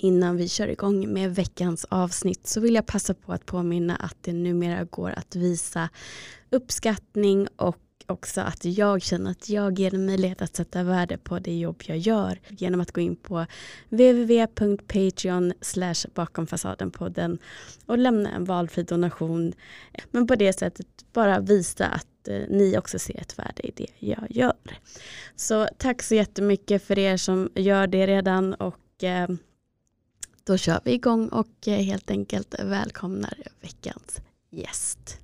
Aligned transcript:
Innan 0.00 0.36
vi 0.36 0.48
kör 0.48 0.68
igång 0.68 1.12
med 1.12 1.34
veckans 1.34 1.84
avsnitt 1.84 2.46
så 2.46 2.60
vill 2.60 2.74
jag 2.74 2.86
passa 2.86 3.14
på 3.14 3.32
att 3.32 3.46
påminna 3.46 3.96
att 3.96 4.16
det 4.20 4.32
numera 4.32 4.84
går 4.84 5.10
att 5.10 5.36
visa 5.36 5.88
uppskattning 6.50 7.48
och 7.56 7.76
också 8.06 8.40
att 8.40 8.64
jag 8.64 9.02
känner 9.02 9.30
att 9.30 9.48
jag 9.48 9.78
ger 9.78 9.94
en 9.94 10.06
möjlighet 10.06 10.42
att 10.42 10.56
sätta 10.56 10.82
värde 10.82 11.18
på 11.18 11.38
det 11.38 11.58
jobb 11.58 11.82
jag 11.86 11.98
gör 11.98 12.40
genom 12.48 12.80
att 12.80 12.92
gå 12.92 13.00
in 13.00 13.16
på 13.16 13.46
www.patreon 13.88 15.52
bakom 16.14 16.46
fasaden-podden 16.46 17.38
och 17.86 17.98
lämna 17.98 18.30
en 18.30 18.44
valfri 18.44 18.82
donation. 18.82 19.52
Men 20.10 20.26
på 20.26 20.34
det 20.34 20.52
sättet 20.52 20.86
bara 21.12 21.40
visa 21.40 21.86
att 21.86 22.28
eh, 22.28 22.42
ni 22.48 22.78
också 22.78 22.98
ser 22.98 23.20
ett 23.20 23.38
värde 23.38 23.66
i 23.66 23.72
det 23.76 23.86
jag 23.98 24.26
gör. 24.30 24.78
Så 25.36 25.68
tack 25.78 26.02
så 26.02 26.14
jättemycket 26.14 26.82
för 26.82 26.98
er 26.98 27.16
som 27.16 27.50
gör 27.54 27.86
det 27.86 28.06
redan 28.06 28.54
och 28.54 29.04
eh, 29.04 29.28
då 30.48 30.56
kör 30.56 30.80
vi 30.84 30.92
igång 30.92 31.28
och 31.28 31.68
eh, 31.68 31.82
helt 31.82 32.10
enkelt 32.10 32.54
välkomnar 32.58 33.42
veckans 33.60 34.20
gäst. 34.50 35.20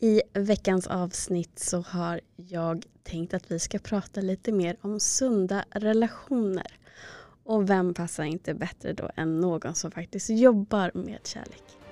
I 0.00 0.22
veckans 0.32 0.86
avsnitt 0.86 1.58
så 1.58 1.80
har 1.80 2.20
jag 2.36 2.84
tänkt 3.02 3.34
att 3.34 3.50
vi 3.50 3.58
ska 3.58 3.78
prata 3.78 4.20
lite 4.20 4.52
mer 4.52 4.76
om 4.80 5.00
sunda 5.00 5.64
relationer. 5.70 6.78
Och 7.44 7.70
vem 7.70 7.94
passar 7.94 8.24
inte 8.24 8.54
bättre 8.54 8.92
då 8.92 9.10
än 9.16 9.40
någon 9.40 9.74
som 9.74 9.90
faktiskt 9.90 10.30
jobbar 10.30 10.90
med 10.94 11.18
kärlek. 11.24 11.83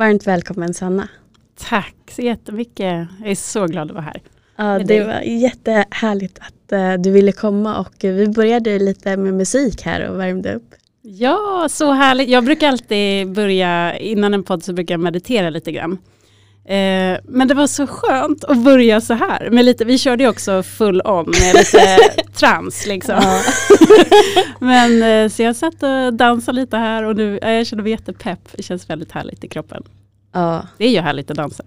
Varmt 0.00 0.26
välkommen 0.26 0.74
Sanna. 0.74 1.08
Tack 1.58 1.96
så 2.10 2.22
jättemycket. 2.22 3.08
Jag 3.20 3.30
är 3.30 3.34
så 3.34 3.66
glad 3.66 3.88
att 3.90 3.94
vara 3.94 4.04
här. 4.04 4.22
Ja, 4.56 4.78
det 4.78 5.04
var 5.04 5.20
jättehärligt 5.20 6.38
att 6.38 6.72
uh, 6.72 7.02
du 7.02 7.10
ville 7.10 7.32
komma 7.32 7.78
och 7.78 7.94
vi 8.00 8.28
började 8.28 8.78
lite 8.78 9.16
med 9.16 9.34
musik 9.34 9.82
här 9.82 10.08
och 10.08 10.20
värmde 10.20 10.54
upp. 10.54 10.74
Ja, 11.02 11.66
så 11.70 11.92
härligt. 11.92 12.28
Jag 12.28 12.44
brukar 12.44 12.68
alltid 12.68 13.32
börja, 13.32 13.98
innan 13.98 14.34
en 14.34 14.42
podd 14.42 14.64
så 14.64 14.72
brukar 14.72 14.94
jag 14.94 15.00
meditera 15.00 15.50
lite 15.50 15.72
grann. 15.72 15.98
Eh, 16.64 17.18
men 17.24 17.48
det 17.48 17.54
var 17.54 17.66
så 17.66 17.86
skönt 17.86 18.44
att 18.44 18.58
börja 18.58 19.00
så 19.00 19.14
här. 19.14 19.50
Med 19.50 19.64
lite, 19.64 19.84
vi 19.84 19.98
körde 19.98 20.22
ju 20.24 20.30
också 20.30 20.62
full 20.62 21.02
on 21.04 21.24
med 21.24 21.54
lite 21.54 21.98
trans 22.34 22.86
liksom. 22.86 23.14
Ja. 23.22 23.40
men 24.58 25.02
eh, 25.02 25.28
så 25.28 25.42
jag 25.42 25.56
satt 25.56 25.82
och 25.82 26.14
dansade 26.14 26.60
lite 26.60 26.76
här 26.76 27.04
och 27.04 27.16
nu, 27.16 27.38
jag 27.42 27.66
känner 27.66 27.82
mig 27.82 27.92
jättepepp. 27.92 28.48
Det 28.52 28.62
känns 28.62 28.90
väldigt 28.90 29.12
härligt 29.12 29.44
i 29.44 29.48
kroppen. 29.48 29.82
Ja. 30.32 30.66
Det 30.78 30.84
är 30.84 30.90
ju 30.90 31.00
härligt 31.00 31.30
att 31.30 31.36
dansa. 31.36 31.64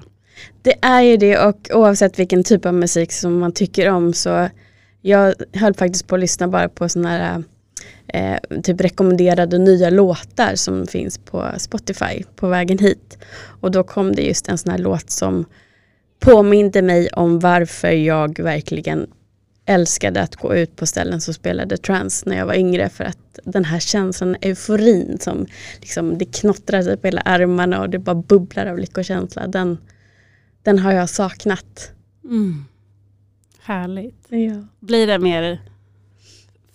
Det 0.62 0.76
är 0.82 1.02
ju 1.02 1.18
det 1.18 1.38
och 1.38 1.70
oavsett 1.74 2.20
vilken 2.20 2.44
typ 2.44 2.66
av 2.66 2.74
musik 2.74 3.12
som 3.12 3.40
man 3.40 3.52
tycker 3.52 3.90
om 3.90 4.14
så 4.14 4.50
jag 5.02 5.34
höll 5.54 5.74
faktiskt 5.74 6.08
på 6.08 6.16
att 6.16 6.22
lyssna 6.22 6.48
bara 6.48 6.70
på 6.70 6.90
sådana 6.90 7.10
här 7.10 7.44
eh, 8.14 8.62
typ 8.64 8.82
rekommenderade 8.82 9.58
nya 9.58 9.90
låtar 9.90 10.56
som 10.56 10.88
finns 10.88 11.18
på 11.18 11.50
Spotify 11.58 12.24
på 12.36 12.48
vägen 12.48 12.78
hit. 12.78 13.18
Och 13.62 13.72
då 13.72 13.84
kom 13.84 14.16
det 14.16 14.22
just 14.22 14.48
en 14.48 14.58
sån 14.58 14.72
här 14.72 14.78
låt 14.78 15.10
som 15.10 15.46
påminde 16.20 16.82
mig 16.82 17.10
om 17.10 17.40
varför 17.40 17.92
jag 17.92 18.40
verkligen 18.40 19.08
älskade 19.66 20.22
att 20.22 20.36
gå 20.36 20.56
ut 20.56 20.76
på 20.76 20.86
ställen 20.86 21.22
som 21.22 21.34
spelade 21.34 21.78
trance 21.78 22.30
när 22.30 22.38
jag 22.38 22.46
var 22.46 22.54
yngre 22.54 22.90
för 22.90 23.04
att 23.04 23.40
den 23.44 23.66
här 23.66 23.80
känslan, 23.80 24.36
euforin 24.42 25.18
som 25.20 25.46
liksom, 25.82 26.18
det 26.18 26.26
knottrar 26.26 26.82
sig 26.82 26.98
på 26.98 27.08
hela 27.08 27.22
armarna 27.22 27.82
och 27.82 27.90
det 27.90 28.00
bara 28.00 28.16
bubblar 28.16 28.66
av 28.66 28.78
lyckokänsla. 28.78 29.48
Den, 29.48 29.78
den 30.64 30.80
har 30.80 30.92
jag 30.92 31.10
saknat. 31.10 31.92
Mm. 32.24 32.66
Härligt. 33.62 34.26
Ja. 34.30 34.68
Blir 34.80 35.08
det 35.08 35.20
mer 35.20 35.60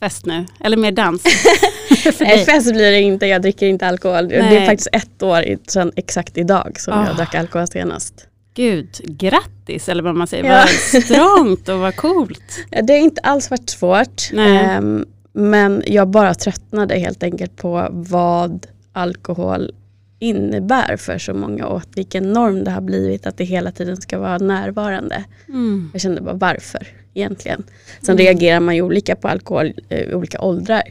fest 0.00 0.26
nu? 0.26 0.46
Eller 0.60 0.76
mer 0.76 0.92
dans? 0.92 1.22
Nej, 2.20 2.44
fest 2.44 2.72
blir 2.72 2.90
det 2.90 3.00
inte. 3.00 3.26
Jag 3.26 3.42
dricker 3.42 3.66
inte 3.66 3.86
alkohol. 3.86 4.26
Nej. 4.26 4.38
Det 4.50 4.56
är 4.56 4.66
faktiskt 4.66 4.88
ett 4.92 5.22
år 5.22 5.70
sedan 5.70 5.92
exakt 5.96 6.38
idag 6.38 6.80
som 6.80 6.98
oh. 6.98 7.06
jag 7.06 7.16
drack 7.16 7.34
alkohol 7.34 7.66
senast. 7.66 8.26
Gud, 8.54 8.88
grattis 9.04 9.88
eller 9.88 10.02
vad 10.02 10.16
man 10.16 10.26
säger. 10.26 10.44
Ja. 10.44 10.64
Vad 10.92 11.02
strångt 11.02 11.68
och 11.68 11.78
vad 11.78 11.96
coolt. 11.96 12.66
Ja, 12.70 12.82
det 12.82 12.92
har 12.92 13.00
inte 13.00 13.20
alls 13.20 13.50
varit 13.50 13.70
svårt. 13.70 14.30
Um, 14.78 15.04
men 15.32 15.82
jag 15.86 16.08
bara 16.08 16.34
tröttnade 16.34 16.98
helt 16.98 17.22
enkelt 17.22 17.56
på 17.56 17.88
vad 17.90 18.66
alkohol 18.92 19.72
innebär 20.18 20.96
för 20.96 21.18
så 21.18 21.34
många 21.34 21.66
och 21.66 21.82
vilken 21.94 22.32
norm 22.32 22.64
det 22.64 22.70
har 22.70 22.80
blivit 22.80 23.26
att 23.26 23.36
det 23.36 23.44
hela 23.44 23.72
tiden 23.72 23.96
ska 23.96 24.18
vara 24.18 24.38
närvarande. 24.38 25.24
Mm. 25.48 25.90
Jag 25.92 26.00
kände 26.00 26.20
bara 26.20 26.34
varför 26.34 26.86
egentligen. 27.18 27.64
Sen 28.02 28.14
mm. 28.14 28.24
reagerar 28.24 28.60
man 28.60 28.76
ju 28.76 28.82
olika 28.82 29.16
på 29.16 29.28
alkohol 29.28 29.66
i 29.66 29.74
eh, 29.88 30.16
olika 30.16 30.40
åldrar. 30.40 30.82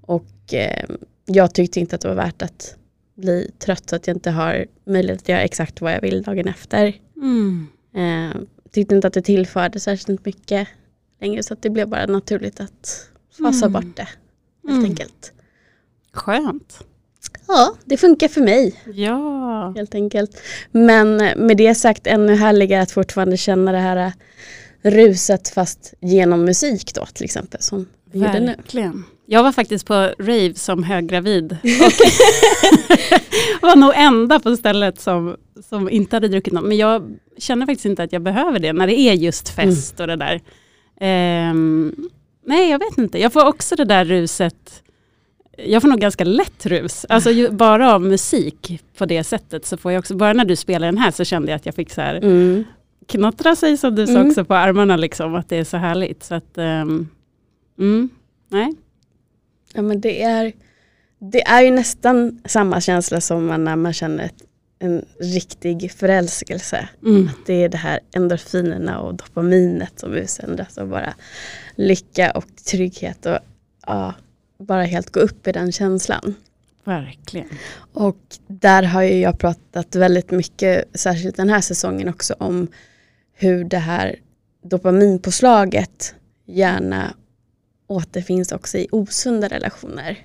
Och 0.00 0.54
eh, 0.54 0.84
jag 1.24 1.54
tyckte 1.54 1.80
inte 1.80 1.96
att 1.96 2.02
det 2.02 2.08
var 2.08 2.14
värt 2.14 2.42
att 2.42 2.76
bli 3.14 3.50
trött 3.58 3.88
så 3.88 3.96
att 3.96 4.06
jag 4.06 4.16
inte 4.16 4.30
har 4.30 4.66
möjlighet 4.84 5.22
att 5.22 5.28
göra 5.28 5.40
exakt 5.40 5.80
vad 5.80 5.92
jag 5.92 6.00
vill 6.00 6.22
dagen 6.22 6.48
efter. 6.48 6.92
Mm. 7.16 7.66
Eh, 7.94 8.40
tyckte 8.70 8.94
inte 8.94 9.06
att 9.06 9.14
det 9.14 9.22
tillförde 9.22 9.80
särskilt 9.80 10.24
mycket 10.24 10.68
längre 11.20 11.42
så 11.42 11.54
att 11.54 11.62
det 11.62 11.70
blev 11.70 11.88
bara 11.88 12.06
naturligt 12.06 12.60
att 12.60 13.10
fasa 13.38 13.66
mm. 13.66 13.72
bort 13.72 13.96
det. 13.96 14.08
Helt 14.68 14.78
mm. 14.78 14.84
enkelt. 14.84 15.32
Skönt. 16.12 16.84
Ja, 17.46 17.74
det 17.84 17.96
funkar 17.96 18.28
för 18.28 18.40
mig. 18.40 18.80
Ja. 18.94 19.72
Helt 19.76 19.94
enkelt. 19.94 20.40
Men 20.72 21.16
med 21.16 21.56
det 21.56 21.74
sagt 21.74 22.06
ännu 22.06 22.34
härligare 22.34 22.82
att 22.82 22.90
fortfarande 22.90 23.36
känna 23.36 23.72
det 23.72 23.78
här 23.78 24.12
ruset 24.84 25.48
fast 25.48 25.94
genom 26.00 26.44
musik 26.44 26.94
då 26.94 27.06
till 27.06 27.24
exempel. 27.24 27.62
Som 27.62 27.86
vi 28.12 28.20
Verkligen. 28.20 28.92
Nu. 28.92 29.02
Jag 29.26 29.42
var 29.42 29.52
faktiskt 29.52 29.86
på 29.86 29.94
rave 30.18 30.54
som 30.54 30.82
höggravid. 30.82 31.52
Och 31.52 31.58
var 33.62 33.76
nog 33.76 33.92
enda 33.96 34.40
på 34.40 34.56
stället 34.56 35.00
som, 35.00 35.36
som 35.68 35.90
inte 35.90 36.16
hade 36.16 36.28
druckit 36.28 36.52
något. 36.52 36.64
Men 36.64 36.76
jag 36.76 37.16
känner 37.38 37.66
faktiskt 37.66 37.86
inte 37.86 38.02
att 38.02 38.12
jag 38.12 38.22
behöver 38.22 38.58
det 38.58 38.72
när 38.72 38.86
det 38.86 38.98
är 38.98 39.12
just 39.12 39.48
fest 39.48 40.00
mm. 40.00 40.02
och 40.02 40.18
det 40.18 40.24
där. 40.24 40.40
Um, 41.50 42.10
nej, 42.46 42.70
jag 42.70 42.78
vet 42.78 42.98
inte. 42.98 43.20
Jag 43.20 43.32
får 43.32 43.46
också 43.46 43.76
det 43.76 43.84
där 43.84 44.04
ruset. 44.04 44.82
Jag 45.56 45.82
får 45.82 45.88
nog 45.88 46.00
ganska 46.00 46.24
lätt 46.24 46.66
rus. 46.66 47.06
Alltså 47.08 47.30
ju, 47.30 47.50
bara 47.50 47.94
av 47.94 48.02
musik 48.02 48.82
på 48.98 49.06
det 49.06 49.24
sättet 49.24 49.66
så 49.66 49.76
får 49.76 49.92
jag 49.92 49.98
också, 49.98 50.16
bara 50.16 50.32
när 50.32 50.44
du 50.44 50.56
spelar 50.56 50.86
den 50.86 50.98
här 50.98 51.10
så 51.10 51.24
kände 51.24 51.50
jag 51.50 51.56
att 51.56 51.66
jag 51.66 51.74
fick 51.74 51.90
så 51.90 52.00
här 52.00 52.14
mm 52.14 52.64
knottra 53.06 53.56
sig 53.56 53.76
som 53.76 53.94
du 53.94 54.06
sa 54.06 54.12
mm. 54.12 54.28
också 54.28 54.44
på 54.44 54.54
armarna 54.54 54.96
liksom, 54.96 55.34
att 55.34 55.48
det 55.48 55.56
är 55.56 55.64
så 55.64 55.76
härligt. 55.76 56.22
Så 56.22 56.34
att, 56.34 56.58
um, 56.58 57.08
mm, 57.78 58.08
nej. 58.48 58.74
Ja 59.74 59.82
men 59.82 60.00
det 60.00 60.22
är, 60.22 60.52
det 61.18 61.42
är 61.42 61.62
ju 61.62 61.70
nästan 61.70 62.40
samma 62.44 62.80
känsla 62.80 63.20
som 63.20 63.64
när 63.64 63.76
man 63.76 63.92
känner 63.92 64.24
ett, 64.24 64.42
en 64.78 65.04
riktig 65.20 65.92
förälskelse. 65.92 66.88
Mm. 67.02 67.28
Att 67.28 67.46
det 67.46 67.64
är 67.64 67.68
det 67.68 67.78
här 67.78 68.00
endorfinerna 68.16 69.00
och 69.00 69.14
dopaminet 69.14 70.00
som 70.00 70.14
utsöndras 70.14 70.76
och 70.76 70.88
bara 70.88 71.14
lycka 71.74 72.30
och 72.30 72.46
trygghet 72.70 73.26
och 73.26 73.38
ja, 73.86 74.14
bara 74.58 74.82
helt 74.82 75.10
gå 75.10 75.20
upp 75.20 75.46
i 75.46 75.52
den 75.52 75.72
känslan. 75.72 76.34
Verkligen. 76.84 77.48
Och 77.92 78.18
där 78.46 78.82
har 78.82 79.02
ju 79.02 79.20
jag 79.20 79.38
pratat 79.38 79.94
väldigt 79.94 80.30
mycket, 80.30 80.84
särskilt 80.94 81.36
den 81.36 81.48
här 81.48 81.60
säsongen 81.60 82.08
också, 82.08 82.34
om 82.38 82.68
hur 83.34 83.64
det 83.64 83.78
här 83.78 84.16
dopaminpåslaget 84.62 86.14
gärna 86.46 87.14
återfinns 87.86 88.52
också 88.52 88.78
i 88.78 88.88
osunda 88.92 89.48
relationer. 89.48 90.18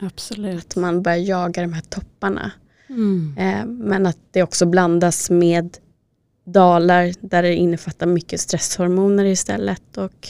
Absolut. 0.00 0.58
Att 0.58 0.76
man 0.76 1.02
börjar 1.02 1.18
jaga 1.18 1.62
de 1.62 1.72
här 1.72 1.82
topparna. 1.82 2.52
Mm. 2.88 3.34
Eh, 3.38 3.66
men 3.66 4.06
att 4.06 4.18
det 4.30 4.42
också 4.42 4.66
blandas 4.66 5.30
med 5.30 5.76
dalar 6.44 7.12
där 7.20 7.42
det 7.42 7.54
innefattar 7.54 8.06
mycket 8.06 8.40
stresshormoner 8.40 9.24
istället 9.24 9.96
och 9.96 10.28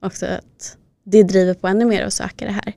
också 0.00 0.26
att 0.26 0.76
det 1.04 1.22
driver 1.22 1.54
på 1.54 1.68
ännu 1.68 1.84
mer 1.84 2.04
att 2.04 2.12
söka 2.12 2.44
det 2.44 2.52
här. 2.52 2.74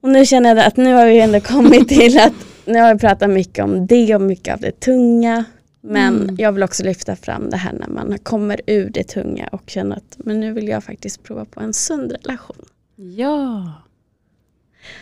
Och 0.00 0.08
nu 0.08 0.26
känner 0.26 0.56
jag 0.56 0.66
att 0.66 0.76
nu 0.76 0.94
har 0.94 1.06
vi 1.06 1.20
ändå 1.20 1.40
kommit 1.40 1.88
till 1.88 2.18
att 2.18 2.32
nu 2.64 2.78
har 2.78 2.94
vi 2.94 3.00
pratat 3.00 3.30
mycket 3.30 3.64
om 3.64 3.86
det 3.86 4.14
och 4.14 4.20
mycket 4.20 4.54
av 4.54 4.60
det 4.60 4.80
tunga 4.80 5.44
men 5.80 6.22
mm. 6.22 6.36
jag 6.38 6.52
vill 6.52 6.62
också 6.62 6.82
lyfta 6.82 7.16
fram 7.16 7.50
det 7.50 7.56
här 7.56 7.72
när 7.72 7.88
man 7.88 8.18
kommer 8.18 8.60
ur 8.66 8.90
det 8.90 9.04
tunga 9.04 9.48
och 9.52 9.62
känner 9.66 9.96
att 9.96 10.16
men 10.18 10.40
nu 10.40 10.52
vill 10.52 10.68
jag 10.68 10.84
faktiskt 10.84 11.22
prova 11.22 11.44
på 11.44 11.60
en 11.60 11.72
sund 11.72 12.12
relation. 12.12 12.64
Ja. 12.96 13.72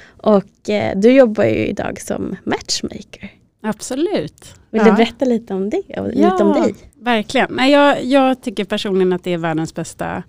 Och 0.06 0.70
eh, 0.70 0.98
du 0.98 1.12
jobbar 1.12 1.44
ju 1.44 1.66
idag 1.66 2.00
som 2.00 2.36
matchmaker. 2.44 3.32
Absolut. 3.60 4.54
Vill 4.70 4.82
ja. 4.84 4.90
du 4.90 4.92
berätta 4.92 5.24
lite 5.24 5.54
om 5.54 5.70
det? 5.70 6.00
Och 6.00 6.10
ja, 6.14 6.32
lite 6.32 6.44
om 6.44 6.62
dig? 6.62 6.74
verkligen. 6.94 7.48
Nej, 7.50 7.72
jag, 7.72 8.04
jag 8.04 8.42
tycker 8.42 8.64
personligen 8.64 9.12
att 9.12 9.24
det 9.24 9.32
är 9.32 9.38
världens 9.38 9.74
bästa 9.74 10.22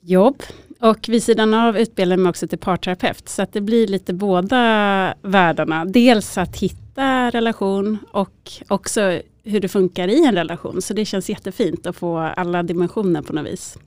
jobb. 0.00 0.42
Och 0.80 1.08
vid 1.08 1.22
sidan 1.22 1.54
av 1.54 1.78
utbildar 1.78 2.16
jag 2.16 2.20
mig 2.20 2.30
också 2.30 2.48
till 2.48 2.58
parterapeut. 2.58 3.28
Så 3.28 3.42
att 3.42 3.52
det 3.52 3.60
blir 3.60 3.86
lite 3.86 4.12
båda 4.12 5.14
världarna. 5.22 5.84
Dels 5.84 6.38
att 6.38 6.56
hitta 6.56 7.30
relation 7.30 7.98
och 8.12 8.52
också 8.68 9.20
hur 9.48 9.60
det 9.60 9.68
funkar 9.68 10.08
i 10.08 10.24
en 10.24 10.34
relation. 10.34 10.82
Så 10.82 10.94
det 10.94 11.04
känns 11.04 11.30
jättefint 11.30 11.86
att 11.86 11.96
få 11.96 12.18
alla 12.18 12.62
dimensioner 12.62 13.22
på 13.22 13.32
något 13.32 13.46
vis. 13.46 13.78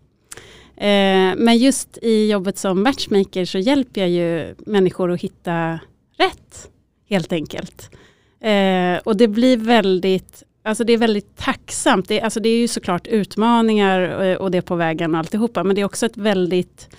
Eh, 0.78 1.36
men 1.38 1.58
just 1.58 1.98
i 2.02 2.32
jobbet 2.32 2.58
som 2.58 2.84
matchmaker 2.84 3.46
så 3.46 3.58
hjälper 3.58 4.02
jag 4.02 4.10
ju 4.10 4.56
människor 4.58 5.12
att 5.12 5.22
hitta 5.22 5.80
rätt. 6.18 6.70
Helt 7.10 7.34
enkelt. 7.34 7.90
Eh, 8.40 8.98
och 9.04 9.18
det 9.18 9.28
blir 9.28 9.58
väldigt 9.58 10.44
Alltså 10.64 10.84
det 10.84 10.94
är 10.94 10.98
väldigt 10.98 11.38
tacksamt. 11.38 12.08
Det, 12.08 12.22
alltså 12.22 12.40
det 12.40 12.50
är 12.50 12.58
ju 12.58 12.68
såklart 12.68 13.08
utmaningar 13.08 14.00
och, 14.02 14.42
och 14.42 14.52
det 14.52 14.62
på 14.62 14.76
vägen 14.76 15.14
och 15.14 15.20
alltihopa. 15.20 15.64
Men 15.64 15.76
det 15.76 15.82
är 15.82 15.86
också 15.86 16.06
ett 16.06 16.18
väldigt, 16.18 16.90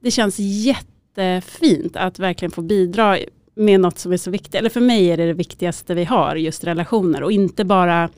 det 0.00 0.10
känns 0.10 0.36
jättefint 0.38 1.96
att 1.96 2.18
verkligen 2.18 2.52
få 2.52 2.62
bidra 2.62 3.18
med 3.54 3.80
något 3.80 3.98
som 3.98 4.12
är 4.12 4.16
så 4.16 4.30
viktigt. 4.30 4.54
Eller 4.54 4.70
för 4.70 4.80
mig 4.80 5.10
är 5.10 5.16
det 5.16 5.26
det 5.26 5.32
viktigaste 5.32 5.94
vi 5.94 6.04
har, 6.04 6.36
just 6.36 6.64
relationer. 6.64 7.22
Och 7.22 7.32
inte 7.32 7.64
bara 7.64 8.10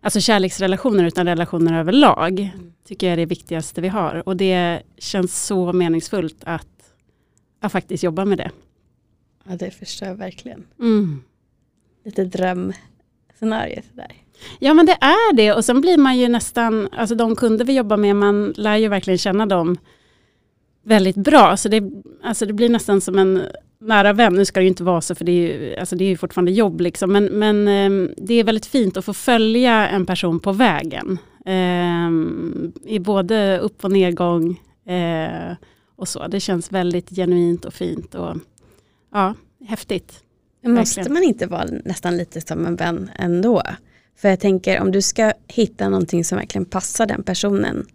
alltså 0.00 0.20
kärleksrelationer 0.20 1.04
utan 1.04 1.26
relationer 1.26 1.80
överlag. 1.80 2.40
Mm. 2.40 2.72
Tycker 2.86 3.06
jag 3.06 3.12
är 3.12 3.16
det 3.16 3.26
viktigaste 3.26 3.80
vi 3.80 3.88
har. 3.88 4.22
Och 4.28 4.36
det 4.36 4.82
känns 4.98 5.46
så 5.46 5.72
meningsfullt 5.72 6.38
att, 6.44 6.94
att 7.60 7.72
faktiskt 7.72 8.02
jobba 8.02 8.24
med 8.24 8.38
det. 8.38 8.50
Ja 9.44 9.56
det 9.56 9.70
förstår 9.70 10.08
jag 10.08 10.14
verkligen. 10.14 10.66
Mm. 10.78 11.22
Lite 12.04 12.24
drömscenario 12.24 13.82
där. 13.94 14.12
Ja 14.58 14.74
men 14.74 14.86
det 14.86 14.98
är 15.00 15.34
det 15.34 15.52
och 15.52 15.64
sen 15.64 15.80
blir 15.80 15.98
man 15.98 16.18
ju 16.18 16.28
nästan, 16.28 16.88
alltså 16.92 17.14
de 17.14 17.36
kunder 17.36 17.64
vi 17.64 17.76
jobbar 17.76 17.96
med, 17.96 18.16
man 18.16 18.54
lär 18.56 18.76
ju 18.76 18.88
verkligen 18.88 19.18
känna 19.18 19.46
dem 19.46 19.78
väldigt 20.82 21.16
bra. 21.16 21.56
Så 21.56 21.68
det, 21.68 21.82
alltså 22.22 22.46
det 22.46 22.52
blir 22.52 22.68
nästan 22.68 23.00
som 23.00 23.18
en 23.18 23.42
nära 23.80 24.12
vän, 24.12 24.34
nu 24.34 24.44
ska 24.44 24.60
det 24.60 24.64
ju 24.64 24.68
inte 24.68 24.84
vara 24.84 25.00
så 25.00 25.14
för 25.14 25.24
det 25.24 25.32
är 25.32 25.58
ju, 25.58 25.76
alltså 25.76 25.96
det 25.96 26.04
är 26.04 26.08
ju 26.08 26.16
fortfarande 26.16 26.52
jobb 26.52 26.80
liksom, 26.80 27.12
men, 27.12 27.24
men 27.24 27.68
eh, 27.68 28.14
det 28.16 28.34
är 28.34 28.44
väldigt 28.44 28.66
fint 28.66 28.96
att 28.96 29.04
få 29.04 29.12
följa 29.14 29.88
en 29.88 30.06
person 30.06 30.40
på 30.40 30.52
vägen. 30.52 31.18
Eh, 31.46 32.10
I 32.92 32.98
både 32.98 33.58
upp 33.58 33.84
och 33.84 33.92
nedgång 33.92 34.60
eh, 34.86 35.54
och 35.96 36.08
så. 36.08 36.28
Det 36.28 36.40
känns 36.40 36.72
väldigt 36.72 37.10
genuint 37.10 37.64
och 37.64 37.74
fint 37.74 38.14
och 38.14 38.36
ja, 39.12 39.34
häftigt. 39.64 40.22
Men 40.62 40.74
måste 40.74 41.00
Verkligen. 41.00 41.14
man 41.14 41.22
inte 41.22 41.46
vara 41.46 41.64
nästan 41.84 42.16
lite 42.16 42.40
som 42.40 42.66
en 42.66 42.76
vän 42.76 43.10
ändå? 43.16 43.62
För 44.16 44.28
jag 44.28 44.40
tänker 44.40 44.80
om 44.80 44.92
du 44.92 45.02
ska 45.02 45.32
hitta 45.46 45.88
någonting 45.88 46.24
som 46.24 46.38
verkligen 46.38 46.64
passar 46.64 47.06
den 47.06 47.22
personen, 47.22 47.86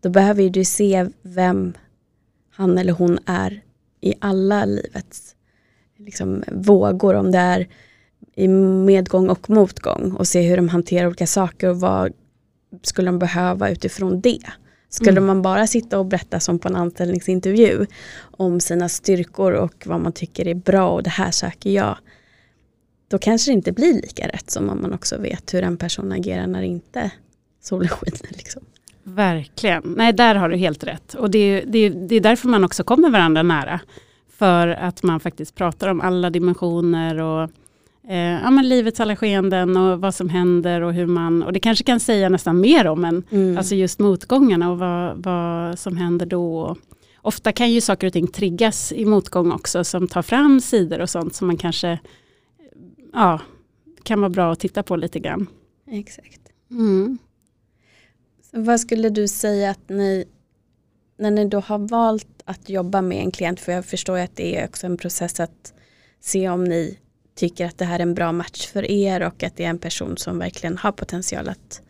då 0.00 0.10
behöver 0.10 0.50
du 0.50 0.64
se 0.64 1.06
vem 1.22 1.72
han 2.50 2.78
eller 2.78 2.92
hon 2.92 3.18
är 3.26 3.62
i 4.02 4.14
alla 4.20 4.64
livets 4.64 5.34
liksom, 5.96 6.44
vågor, 6.52 7.14
om 7.14 7.30
det 7.30 7.38
är 7.38 7.68
i 8.34 8.48
medgång 8.48 9.28
och 9.28 9.50
motgång 9.50 10.12
och 10.12 10.28
se 10.28 10.42
hur 10.42 10.56
de 10.56 10.68
hanterar 10.68 11.06
olika 11.06 11.26
saker 11.26 11.68
och 11.68 11.80
vad 11.80 12.12
skulle 12.82 13.08
de 13.08 13.18
behöva 13.18 13.70
utifrån 13.70 14.20
det. 14.20 14.42
Skulle 14.88 15.10
mm. 15.10 15.26
man 15.26 15.42
bara 15.42 15.66
sitta 15.66 15.98
och 15.98 16.06
berätta 16.06 16.40
som 16.40 16.58
på 16.58 16.68
en 16.68 16.76
anställningsintervju 16.76 17.86
om 18.20 18.60
sina 18.60 18.88
styrkor 18.88 19.52
och 19.52 19.86
vad 19.86 20.00
man 20.00 20.12
tycker 20.12 20.48
är 20.48 20.54
bra 20.54 20.90
och 20.90 21.02
det 21.02 21.10
här 21.10 21.30
söker 21.30 21.70
jag. 21.70 21.98
Då 23.08 23.18
kanske 23.18 23.50
det 23.50 23.54
inte 23.54 23.72
blir 23.72 23.94
lika 23.94 24.28
rätt 24.28 24.50
som 24.50 24.70
om 24.70 24.82
man 24.82 24.92
också 24.92 25.18
vet 25.18 25.54
hur 25.54 25.62
en 25.62 25.76
person 25.76 26.12
agerar 26.12 26.46
när 26.46 26.62
inte 26.62 27.10
solen 27.60 27.88
skiner. 27.88 28.28
Liksom. 28.28 28.62
Verkligen. 29.04 29.82
Nej, 29.96 30.12
där 30.12 30.34
har 30.34 30.48
du 30.48 30.56
helt 30.56 30.84
rätt. 30.84 31.14
Och 31.14 31.30
det 31.30 31.38
är, 31.38 31.66
det, 31.66 31.78
är, 31.78 31.90
det 31.90 32.14
är 32.14 32.20
därför 32.20 32.48
man 32.48 32.64
också 32.64 32.84
kommer 32.84 33.10
varandra 33.10 33.42
nära. 33.42 33.80
För 34.38 34.68
att 34.68 35.02
man 35.02 35.20
faktiskt 35.20 35.54
pratar 35.54 35.88
om 35.88 36.00
alla 36.00 36.30
dimensioner 36.30 37.20
och 37.20 37.50
eh, 38.08 38.40
ja, 38.42 38.50
men 38.50 38.68
livets 38.68 39.00
alla 39.00 39.16
skeenden 39.16 39.76
och 39.76 40.00
vad 40.00 40.14
som 40.14 40.28
händer 40.28 40.80
och 40.80 40.92
hur 40.92 41.06
man, 41.06 41.42
och 41.42 41.52
det 41.52 41.60
kanske 41.60 41.84
kan 41.84 42.00
säga 42.00 42.28
nästan 42.28 42.60
mer 42.60 42.86
om 42.86 43.04
än 43.04 43.22
mm. 43.30 43.58
alltså 43.58 43.74
just 43.74 43.98
motgångarna 43.98 44.70
och 44.70 44.78
vad, 44.78 45.22
vad 45.22 45.78
som 45.78 45.96
händer 45.96 46.26
då. 46.26 46.76
Ofta 47.16 47.52
kan 47.52 47.70
ju 47.70 47.80
saker 47.80 48.06
och 48.06 48.12
ting 48.12 48.26
triggas 48.26 48.92
i 48.92 49.04
motgång 49.04 49.52
också 49.52 49.84
som 49.84 50.08
tar 50.08 50.22
fram 50.22 50.60
sidor 50.60 51.00
och 51.00 51.10
sånt 51.10 51.34
som 51.34 51.46
man 51.46 51.56
kanske 51.56 51.98
ja, 53.12 53.40
kan 54.02 54.20
vara 54.20 54.30
bra 54.30 54.52
att 54.52 54.60
titta 54.60 54.82
på 54.82 54.96
lite 54.96 55.18
grann. 55.18 55.46
Exakt. 55.90 56.40
Mm. 56.70 57.18
Vad 58.52 58.80
skulle 58.80 59.08
du 59.08 59.28
säga 59.28 59.70
att 59.70 59.88
ni, 59.88 60.24
när 61.18 61.30
ni 61.30 61.44
då 61.44 61.60
har 61.60 61.78
valt 61.78 62.42
att 62.44 62.68
jobba 62.68 63.02
med 63.02 63.18
en 63.18 63.30
klient, 63.30 63.60
för 63.60 63.72
jag 63.72 63.84
förstår 63.84 64.18
att 64.18 64.36
det 64.36 64.58
är 64.58 64.68
också 64.68 64.86
en 64.86 64.96
process 64.96 65.40
att 65.40 65.74
se 66.20 66.48
om 66.48 66.64
ni 66.64 66.98
tycker 67.34 67.66
att 67.66 67.78
det 67.78 67.84
här 67.84 67.98
är 67.98 68.02
en 68.02 68.14
bra 68.14 68.32
match 68.32 68.66
för 68.66 68.90
er 68.90 69.20
och 69.20 69.42
att 69.42 69.56
det 69.56 69.64
är 69.64 69.68
en 69.68 69.78
person 69.78 70.16
som 70.16 70.38
verkligen 70.38 70.78
har 70.78 70.92
potential 70.92 71.48
att, 71.48 71.82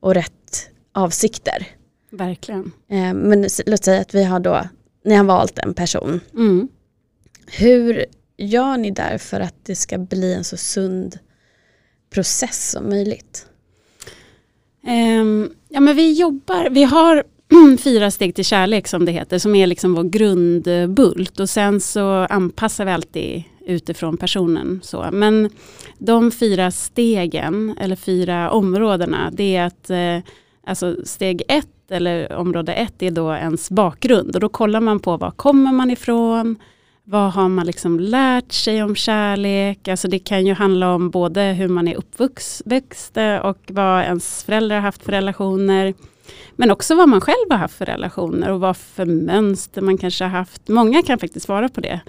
och 0.00 0.14
rätt 0.14 0.70
avsikter. 0.92 1.66
Verkligen. 2.10 2.72
Eh, 2.88 3.14
men 3.14 3.48
låt 3.66 3.84
säga 3.84 4.00
att 4.00 4.14
vi 4.14 4.24
har 4.24 4.40
då, 4.40 4.68
ni 5.04 5.14
har 5.14 5.24
valt 5.24 5.58
en 5.58 5.74
person. 5.74 6.20
Mm. 6.34 6.68
Hur 7.46 8.04
gör 8.36 8.76
ni 8.76 8.90
där 8.90 9.18
för 9.18 9.40
att 9.40 9.54
det 9.62 9.76
ska 9.76 9.98
bli 9.98 10.34
en 10.34 10.44
så 10.44 10.56
sund 10.56 11.18
process 12.10 12.70
som 12.70 12.88
möjligt? 12.88 13.46
Um, 14.86 15.50
ja 15.68 15.80
men 15.80 15.96
vi 15.96 16.12
jobbar, 16.12 16.70
vi 16.70 16.84
har 16.84 17.24
fyra 17.78 18.10
steg 18.10 18.34
till 18.34 18.44
kärlek 18.44 18.88
som 18.88 19.04
det 19.04 19.12
heter, 19.12 19.38
som 19.38 19.54
är 19.54 19.66
liksom 19.66 19.94
vår 19.94 20.02
grundbult 20.02 21.40
och 21.40 21.50
sen 21.50 21.80
så 21.80 22.08
anpassar 22.10 22.84
vi 22.84 22.90
alltid 22.90 23.42
utifrån 23.66 24.16
personen. 24.16 24.80
Så. 24.82 25.08
Men 25.12 25.50
de 25.98 26.30
fyra 26.30 26.70
stegen, 26.70 27.74
eller 27.80 27.96
fyra 27.96 28.50
områdena, 28.50 29.30
det 29.32 29.56
är 29.56 29.66
att 29.66 29.90
eh, 29.90 30.32
alltså 30.66 30.96
steg 31.04 31.42
ett 31.48 31.66
eller 31.90 32.32
område 32.32 32.72
ett 32.72 33.02
är 33.02 33.10
då 33.10 33.34
ens 33.34 33.70
bakgrund 33.70 34.34
och 34.34 34.40
då 34.40 34.48
kollar 34.48 34.80
man 34.80 35.00
på 35.00 35.16
var 35.16 35.30
kommer 35.30 35.72
man 35.72 35.90
ifrån, 35.90 36.56
vad 37.08 37.32
har 37.32 37.48
man 37.48 37.66
liksom 37.66 38.00
lärt 38.00 38.52
sig 38.52 38.82
om 38.82 38.94
kärlek? 38.94 39.88
Alltså 39.88 40.08
det 40.08 40.18
kan 40.18 40.46
ju 40.46 40.52
handla 40.52 40.94
om 40.94 41.10
både 41.10 41.42
hur 41.42 41.68
man 41.68 41.88
är 41.88 41.94
uppväxt 41.94 43.16
eh, 43.16 43.36
och 43.36 43.58
vad 43.66 44.02
ens 44.02 44.44
föräldrar 44.44 44.76
har 44.76 44.82
haft 44.82 45.02
för 45.02 45.12
relationer. 45.12 45.94
Men 46.56 46.70
också 46.70 46.94
vad 46.94 47.08
man 47.08 47.20
själv 47.20 47.50
har 47.50 47.58
haft 47.58 47.74
för 47.74 47.86
relationer 47.86 48.50
och 48.50 48.60
vad 48.60 48.76
för 48.76 49.04
mönster 49.04 49.82
man 49.82 49.98
kanske 49.98 50.24
har 50.24 50.30
haft. 50.30 50.68
Många 50.68 51.02
kan 51.02 51.18
faktiskt 51.18 51.46
svara 51.46 51.68
på 51.68 51.80
det. 51.80 52.00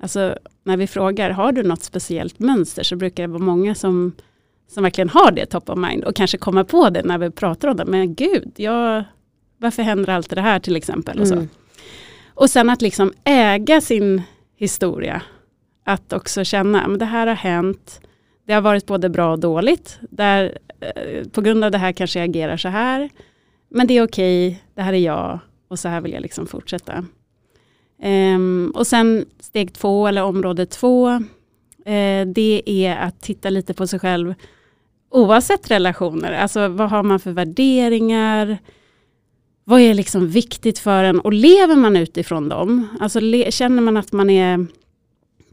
Alltså 0.00 0.36
när 0.64 0.76
vi 0.76 0.86
frågar, 0.86 1.30
har 1.30 1.52
du 1.52 1.62
något 1.62 1.82
speciellt 1.82 2.38
mönster? 2.38 2.82
Så 2.82 2.96
brukar 2.96 3.22
det 3.22 3.32
vara 3.32 3.42
många 3.42 3.74
som, 3.74 4.12
som 4.74 4.82
verkligen 4.82 5.08
har 5.08 5.32
det 5.32 5.46
top 5.46 5.70
of 5.70 5.78
mind 5.78 6.04
och 6.04 6.16
kanske 6.16 6.38
kommer 6.38 6.64
på 6.64 6.90
det 6.90 7.02
när 7.02 7.18
vi 7.18 7.30
pratar 7.30 7.68
om 7.68 7.76
det. 7.76 7.84
Men 7.84 8.14
gud, 8.14 8.52
jag, 8.56 9.04
varför 9.58 9.82
händer 9.82 10.12
allt 10.12 10.30
det 10.30 10.40
här 10.40 10.58
till 10.58 10.76
exempel? 10.76 11.20
Och, 11.20 11.28
så. 11.28 11.34
Mm 11.34 11.48
och 12.34 12.50
sen 12.50 12.70
att 12.70 12.82
liksom 12.82 13.12
äga 13.24 13.80
sin 13.80 14.22
historia. 14.56 15.22
Att 15.84 16.12
också 16.12 16.44
känna, 16.44 16.84
att 16.84 16.98
det 16.98 17.04
här 17.04 17.26
har 17.26 17.34
hänt. 17.34 18.00
Det 18.46 18.52
har 18.52 18.60
varit 18.60 18.86
både 18.86 19.08
bra 19.08 19.32
och 19.32 19.38
dåligt. 19.38 19.98
Där, 20.10 20.58
eh, 20.80 21.28
på 21.28 21.40
grund 21.40 21.64
av 21.64 21.70
det 21.70 21.78
här 21.78 21.92
kanske 21.92 22.18
jag 22.18 22.28
agerar 22.28 22.56
så 22.56 22.68
här. 22.68 23.10
Men 23.68 23.86
det 23.86 23.94
är 23.94 24.04
okej, 24.04 24.48
okay, 24.48 24.60
det 24.74 24.82
här 24.82 24.92
är 24.92 24.98
jag 24.98 25.38
och 25.68 25.78
så 25.78 25.88
här 25.88 26.00
vill 26.00 26.12
jag 26.12 26.22
liksom 26.22 26.46
fortsätta. 26.46 27.04
Um, 28.02 28.72
och 28.74 28.86
sen 28.86 29.26
steg 29.40 29.72
två 29.72 30.06
eller 30.06 30.22
område 30.22 30.66
två, 30.66 31.08
uh, 31.08 32.26
det 32.26 32.62
är 32.66 32.96
att 32.96 33.20
titta 33.20 33.50
lite 33.50 33.74
på 33.74 33.86
sig 33.86 33.98
själv 33.98 34.34
oavsett 35.10 35.70
relationer. 35.70 36.32
Alltså 36.32 36.68
vad 36.68 36.90
har 36.90 37.02
man 37.02 37.20
för 37.20 37.30
värderingar? 37.32 38.58
Vad 39.64 39.80
är 39.80 39.94
liksom 39.94 40.28
viktigt 40.28 40.78
för 40.78 41.04
en 41.04 41.20
och 41.20 41.32
lever 41.32 41.76
man 41.76 41.96
utifrån 41.96 42.48
dem? 42.48 42.88
Alltså 43.00 43.20
känner 43.50 43.82
man 43.82 43.96
att 43.96 44.12
man 44.12 44.30
är 44.30 44.66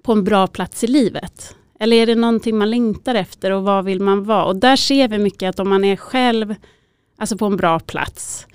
på 0.01 0.11
en 0.11 0.23
bra 0.23 0.47
plats 0.47 0.83
i 0.83 0.87
livet? 0.87 1.55
Eller 1.79 1.97
är 1.97 2.05
det 2.05 2.15
någonting 2.15 2.57
man 2.57 2.69
längtar 2.69 3.15
efter 3.15 3.51
och 3.51 3.63
vad 3.63 3.85
vill 3.85 4.01
man 4.01 4.23
vara? 4.23 4.45
Och 4.45 4.55
där 4.55 4.75
ser 4.75 5.07
vi 5.07 5.17
mycket 5.17 5.49
att 5.49 5.59
om 5.59 5.69
man 5.69 5.83
är 5.83 5.95
själv 5.95 6.55
alltså 7.17 7.37
på 7.37 7.45
en 7.45 7.57
bra 7.57 7.79
plats 7.79 8.47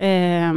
eh, 0.00 0.52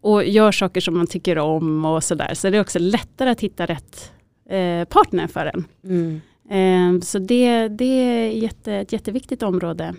och 0.00 0.24
gör 0.24 0.52
saker 0.52 0.80
som 0.80 0.96
man 0.96 1.06
tycker 1.06 1.38
om 1.38 1.84
och 1.84 2.04
sådär 2.04 2.34
så 2.34 2.46
är 2.46 2.50
det 2.50 2.60
också 2.60 2.78
lättare 2.78 3.30
att 3.30 3.40
hitta 3.40 3.66
rätt 3.66 4.12
eh, 4.50 4.84
partner 4.84 5.26
för 5.26 5.46
en. 5.46 5.64
Mm. 5.84 6.20
Eh, 6.50 7.00
så 7.00 7.18
det, 7.18 7.68
det 7.68 7.84
är 7.84 8.30
jätte, 8.30 8.72
ett 8.72 8.92
jätteviktigt 8.92 9.42
område. 9.42 9.94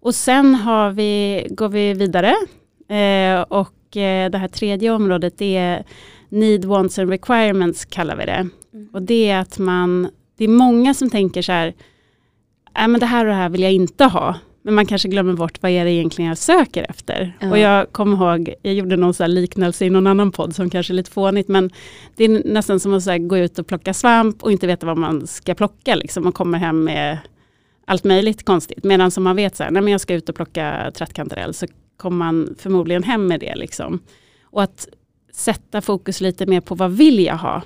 Och 0.00 0.14
sen 0.14 0.54
har 0.54 0.90
vi, 0.90 1.46
går 1.50 1.68
vi 1.68 1.94
vidare 1.94 2.34
Eh, 2.88 3.40
och 3.40 3.96
eh, 3.96 4.30
det 4.30 4.38
här 4.38 4.48
tredje 4.48 4.90
området 4.90 5.42
är 5.42 5.84
Need, 6.28 6.64
Wants 6.64 6.98
and 6.98 7.10
Requirements 7.10 7.84
kallar 7.84 8.16
vi 8.16 8.24
det. 8.24 8.48
Mm. 8.74 8.88
Och 8.92 9.02
det 9.02 9.30
är 9.30 9.40
att 9.40 9.58
man 9.58 10.08
det 10.36 10.44
är 10.44 10.48
många 10.48 10.94
som 10.94 11.10
tänker 11.10 11.42
så 11.42 11.52
här, 11.52 11.74
äh, 12.78 12.88
men 12.88 13.00
det 13.00 13.06
här 13.06 13.24
och 13.24 13.30
det 13.30 13.36
här 13.36 13.48
vill 13.48 13.62
jag 13.62 13.72
inte 13.72 14.04
ha. 14.04 14.34
Men 14.62 14.74
man 14.74 14.86
kanske 14.86 15.08
glömmer 15.08 15.32
bort 15.32 15.62
vad 15.62 15.70
är 15.70 15.84
det 15.84 15.90
egentligen 15.90 16.28
jag 16.28 16.38
söker 16.38 16.86
efter. 16.90 17.36
Ja. 17.40 17.50
Och 17.50 17.58
jag 17.58 17.92
kommer 17.92 18.16
ihåg, 18.16 18.54
jag 18.62 18.74
gjorde 18.74 18.96
någon 18.96 19.14
så 19.14 19.26
liknelse 19.26 19.84
i 19.84 19.90
någon 19.90 20.06
annan 20.06 20.32
podd 20.32 20.54
som 20.54 20.70
kanske 20.70 20.92
är 20.92 20.94
lite 20.94 21.10
fånigt, 21.10 21.48
men 21.48 21.70
det 22.16 22.24
är 22.24 22.42
nästan 22.52 22.80
som 22.80 22.94
att 22.94 23.02
så 23.02 23.18
gå 23.18 23.38
ut 23.38 23.58
och 23.58 23.66
plocka 23.66 23.94
svamp 23.94 24.42
och 24.42 24.52
inte 24.52 24.66
veta 24.66 24.86
vad 24.86 24.98
man 24.98 25.26
ska 25.26 25.54
plocka. 25.54 25.94
Liksom. 25.94 26.24
Man 26.24 26.32
kommer 26.32 26.58
hem 26.58 26.84
med 26.84 27.18
allt 27.84 28.04
möjligt 28.04 28.44
konstigt. 28.44 28.84
Medan 28.84 29.10
som 29.10 29.24
man 29.24 29.36
vet 29.36 29.56
så 29.56 29.62
här, 29.62 29.70
nej 29.70 29.82
men 29.82 29.92
jag 29.92 30.00
ska 30.00 30.14
ut 30.14 30.28
och 30.28 30.34
plocka 30.34 30.92
trattkantarell 30.94 31.54
så 31.54 31.66
kommer 31.96 32.16
man 32.16 32.54
förmodligen 32.58 33.02
hem 33.02 33.26
med 33.26 33.40
det. 33.40 33.54
Liksom. 33.54 34.00
Och 34.42 34.62
att 34.62 34.88
sätta 35.32 35.80
fokus 35.80 36.20
lite 36.20 36.46
mer 36.46 36.60
på 36.60 36.74
vad 36.74 36.92
vill 36.92 37.24
jag 37.24 37.36
ha? 37.36 37.62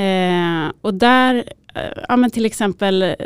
Eh, 0.00 0.72
och 0.80 0.94
där, 0.94 1.34
eh, 1.74 2.02
ja 2.08 2.16
men 2.16 2.30
till 2.30 2.46
exempel, 2.46 3.16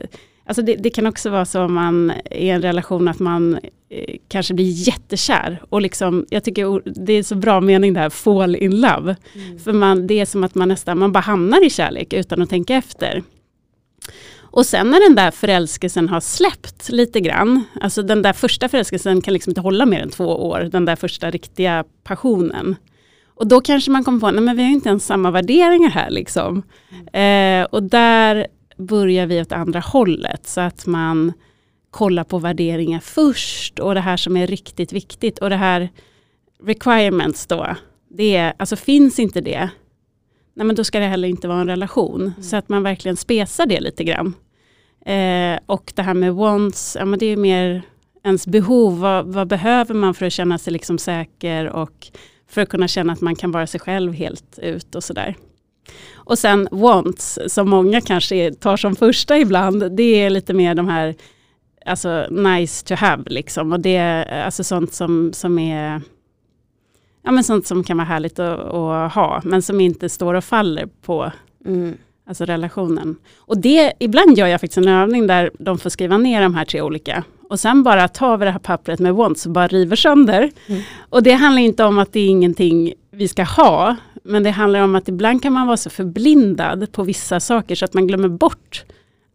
alltså 0.44 0.62
det, 0.62 0.75
det, 0.75 0.90
kan 0.90 1.06
också 1.06 1.30
vara 1.30 1.44
så 1.44 1.62
om 1.62 1.75
man 1.75 2.11
är 2.11 2.37
i 2.37 2.50
en 2.50 2.62
relation 2.62 3.08
att 3.08 3.18
man 3.18 3.58
eh, 3.88 4.16
kanske 4.28 4.54
blir 4.54 4.88
jättekär. 4.88 5.62
Och 5.68 5.82
liksom, 5.82 6.26
jag 6.30 6.44
tycker 6.44 6.82
det 7.04 7.12
är 7.12 7.23
så 7.23 7.34
bra 7.34 7.61
mening 7.61 7.92
det 7.92 8.00
här, 8.00 8.11
fall 8.11 8.56
in 8.56 8.80
love. 8.80 9.16
Mm. 9.34 9.58
För 9.58 9.73
man, 9.73 10.06
det 10.06 10.20
är 10.20 10.26
som 10.26 10.44
att 10.44 10.54
man 10.54 10.68
nästan, 10.68 10.99
man 10.99 11.12
bara 11.12 11.20
hamnar 11.20 11.66
i 11.66 11.70
kärlek 11.70 12.12
utan 12.12 12.42
att 12.42 12.50
tänka 12.50 12.75
efter. 12.75 13.23
Och 14.54 14.66
sen 14.66 14.90
när 14.90 15.00
den 15.00 15.14
där 15.14 15.30
förälskelsen 15.30 16.08
har 16.08 16.20
släppt 16.20 16.88
lite 16.88 17.20
grann, 17.20 17.64
alltså 17.80 18.02
den 18.02 18.23
där 18.23 18.32
första 18.32 18.68
förälskelsen 18.68 19.23
kan 19.23 19.34
liksom 19.34 19.50
inte 19.50 19.61
hålla 19.61 19.87
mer 19.87 20.00
än 20.00 20.11
två 20.11 20.49
år, 20.49 20.61
den 20.73 20.84
där 20.84 20.96
första 20.96 21.30
riktiga 21.30 21.84
passionen. 22.04 22.76
Och 23.34 23.46
då 23.46 23.61
kanske 23.61 23.90
man 23.90 24.04
kommer 24.04 24.20
på, 24.20 24.30
nej 24.30 24.40
men 24.40 24.56
vi 24.56 24.62
har 24.62 24.70
inte 24.70 24.88
ens 24.88 25.06
samma 25.06 25.30
värderingar 25.30 25.90
här 25.90 26.11
liksom. 26.11 26.62
Mm. 27.12 27.62
Eh, 27.62 27.66
och 27.66 27.82
där 27.82 28.46
börjar 28.76 29.26
vi 29.26 29.40
åt 29.40 29.52
andra 29.52 29.80
hållet, 29.80 30.46
så 30.46 30.61
att 30.61 30.87
man 30.87 31.32
kollar 31.90 32.25
på 32.25 32.38
värderingar 32.38 33.00
först 33.00 33.78
och 33.78 33.94
det 33.94 34.00
här 34.00 34.16
som 34.16 34.37
är 34.37 34.46
riktigt 34.46 34.92
viktigt. 34.92 35.38
Och 35.38 35.50
det 35.50 35.56
här 35.56 35.88
requirements 36.62 37.46
då, 37.46 37.66
det 38.08 38.37
är, 38.37 38.54
alltså 38.56 38.76
finns 38.76 39.18
inte 39.18 39.40
det, 39.40 39.70
nej 40.54 40.66
men 40.66 40.76
då 40.76 40.84
ska 40.84 41.00
det 41.00 41.06
heller 41.06 41.28
inte 41.28 41.49
vara 41.49 41.61
en 41.61 41.68
relation. 41.68 42.20
Mm. 42.20 42.42
Så 42.42 42.56
att 42.56 42.68
man 42.68 42.82
verkligen 42.82 43.16
spesar 43.16 43.66
det 43.66 43.80
lite 43.80 44.04
grann. 44.04 44.34
Eh, 45.06 45.58
och 45.66 45.92
det 45.94 46.02
här 46.02 46.14
med 46.14 46.34
wants, 46.34 46.96
ja 46.99 47.04
men 47.04 47.18
det 47.18 47.26
är 47.26 47.37
mer 47.37 47.82
ens 48.25 48.46
behov. 48.46 48.99
Vad, 48.99 49.26
vad, 49.26 49.49
behöver 49.49 49.94
man 49.94 50.14
för 50.14 50.26
att 50.26 50.32
känna 50.32 50.58
sig 50.58 50.73
liksom 50.73 50.99
säker 50.99 51.68
och 51.68 52.06
för 52.49 52.61
att 52.61 52.68
kunna 52.68 52.88
känna 52.88 53.12
att 53.12 53.20
man 53.20 53.37
kan 53.37 53.52
vara 53.52 53.66
sig 53.66 53.80
själv 53.80 54.12
helt 54.12 54.58
ut 54.58 54.94
och 54.94 55.04
sådär. 55.04 55.37
Och 56.14 56.38
sen 56.38 56.68
wants, 56.70 57.38
som 57.46 57.70
många 57.70 58.00
kanske 58.00 58.54
tar 58.54 58.76
som 58.76 58.96
första 58.96 59.38
ibland, 59.38 59.96
det 59.96 60.02
är 60.02 60.30
lite 60.30 60.54
mer 60.54 60.75
de 60.75 60.88
här 60.88 61.14
alltså 61.87 62.26
nice 62.30 62.87
to 62.87 62.94
have 62.94 63.23
liksom. 63.26 63.73
Och 63.73 63.80
det 63.80 63.96
är 63.96 64.44
alltså 64.44 64.64
sånt 64.64 64.92
som, 64.92 65.32
som 65.32 65.58
är 65.58 66.00
ja, 67.25 67.31
men 67.31 67.45
sånt 67.45 67.66
som 67.66 67.85
kan 67.85 67.97
vara 67.97 68.07
härligt 68.07 68.38
att, 68.38 68.59
att 68.59 69.12
ha, 69.12 69.40
men 69.45 69.62
som 69.62 69.81
inte 69.81 70.09
står 70.09 70.35
och 70.35 70.45
faller 70.45 70.88
på 71.02 71.33
mm. 71.66 71.95
alltså 72.26 72.45
relationen. 72.45 73.16
Och 73.37 73.59
det, 73.59 73.93
ibland 74.00 74.38
gör 74.38 74.47
jag 74.47 74.61
faktiskt 74.61 74.78
en 74.78 74.88
övning 74.88 75.26
där 75.26 75.50
de 75.59 75.78
får 75.78 75.90
skriva 75.90 76.19
ner 76.19 76.43
de 76.43 76.54
här 76.54 76.64
tre 76.64 76.83
olika. 76.83 77.25
Och 77.49 77.61
sen 77.61 77.83
bara 77.83 78.09
tar 78.09 78.37
vi 78.37 78.45
det 78.45 78.50
här 78.50 78.59
pappret 78.59 79.00
med 79.00 79.14
wants 79.14 79.47
och 79.47 79.52
bara 79.52 79.66
river 79.66 79.97
sönder. 79.97 80.50
Mm. 80.66 80.83
Och 81.09 81.23
det 81.23 81.33
handlar 81.33 81.62
inte 81.62 81.85
om 81.85 81.99
att 81.99 82.12
det 82.12 82.21
är 82.21 82.28
ingenting 82.28 82.95
vi 83.11 83.28
ska 83.28 83.43
ha, 83.43 83.97
men 84.25 84.43
det 84.43 84.50
handlar 84.50 84.81
om 84.81 84.95
att 84.95 85.09
ibland 85.09 85.43
kan 85.43 85.52
man 85.52 85.66
vara 85.66 85.76
så 85.76 85.90
förblindad 85.90 86.93
på 86.93 87.02
vissa 87.02 87.40
saker 87.40 87.75
så 87.75 87.85
att 87.85 87.95
man 87.95 88.07
glömmer 88.07 88.28
bort 88.28 88.85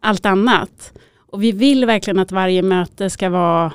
allt 0.00 0.26
annat. 0.26 0.92
Och 1.16 1.42
vi 1.42 1.52
vill 1.52 1.86
verkligen 1.86 2.18
att 2.18 2.32
varje 2.32 2.62
möte 2.62 3.10
ska 3.10 3.28
vara 3.28 3.72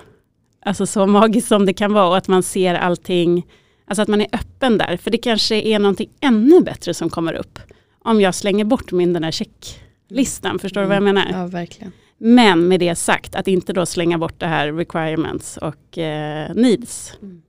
alltså 0.66 0.86
så 0.86 1.08
magiskt 1.08 1.48
som 1.48 1.66
det 1.66 1.74
kan 1.74 1.94
vara 1.94 2.08
och 2.08 2.18
att 2.18 2.28
man 2.28 2.44
ser 2.44 2.76
allting 2.76 3.46
Alltså 3.88 4.02
att 4.02 4.08
man 4.08 4.22
är 4.22 4.28
öppen 4.32 4.78
där, 4.78 4.98
för 4.98 5.12
det 5.12 5.18
kanske 5.18 5.56
är 5.56 5.80
någonting 5.80 6.10
ännu 6.20 6.62
bättre 6.62 6.94
som 6.94 7.10
kommer 7.10 7.34
upp. 7.34 7.60
Om 8.00 8.22
jag 8.22 8.36
slänger 8.36 8.66
bort 8.66 8.92
min 8.92 9.14
den 9.14 9.24
här 9.24 9.32
checklistan, 9.32 10.60
förstår 10.60 10.82
mm. 10.82 10.90
du 10.90 10.90
vad 10.90 10.96
jag 10.96 11.16
menar? 11.16 11.40
Ja, 11.40 11.48
verkligen. 11.48 11.92
Men 12.18 12.68
med 12.68 12.80
det 12.80 12.96
sagt, 12.96 13.36
att 13.36 13.48
inte 13.48 13.74
då 13.74 13.86
slänga 13.86 14.18
bort 14.18 14.40
det 14.40 14.48
här 14.48 14.74
requirements 14.74 15.58
och 15.58 15.98
eh, 15.98 16.56
needs. 16.56 17.18
Mm. 17.22 17.42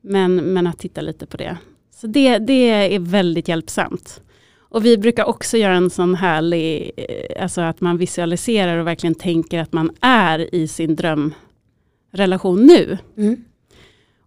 Men, 0.00 0.36
men 0.36 0.66
att 0.66 0.78
titta 0.78 1.00
lite 1.00 1.26
på 1.26 1.36
det. 1.36 1.56
Så 1.94 2.06
det, 2.06 2.38
det 2.38 2.94
är 2.94 2.98
väldigt 2.98 3.48
hjälpsamt. 3.48 4.22
Och 4.58 4.84
vi 4.84 4.98
brukar 4.98 5.24
också 5.24 5.56
göra 5.56 5.74
en 5.74 5.90
sån 5.90 6.14
härlig, 6.14 6.90
eh, 6.96 7.42
alltså 7.42 7.60
att 7.60 7.80
man 7.80 7.98
visualiserar 7.98 8.78
och 8.78 8.86
verkligen 8.86 9.14
tänker 9.14 9.58
att 9.58 9.72
man 9.72 9.90
är 10.00 10.54
i 10.54 10.68
sin 10.68 10.96
drömrelation 10.96 12.66
nu. 12.66 12.98
Mm. 13.16 13.44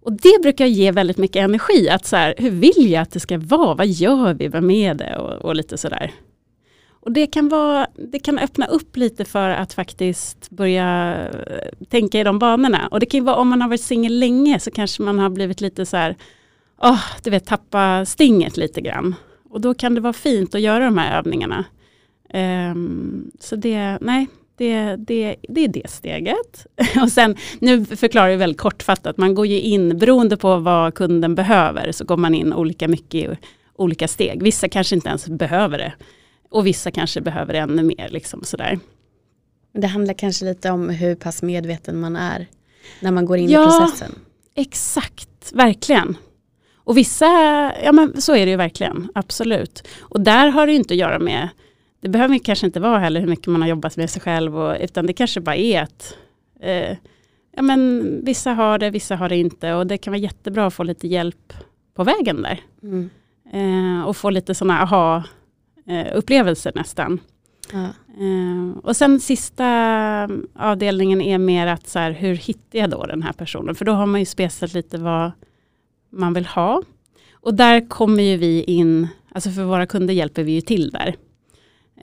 Och 0.04 0.14
det 0.14 0.42
brukar 0.42 0.66
ge 0.66 0.92
väldigt 0.92 1.18
mycket 1.18 1.44
energi. 1.44 1.90
Att 1.90 2.06
så 2.06 2.16
här, 2.16 2.34
hur 2.38 2.50
vill 2.50 2.92
jag 2.92 3.02
att 3.02 3.12
det 3.12 3.20
ska 3.20 3.38
vara? 3.38 3.76
Vad 3.76 3.88
gör 3.88 4.34
vi? 4.34 4.48
Vem 4.48 4.72
är 4.72 4.94
det? 4.94 5.18
Och, 5.18 5.46
och 5.46 5.56
lite 5.56 5.78
sådär. 5.78 6.12
Och 6.90 7.12
det 7.12 7.28
kan, 7.28 7.50
vara, 7.50 7.88
det 8.12 8.20
kan 8.20 8.40
öppna 8.40 8.66
upp 8.66 8.98
lite 8.98 9.26
för 9.26 9.50
att 9.50 9.74
faktiskt 9.74 10.50
börja 10.50 11.18
eh, 11.48 11.86
tänka 11.90 12.20
i 12.20 12.24
de 12.24 12.40
banorna. 12.40 12.88
Och 12.92 13.00
det 13.00 13.06
kan 13.06 13.18
ju 13.18 13.24
vara 13.24 13.36
om 13.36 13.48
man 13.48 13.62
har 13.62 13.70
varit 13.70 13.82
singel 13.82 14.20
länge 14.20 14.60
så 14.60 14.72
kanske 14.72 15.04
man 15.04 15.20
har 15.20 15.30
blivit 15.30 15.62
lite 15.62 15.86
så 15.86 15.98
här, 15.98 16.16
oh, 16.82 17.04
du 17.24 17.30
vet 17.30 17.46
tappa 17.46 18.06
stinget 18.06 18.58
lite 18.58 18.82
grann. 18.82 19.16
Och 19.50 19.62
då 19.62 19.74
kan 19.74 19.96
det 19.96 20.02
vara 20.02 20.14
fint 20.14 20.56
att 20.56 20.62
göra 20.62 20.86
de 20.86 20.98
här 20.98 21.18
övningarna. 21.18 21.66
Um, 22.34 23.32
så 23.40 23.56
det, 23.56 23.98
nej, 24.02 24.28
det, 24.58 24.96
det, 24.96 25.36
det 25.50 25.64
är 25.64 25.68
det 25.68 25.90
steget. 25.90 26.68
Och 27.02 27.12
sen, 27.12 27.36
nu 27.60 27.86
förklarar 27.86 28.28
jag 28.28 28.38
väldigt 28.38 28.62
kortfattat, 28.62 29.18
man 29.18 29.36
går 29.36 29.48
ju 29.48 29.60
in, 29.60 29.98
beroende 29.98 30.38
på 30.38 30.58
vad 30.58 30.94
kunden 30.94 31.36
behöver, 31.36 31.92
så 31.92 32.06
går 32.06 32.18
man 32.18 32.36
in 32.36 32.54
olika 32.54 32.88
mycket 32.88 33.16
i 33.16 33.38
olika 33.76 34.08
steg. 34.08 34.44
Vissa 34.44 34.70
kanske 34.70 34.96
inte 34.96 35.10
ens 35.10 35.28
behöver 35.28 35.78
det. 35.78 35.94
Och 36.50 36.68
vissa 36.68 36.92
kanske 36.92 37.22
behöver 37.22 37.54
det 37.54 37.60
ännu 37.60 37.84
mer. 37.84 38.10
Liksom 38.10 38.44
sådär. 38.44 38.80
Det 39.74 39.88
handlar 39.88 40.14
kanske 40.14 40.46
lite 40.46 40.70
om 40.70 40.90
hur 40.90 41.16
pass 41.16 41.42
medveten 41.42 42.00
man 42.00 42.16
är 42.16 42.48
när 43.00 43.12
man 43.12 43.26
går 43.26 43.38
in 43.38 43.50
ja, 43.50 43.64
i 43.64 43.80
processen. 43.80 44.20
Exakt, 44.56 45.52
verkligen. 45.54 46.18
Och 46.76 46.98
vissa, 46.98 47.26
ja 47.84 47.92
men 47.92 48.22
så 48.22 48.36
är 48.36 48.46
det 48.46 48.52
ju 48.52 48.58
verkligen, 48.58 49.10
absolut. 49.16 49.88
Och 50.02 50.22
där 50.22 50.48
har 50.48 50.68
det 50.68 50.74
inte 50.74 50.94
att 50.94 50.98
göra 50.98 51.20
med 51.20 51.50
det 52.04 52.10
behöver 52.10 52.38
kanske 52.38 52.66
inte 52.66 52.80
vara 52.80 53.00
heller 53.00 53.20
hur 53.20 53.28
mycket 53.28 53.48
man 53.48 53.62
har 53.62 53.70
jobbat 53.70 53.98
med 53.98 54.10
sig 54.10 54.22
själv, 54.22 54.58
och, 54.58 54.78
utan 54.82 55.06
det 55.06 55.14
kanske 55.14 55.42
bara 55.42 55.56
är 55.56 55.82
att 55.82 56.18
eh, 56.60 56.98
ja, 57.56 57.62
men 57.62 58.04
vissa 58.26 58.54
har 58.54 58.80
det, 58.80 58.90
vissa 58.90 59.16
har 59.16 59.30
det 59.30 59.38
inte 59.38 59.74
och 59.74 59.88
det 59.88 59.98
kan 59.98 60.12
vara 60.12 60.22
jättebra 60.22 60.66
att 60.66 60.74
få 60.74 60.84
lite 60.84 61.08
hjälp 61.08 61.54
på 61.94 62.04
vägen 62.04 62.42
där. 62.42 62.62
Mm. 62.84 63.10
Eh, 63.52 64.08
och 64.08 64.18
få 64.18 64.30
lite 64.30 64.56
sådana 64.56 64.82
aha-upplevelser 64.82 66.72
eh, 66.76 66.80
nästan. 66.80 67.20
Ja. 67.72 67.84
Eh, 68.24 68.78
och 68.84 68.96
sen 68.96 69.20
sista 69.20 69.68
avdelningen 70.56 71.22
är 71.22 71.38
mer 71.38 71.68
att 71.68 71.88
så 71.88 72.00
här, 72.00 72.12
hur 72.12 72.36
hittar 72.36 72.80
jag 72.80 72.90
då 72.90 73.06
den 73.06 73.24
här 73.24 73.34
personen? 73.34 73.76
För 73.76 73.86
då 73.86 73.92
har 73.92 74.06
man 74.06 74.20
ju 74.20 74.26
spesat 74.26 74.74
lite 74.74 74.98
vad 74.98 75.32
man 76.10 76.34
vill 76.34 76.46
ha. 76.46 76.82
Och 77.34 77.54
där 77.54 77.90
kommer 77.90 78.24
ju 78.24 78.38
vi 78.38 78.64
in, 78.64 79.08
alltså 79.32 79.50
för 79.50 79.64
våra 79.64 79.86
kunder 79.86 80.14
hjälper 80.14 80.44
vi 80.44 80.52
ju 80.52 80.62
till 80.62 80.90
där. 80.90 81.16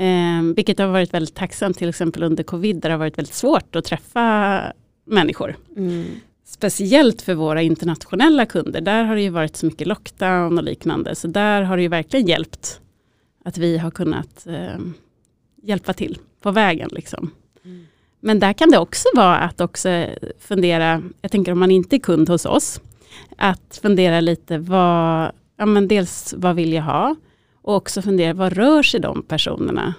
Eh, 0.00 0.42
vilket 0.56 0.78
har 0.78 0.86
varit 0.86 1.14
väldigt 1.14 1.34
tacksamt 1.34 1.78
till 1.78 1.88
exempel 1.88 2.22
under 2.22 2.42
covid 2.42 2.76
där 2.76 2.88
det 2.88 2.92
har 2.92 2.98
varit 2.98 3.18
väldigt 3.18 3.34
svårt 3.34 3.76
att 3.76 3.84
träffa 3.84 4.62
människor. 5.04 5.56
Mm. 5.76 6.04
Speciellt 6.44 7.22
för 7.22 7.34
våra 7.34 7.62
internationella 7.62 8.46
kunder. 8.46 8.80
Där 8.80 9.04
har 9.04 9.14
det 9.14 9.22
ju 9.22 9.30
varit 9.30 9.56
så 9.56 9.66
mycket 9.66 9.86
lockdown 9.86 10.58
och 10.58 10.64
liknande. 10.64 11.14
Så 11.14 11.28
där 11.28 11.62
har 11.62 11.76
det 11.76 11.82
ju 11.82 11.88
verkligen 11.88 12.26
hjälpt 12.26 12.80
att 13.44 13.58
vi 13.58 13.78
har 13.78 13.90
kunnat 13.90 14.46
eh, 14.46 14.80
hjälpa 15.62 15.92
till 15.92 16.18
på 16.42 16.50
vägen. 16.50 16.90
Liksom. 16.92 17.30
Mm. 17.64 17.86
Men 18.20 18.40
där 18.40 18.52
kan 18.52 18.70
det 18.70 18.78
också 18.78 19.08
vara 19.14 19.38
att 19.38 19.60
också 19.60 20.06
fundera, 20.38 21.02
jag 21.22 21.30
tänker 21.30 21.52
om 21.52 21.58
man 21.58 21.70
inte 21.70 21.96
är 21.96 22.00
kund 22.00 22.28
hos 22.28 22.46
oss, 22.46 22.80
att 23.36 23.80
fundera 23.82 24.20
lite 24.20 24.58
vad, 24.58 25.32
ja 25.56 25.66
men 25.66 25.88
dels 25.88 26.34
vad 26.36 26.56
vill 26.56 26.72
jag 26.72 26.82
ha? 26.82 27.16
Och 27.70 27.76
också 27.76 28.02
fundera, 28.02 28.34
vad 28.34 28.52
rör 28.52 28.82
sig 28.82 29.00
de 29.00 29.22
personerna? 29.22 29.94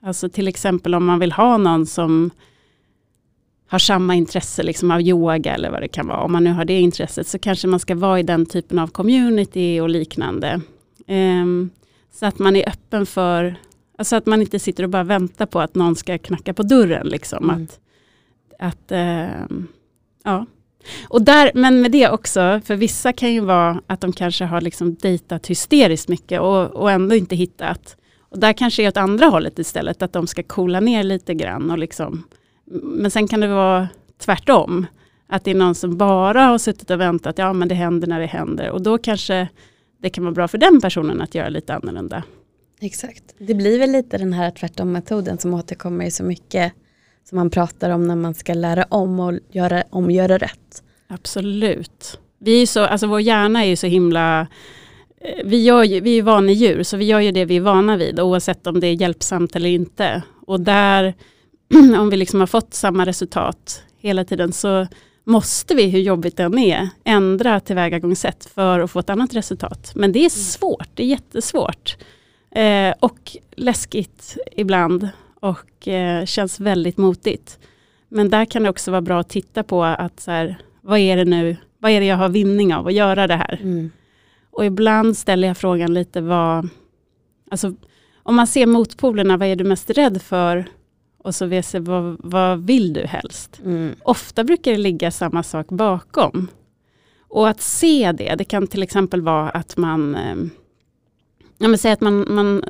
Alltså 0.00 0.28
till 0.28 0.48
exempel 0.48 0.94
om 0.94 1.04
man 1.04 1.18
vill 1.18 1.32
ha 1.32 1.56
någon 1.56 1.86
som 1.86 2.30
har 3.68 3.78
samma 3.78 4.14
intresse 4.14 4.62
liksom 4.62 4.90
av 4.90 5.00
yoga 5.00 5.54
eller 5.54 5.70
vad 5.70 5.82
det 5.82 5.88
kan 5.88 6.06
vara. 6.06 6.20
Om 6.20 6.32
man 6.32 6.44
nu 6.44 6.52
har 6.52 6.64
det 6.64 6.80
intresset 6.80 7.26
så 7.26 7.38
kanske 7.38 7.68
man 7.68 7.80
ska 7.80 7.94
vara 7.94 8.20
i 8.20 8.22
den 8.22 8.46
typen 8.46 8.78
av 8.78 8.86
community 8.86 9.80
och 9.80 9.88
liknande. 9.88 10.60
Um, 11.06 11.70
så 12.12 12.26
att 12.26 12.38
man 12.38 12.56
är 12.56 12.68
öppen 12.68 13.06
för, 13.06 13.56
alltså 13.98 14.16
att 14.16 14.26
man 14.26 14.40
inte 14.40 14.58
sitter 14.58 14.82
och 14.82 14.90
bara 14.90 15.04
väntar 15.04 15.46
på 15.46 15.60
att 15.60 15.74
någon 15.74 15.96
ska 15.96 16.18
knacka 16.18 16.54
på 16.54 16.62
dörren. 16.62 17.06
Liksom. 17.06 17.50
Mm. 17.50 17.62
Att, 17.62 17.80
att 18.58 18.92
um, 19.50 19.66
ja. 20.24 20.46
Och 21.08 21.22
där, 21.22 21.50
men 21.54 21.80
med 21.80 21.92
det 21.92 22.08
också, 22.08 22.60
för 22.64 22.76
vissa 22.76 23.12
kan 23.12 23.32
ju 23.32 23.40
vara 23.40 23.82
att 23.86 24.00
de 24.00 24.12
kanske 24.12 24.44
har 24.44 24.60
liksom 24.60 24.94
dejtat 24.94 25.46
hysteriskt 25.46 26.08
mycket 26.08 26.40
och, 26.40 26.66
och 26.66 26.90
ändå 26.90 27.14
inte 27.14 27.36
hittat. 27.36 27.96
Och 28.30 28.38
där 28.38 28.52
kanske 28.52 28.82
är 28.82 28.88
åt 28.88 28.96
andra 28.96 29.26
hållet 29.26 29.58
istället, 29.58 30.02
att 30.02 30.12
de 30.12 30.26
ska 30.26 30.42
coola 30.42 30.80
ner 30.80 31.02
lite 31.02 31.34
grann. 31.34 31.70
Och 31.70 31.78
liksom, 31.78 32.22
men 32.82 33.10
sen 33.10 33.28
kan 33.28 33.40
det 33.40 33.48
vara 33.48 33.88
tvärtom. 34.18 34.86
Att 35.26 35.44
det 35.44 35.50
är 35.50 35.54
någon 35.54 35.74
som 35.74 35.96
bara 35.96 36.42
har 36.42 36.58
suttit 36.58 36.90
och 36.90 37.00
väntat, 37.00 37.38
ja 37.38 37.52
men 37.52 37.68
det 37.68 37.74
händer 37.74 38.08
när 38.08 38.20
det 38.20 38.26
händer. 38.26 38.70
Och 38.70 38.82
då 38.82 38.98
kanske 38.98 39.48
det 40.02 40.10
kan 40.10 40.24
vara 40.24 40.34
bra 40.34 40.48
för 40.48 40.58
den 40.58 40.80
personen 40.80 41.20
att 41.20 41.34
göra 41.34 41.48
lite 41.48 41.74
annorlunda. 41.74 42.22
Exakt. 42.80 43.24
Det 43.38 43.54
blir 43.54 43.78
väl 43.78 43.90
lite 43.90 44.18
den 44.18 44.32
här 44.32 44.50
tvärtom-metoden 44.50 45.38
som 45.38 45.54
återkommer 45.54 46.04
i 46.04 46.10
så 46.10 46.24
mycket 46.24 46.72
som 47.28 47.36
man 47.36 47.50
pratar 47.50 47.90
om 47.90 48.06
när 48.06 48.16
man 48.16 48.34
ska 48.34 48.54
lära 48.54 48.84
om 48.84 49.20
och 49.20 49.34
göra 49.50 49.82
om 49.90 50.10
göra 50.10 50.38
rätt. 50.38 50.82
Absolut. 51.08 52.18
Vi 52.38 52.62
är 52.62 52.66
så, 52.66 52.84
alltså 52.84 53.06
vår 53.06 53.20
hjärna 53.20 53.64
är 53.64 53.68
ju 53.68 53.76
så 53.76 53.86
himla 53.86 54.40
eh, 55.20 55.44
vi, 55.44 55.62
gör 55.62 55.84
ju, 55.84 56.00
vi 56.00 56.18
är 56.18 56.22
vana 56.22 56.52
djur 56.52 56.82
så 56.82 56.96
vi 56.96 57.04
gör 57.04 57.20
ju 57.20 57.32
det 57.32 57.44
vi 57.44 57.56
är 57.56 57.60
vana 57.60 57.96
vid 57.96 58.20
oavsett 58.20 58.66
om 58.66 58.80
det 58.80 58.86
är 58.86 59.00
hjälpsamt 59.00 59.56
eller 59.56 59.68
inte. 59.68 60.22
Och 60.46 60.60
där, 60.60 61.14
om 61.98 62.10
vi 62.10 62.16
liksom 62.16 62.40
har 62.40 62.46
fått 62.46 62.74
samma 62.74 63.06
resultat 63.06 63.82
hela 63.98 64.24
tiden 64.24 64.52
så 64.52 64.86
måste 65.24 65.74
vi, 65.74 65.90
hur 65.90 66.00
jobbigt 66.00 66.36
det 66.36 66.42
än 66.42 66.58
är, 66.58 66.88
ändra 67.04 67.60
tillvägagångssätt 67.60 68.44
för 68.54 68.80
att 68.80 68.90
få 68.90 68.98
ett 68.98 69.10
annat 69.10 69.34
resultat. 69.34 69.92
Men 69.94 70.12
det 70.12 70.18
är 70.18 70.20
mm. 70.20 70.30
svårt, 70.30 70.88
det 70.94 71.02
är 71.02 71.06
jättesvårt. 71.06 71.96
Eh, 72.50 72.94
och 73.00 73.36
läskigt 73.56 74.36
ibland 74.56 75.08
och 75.40 75.88
eh, 75.88 76.24
känns 76.24 76.60
väldigt 76.60 76.96
motigt. 76.96 77.58
Men 78.08 78.30
där 78.30 78.44
kan 78.44 78.62
det 78.62 78.70
också 78.70 78.90
vara 78.90 79.00
bra 79.00 79.20
att 79.20 79.28
titta 79.28 79.62
på 79.62 79.84
att 79.84 80.20
så 80.20 80.30
här, 80.30 80.58
vad 80.80 80.98
är 80.98 81.16
det 81.16 81.24
nu, 81.24 81.56
vad 81.78 81.90
är 81.90 82.00
det 82.00 82.06
jag 82.06 82.16
har 82.16 82.28
vinning 82.28 82.74
av 82.74 82.86
att 82.86 82.94
göra 82.94 83.26
det 83.26 83.36
här? 83.36 83.58
Mm. 83.62 83.90
Och 84.50 84.64
ibland 84.64 85.16
ställer 85.16 85.48
jag 85.48 85.56
frågan 85.56 85.94
lite 85.94 86.20
vad, 86.20 86.68
alltså 87.50 87.74
om 88.22 88.34
man 88.34 88.46
ser 88.46 88.66
motpolerna, 88.66 89.36
vad 89.36 89.48
är 89.48 89.56
du 89.56 89.64
mest 89.64 89.90
rädd 89.90 90.22
för? 90.22 90.64
Och 91.18 91.34
så 91.34 91.46
vet 91.46 91.74
jag, 91.74 91.80
vad, 91.80 92.16
vad 92.18 92.66
vill 92.66 92.92
du 92.92 93.06
helst? 93.06 93.60
Mm. 93.64 93.94
Ofta 94.02 94.44
brukar 94.44 94.72
det 94.72 94.78
ligga 94.78 95.10
samma 95.10 95.42
sak 95.42 95.68
bakom. 95.68 96.48
Och 97.28 97.48
att 97.48 97.60
se 97.60 98.12
det, 98.12 98.34
det 98.34 98.44
kan 98.44 98.66
till 98.66 98.82
exempel 98.82 99.22
vara 99.22 99.50
att 99.50 99.76
man, 99.76 100.14
eh, 100.14 100.36
ja 101.58 101.68
men 101.68 101.78
säg 101.78 101.92
att 101.92 102.00
man, 102.00 102.34
man 102.34 102.64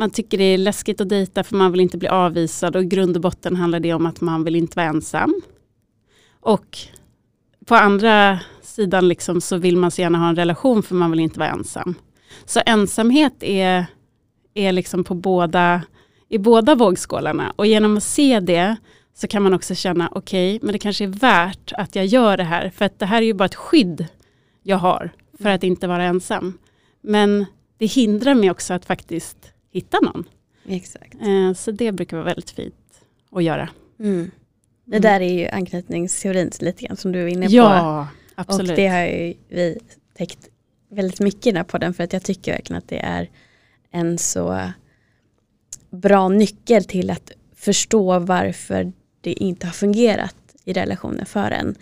man 0.00 0.10
tycker 0.10 0.38
det 0.38 0.44
är 0.44 0.58
läskigt 0.58 1.00
att 1.00 1.08
dejta 1.08 1.44
för 1.44 1.56
man 1.56 1.72
vill 1.72 1.80
inte 1.80 1.98
bli 1.98 2.08
avvisad 2.08 2.76
och 2.76 2.82
i 2.82 2.86
grund 2.86 3.16
och 3.16 3.22
botten 3.22 3.56
handlar 3.56 3.80
det 3.80 3.94
om 3.94 4.06
att 4.06 4.20
man 4.20 4.44
vill 4.44 4.56
inte 4.56 4.76
vara 4.76 4.86
ensam. 4.86 5.40
Och 6.40 6.78
på 7.66 7.74
andra 7.74 8.40
sidan 8.62 9.08
liksom 9.08 9.40
så 9.40 9.56
vill 9.56 9.76
man 9.76 9.90
så 9.90 10.00
gärna 10.00 10.18
ha 10.18 10.28
en 10.28 10.36
relation 10.36 10.82
för 10.82 10.94
man 10.94 11.10
vill 11.10 11.20
inte 11.20 11.38
vara 11.38 11.48
ensam. 11.48 11.94
Så 12.44 12.60
ensamhet 12.66 13.34
är, 13.40 13.86
är 14.54 14.72
liksom 14.72 15.04
på 15.04 15.14
båda, 15.14 15.82
i 16.28 16.38
båda 16.38 16.74
vågskålarna 16.74 17.52
och 17.56 17.66
genom 17.66 17.96
att 17.96 18.02
se 18.02 18.40
det 18.40 18.76
så 19.14 19.28
kan 19.28 19.42
man 19.42 19.54
också 19.54 19.74
känna 19.74 20.08
okej, 20.12 20.56
okay, 20.56 20.66
men 20.66 20.72
det 20.72 20.78
kanske 20.78 21.04
är 21.04 21.08
värt 21.08 21.72
att 21.76 21.96
jag 21.96 22.06
gör 22.06 22.36
det 22.36 22.44
här 22.44 22.70
för 22.70 22.84
att 22.84 22.98
det 22.98 23.06
här 23.06 23.22
är 23.22 23.26
ju 23.26 23.34
bara 23.34 23.44
ett 23.44 23.54
skydd 23.54 24.06
jag 24.62 24.76
har 24.76 25.10
för 25.42 25.48
att 25.48 25.62
inte 25.62 25.86
vara 25.86 26.04
ensam. 26.04 26.58
Men 27.00 27.46
det 27.78 27.86
hindrar 27.86 28.34
mig 28.34 28.50
också 28.50 28.74
att 28.74 28.84
faktiskt 28.84 29.54
hitta 29.70 29.98
någon. 30.00 30.24
Exakt. 30.66 31.14
Eh, 31.14 31.52
så 31.52 31.70
det 31.70 31.92
brukar 31.92 32.16
vara 32.16 32.24
väldigt 32.24 32.50
fint 32.50 32.74
att 33.30 33.44
göra. 33.44 33.68
Mm. 34.00 34.30
Det 34.84 34.96
mm. 34.96 35.02
där 35.02 35.20
är 35.20 35.32
ju 35.32 35.48
anknytningsteorin 35.48 36.50
lite 36.60 36.84
grann 36.84 36.96
som 36.96 37.12
du 37.12 37.22
är 37.22 37.26
inne 37.26 37.46
på. 37.46 37.52
Ja, 37.52 38.08
absolut. 38.34 38.70
Och 38.70 38.76
det 38.76 38.88
har 38.88 39.00
ju 39.00 39.34
vi 39.48 39.78
täckt 40.14 40.48
väldigt 40.90 41.20
mycket 41.20 41.46
i 41.46 41.50
den 41.50 41.56
här 41.56 41.64
podden 41.64 41.94
för 41.94 42.04
att 42.04 42.12
jag 42.12 42.22
tycker 42.22 42.52
verkligen 42.52 42.78
att 42.78 42.88
det 42.88 42.98
är 42.98 43.30
en 43.90 44.18
så 44.18 44.70
bra 45.90 46.28
nyckel 46.28 46.84
till 46.84 47.10
att 47.10 47.32
förstå 47.54 48.18
varför 48.18 48.92
det 49.20 49.32
inte 49.32 49.66
har 49.66 49.72
fungerat 49.72 50.36
i 50.64 50.72
relationer 50.72 51.24
för 51.24 51.50
en. 51.50 51.74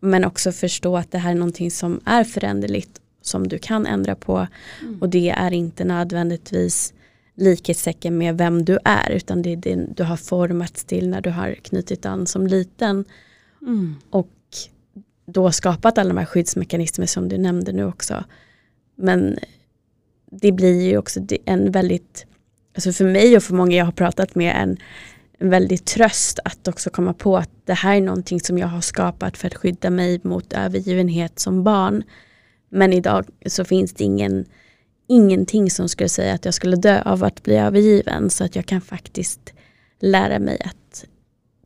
Men 0.00 0.24
också 0.24 0.52
förstå 0.52 0.96
att 0.96 1.10
det 1.10 1.18
här 1.18 1.30
är 1.30 1.34
någonting 1.34 1.70
som 1.70 2.00
är 2.04 2.24
föränderligt 2.24 3.00
som 3.22 3.48
du 3.48 3.58
kan 3.58 3.86
ändra 3.86 4.14
på 4.14 4.46
mm. 4.82 5.02
och 5.02 5.08
det 5.08 5.30
är 5.30 5.52
inte 5.52 5.84
nödvändigtvis 5.84 6.94
likhetstecken 7.40 8.18
med 8.18 8.38
vem 8.38 8.64
du 8.64 8.78
är 8.84 9.10
utan 9.10 9.42
det 9.42 9.52
är 9.52 9.56
det 9.56 9.86
du 9.96 10.02
har 10.02 10.16
formats 10.16 10.84
till 10.84 11.08
när 11.08 11.20
du 11.20 11.30
har 11.30 11.54
knutit 11.54 12.06
an 12.06 12.26
som 12.26 12.46
liten. 12.46 13.04
Mm. 13.62 13.94
Och 14.10 14.28
då 15.26 15.52
skapat 15.52 15.98
alla 15.98 16.08
de 16.08 16.18
här 16.18 16.24
skyddsmekanismer 16.24 17.06
som 17.06 17.28
du 17.28 17.38
nämnde 17.38 17.72
nu 17.72 17.84
också. 17.84 18.24
Men 18.96 19.38
det 20.30 20.52
blir 20.52 20.82
ju 20.82 20.98
också 20.98 21.20
en 21.44 21.72
väldigt, 21.72 22.26
alltså 22.74 22.92
för 22.92 23.04
mig 23.04 23.36
och 23.36 23.42
för 23.42 23.54
många 23.54 23.76
jag 23.76 23.84
har 23.84 23.92
pratat 23.92 24.34
med, 24.34 24.62
en, 24.62 24.76
en 25.38 25.50
väldigt 25.50 25.86
tröst 25.86 26.38
att 26.44 26.68
också 26.68 26.90
komma 26.90 27.12
på 27.12 27.36
att 27.36 27.50
det 27.64 27.74
här 27.74 27.96
är 27.96 28.00
någonting 28.00 28.40
som 28.40 28.58
jag 28.58 28.68
har 28.68 28.80
skapat 28.80 29.36
för 29.36 29.46
att 29.46 29.54
skydda 29.54 29.90
mig 29.90 30.20
mot 30.22 30.52
övergivenhet 30.52 31.38
som 31.38 31.64
barn. 31.64 32.02
Men 32.68 32.92
idag 32.92 33.26
så 33.46 33.64
finns 33.64 33.92
det 33.92 34.04
ingen 34.04 34.44
ingenting 35.10 35.70
som 35.70 35.88
skulle 35.88 36.08
säga 36.08 36.34
att 36.34 36.44
jag 36.44 36.54
skulle 36.54 36.76
dö 36.76 37.02
av 37.02 37.24
att 37.24 37.42
bli 37.42 37.56
övergiven 37.56 38.30
så 38.30 38.44
att 38.44 38.56
jag 38.56 38.66
kan 38.66 38.80
faktiskt 38.80 39.52
lära 40.00 40.38
mig 40.38 40.62
att 40.64 41.04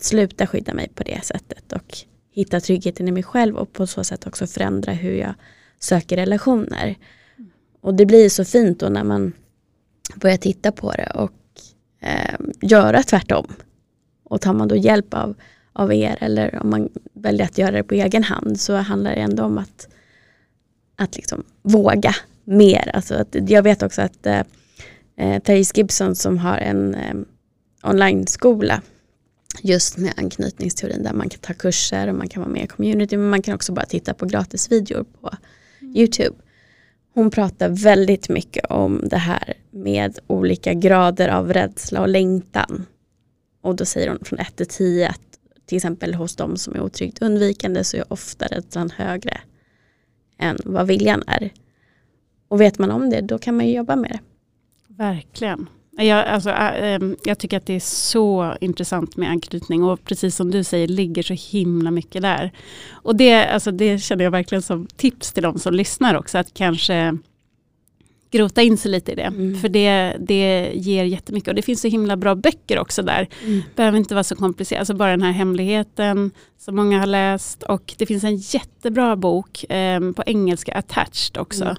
sluta 0.00 0.46
skydda 0.46 0.74
mig 0.74 0.88
på 0.94 1.02
det 1.02 1.24
sättet 1.24 1.72
och 1.72 1.98
hitta 2.30 2.61
tryggheten 2.61 3.09
i 3.09 3.12
mig 3.12 3.22
själv 3.22 3.57
och 3.57 3.72
på 3.72 3.87
så 3.87 4.04
sätt 4.04 4.26
också 4.26 4.46
förändra 4.46 4.92
hur 4.92 5.14
jag 5.14 5.35
söker 5.78 6.16
relationer. 6.16 6.96
Och 7.80 7.94
det 7.94 8.07
blir 8.07 8.28
så 8.28 8.44
fint 8.44 8.80
då 8.80 8.88
när 8.88 9.04
man 9.04 9.33
börjar 10.14 10.37
titta 10.37 10.72
på 10.72 10.92
det 10.92 11.11
och 11.14 11.33
eh, 12.00 12.38
göra 12.61 13.02
tvärtom. 13.02 13.46
Och 14.24 14.40
tar 14.40 14.52
man 14.52 14.68
då 14.68 14.76
hjälp 14.76 15.14
av, 15.14 15.37
av 15.72 15.92
er 15.92 16.16
eller 16.20 16.62
om 16.62 16.70
man 16.70 16.88
väljer 17.12 17.46
att 17.46 17.59
göra 17.59 17.70
det 17.70 17.83
på 17.83 17.94
egen 17.94 18.22
hand 18.22 18.61
så 18.61 18.74
handlar 18.74 19.11
det 19.11 19.20
ändå 19.20 19.42
om 19.42 19.59
att, 19.59 19.88
att 20.96 21.16
liksom 21.16 21.44
våga 21.62 22.14
mer. 22.44 22.90
Alltså 22.94 23.14
att, 23.14 23.37
jag 23.48 23.62
vet 23.62 23.83
också 23.83 24.02
att 24.02 24.26
eh, 24.26 24.42
eh, 25.16 25.42
Therese 25.42 25.72
Gibson 25.74 26.14
som 26.14 26.38
har 26.38 26.59
en 26.59 26.94
eh, 26.94 27.14
online-skola 27.83 28.83
just 29.62 29.96
med 29.96 30.12
anknytningsteorin 30.16 31.02
där 31.02 31.12
man 31.12 31.28
kan 31.28 31.40
ta 31.40 31.54
kurser 31.54 32.09
och 32.09 32.14
man 32.14 32.28
kan 32.28 32.42
vara 32.42 32.52
med 32.52 32.64
i 32.64 32.66
community 32.66 33.16
men 33.16 33.30
man 33.30 33.42
kan 33.42 33.54
också 33.54 33.72
bara 33.72 33.87
titta 33.87 34.14
på 34.14 34.26
gratisvideor 34.26 35.04
på 35.20 35.30
mm. 35.80 35.96
Youtube. 35.96 36.37
Hon 37.14 37.30
pratar 37.30 37.68
väldigt 37.68 38.28
mycket 38.28 38.64
om 38.64 39.02
det 39.04 39.16
här 39.16 39.54
med 39.70 40.18
olika 40.26 40.74
grader 40.74 41.28
av 41.28 41.52
rädsla 41.52 42.00
och 42.00 42.09
längtan. 42.09 42.87
Och 43.62 43.76
då 43.76 43.85
säger 43.85 44.09
hon 44.09 44.24
från 44.24 44.38
1 44.38 44.57
till 44.57 44.66
10 44.66 45.09
att 45.09 45.20
till 45.66 45.76
exempel 45.76 46.14
hos 46.14 46.37
de 46.37 46.57
som 46.57 46.74
är 46.74 46.80
otryggt 46.80 47.22
undvikande 47.22 47.85
så 47.85 47.96
är 47.96 48.12
ofta 48.12 48.46
rädslan 48.46 48.90
högre 48.90 49.40
än 50.38 50.57
vad 50.64 50.87
viljan 50.87 51.22
är. 51.26 51.50
Och 52.48 52.61
vet 52.61 52.78
man 52.78 52.90
om 52.90 53.11
det, 53.11 53.20
då 53.20 53.38
kan 53.38 53.57
man 53.57 53.66
ju 53.66 53.74
jobba 53.74 53.96
med 53.96 54.11
det. 54.11 54.20
Verkligen. 54.96 55.68
Jag, 55.96 56.26
alltså, 56.26 56.50
ähm, 56.50 57.16
jag 57.24 57.38
tycker 57.38 57.57
att 57.57 57.66
det 57.66 57.74
är 57.74 57.80
så 57.80 58.54
intressant 58.61 59.16
med 59.16 59.30
anknytning 59.30 59.85
och 59.85 60.04
precis 60.04 60.37
som 60.37 60.50
du 60.50 60.64
säger 60.64 60.88
ligger 60.88 61.22
så 61.22 61.35
himla 61.35 61.90
mycket 61.90 62.22
där. 62.22 62.52
Och 62.92 63.16
det, 63.16 63.46
alltså, 63.46 63.70
det 63.70 63.98
känner 63.98 64.24
jag 64.24 64.30
verkligen 64.30 64.62
som 64.62 64.87
tips 64.87 65.33
till 65.33 65.42
de 65.42 65.59
som 65.59 65.74
lyssnar 65.74 66.14
också 66.14 66.38
att 66.38 66.54
kanske 66.54 67.18
grota 68.30 68.62
in 68.62 68.76
sig 68.76 68.90
lite 68.90 69.12
i 69.12 69.14
det. 69.14 69.22
Mm. 69.22 69.61
För 69.61 69.68
det, 69.68 70.16
det 70.20 70.72
ger 70.74 71.04
jättemycket 71.04 71.48
och 71.48 71.54
det 71.54 71.62
finns 71.62 71.80
så 71.80 71.88
himla 71.88 72.16
bra 72.16 72.35
böcker 72.35 72.78
också 72.78 73.02
där. 73.02 73.28
Mm. 73.44 73.62
Behöver 73.76 73.98
inte 73.98 74.14
vara 74.14 74.24
så 74.24 74.37
komplicerat, 74.37 74.80
alltså 74.80 74.94
bara 74.94 75.11
den 75.11 75.22
här 75.22 75.33
hemligheten 75.33 76.30
som 76.59 76.76
många 76.76 76.98
har 76.98 77.07
läst 77.07 77.62
och 77.62 77.94
det 77.98 78.07
finns 78.07 78.24
en 78.24 78.37
jättebra 78.37 79.16
bok 79.16 79.64
eh, 79.70 80.12
på 80.12 80.22
engelska, 80.26 80.74
Attached 80.74 81.38
också. 81.38 81.64
Mm 81.64 81.76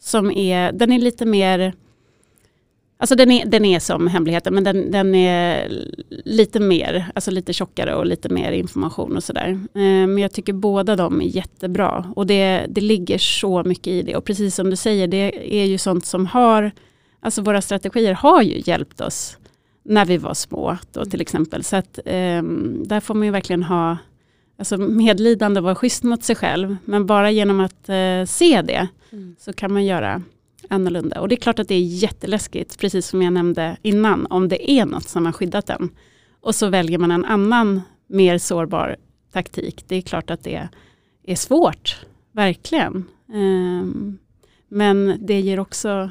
som 0.00 0.30
är, 0.30 0.72
den 0.72 0.92
är 0.92 0.98
lite 0.98 1.26
mer, 1.26 1.72
alltså 2.98 3.14
den 3.14 3.30
är, 3.30 3.46
den 3.46 3.64
är 3.64 3.80
som 3.80 4.06
hemligheten 4.06 4.54
men 4.54 4.64
den, 4.64 4.90
den 4.90 5.14
är 5.14 5.72
lite 6.24 6.60
mer, 6.60 7.06
alltså 7.14 7.30
lite 7.30 7.52
tjockare 7.52 7.94
och 7.94 8.06
lite 8.06 8.28
mer 8.28 8.52
information 8.52 9.16
och 9.16 9.24
sådär. 9.24 9.48
Eh, 9.74 10.06
men 10.06 10.18
jag 10.18 10.32
tycker 10.32 10.52
båda 10.52 10.96
de 10.96 11.20
är 11.20 11.26
jättebra 11.26 12.12
och 12.16 12.26
det, 12.26 12.66
det 12.68 12.80
ligger 12.80 13.18
så 13.18 13.64
mycket 13.64 13.86
i 13.86 14.02
det 14.02 14.16
och 14.16 14.24
precis 14.24 14.54
som 14.54 14.70
du 14.70 14.76
säger 14.76 15.08
det 15.08 15.54
är 15.60 15.64
ju 15.64 15.78
sånt 15.78 16.06
som 16.06 16.26
har, 16.26 16.70
alltså 17.20 17.42
våra 17.42 17.62
strategier 17.62 18.14
har 18.14 18.42
ju 18.42 18.62
hjälpt 18.66 19.00
oss 19.00 19.38
när 19.88 20.04
vi 20.04 20.16
var 20.16 20.34
små 20.34 20.78
då 20.92 21.04
till 21.04 21.20
exempel. 21.20 21.64
Så 21.64 21.76
att 21.76 21.98
um, 22.04 22.82
där 22.86 23.00
får 23.00 23.14
man 23.14 23.24
ju 23.24 23.30
verkligen 23.30 23.62
ha 23.62 23.96
alltså 24.58 24.76
medlidande 24.76 25.60
och 25.60 25.64
vara 25.64 25.74
schysst 25.74 26.02
mot 26.02 26.22
sig 26.22 26.36
själv. 26.36 26.76
Men 26.84 27.06
bara 27.06 27.30
genom 27.30 27.60
att 27.60 27.88
eh, 27.88 28.24
se 28.26 28.62
det 28.62 28.88
mm. 29.12 29.36
så 29.38 29.52
kan 29.52 29.72
man 29.72 29.84
göra 29.84 30.22
annorlunda. 30.68 31.20
Och 31.20 31.28
det 31.28 31.34
är 31.34 31.40
klart 31.40 31.58
att 31.58 31.68
det 31.68 31.74
är 31.74 31.80
jätteläskigt, 31.80 32.78
precis 32.78 33.06
som 33.06 33.22
jag 33.22 33.32
nämnde 33.32 33.76
innan, 33.82 34.26
om 34.26 34.48
det 34.48 34.70
är 34.70 34.86
något 34.86 35.08
som 35.08 35.26
har 35.26 35.32
skyddat 35.32 35.70
en. 35.70 35.90
Och 36.40 36.54
så 36.54 36.68
väljer 36.68 36.98
man 36.98 37.10
en 37.10 37.24
annan 37.24 37.82
mer 38.06 38.38
sårbar 38.38 38.96
taktik. 39.32 39.84
Det 39.88 39.96
är 39.96 40.00
klart 40.02 40.30
att 40.30 40.44
det 40.44 40.68
är 41.24 41.36
svårt, 41.36 42.06
verkligen. 42.32 43.04
Um, 43.26 44.18
men 44.68 45.18
det 45.20 45.40
ger 45.40 45.60
också 45.60 46.10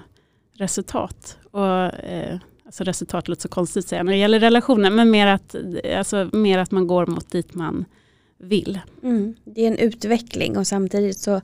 resultat. 0.54 1.38
och 1.52 1.66
eh, 1.94 2.40
alltså 2.66 2.84
resultat 2.84 3.28
låter 3.28 3.42
så 3.42 3.48
konstigt 3.48 3.86
att 3.86 3.90
säga 3.90 4.04
när 4.04 4.12
det 4.12 4.18
gäller 4.18 4.40
relationer, 4.40 4.90
men 4.90 5.12
mer 5.12 5.28
att, 5.28 5.56
alltså, 5.98 6.30
mer 6.34 6.58
att 6.58 6.72
man 6.72 6.88
går 6.88 7.06
mot 7.06 7.32
dit 7.32 7.54
man 7.54 7.86
vill. 8.38 8.80
Mm. 9.04 9.36
Det 9.46 9.62
är 9.62 9.68
en 9.68 9.78
utveckling 9.78 10.58
och 10.58 10.68
samtidigt 10.68 11.20
så 11.20 11.42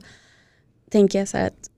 tänker 0.90 1.18
jag 1.18 1.28
så 1.28 1.36
här 1.36 1.46
att 1.46 1.70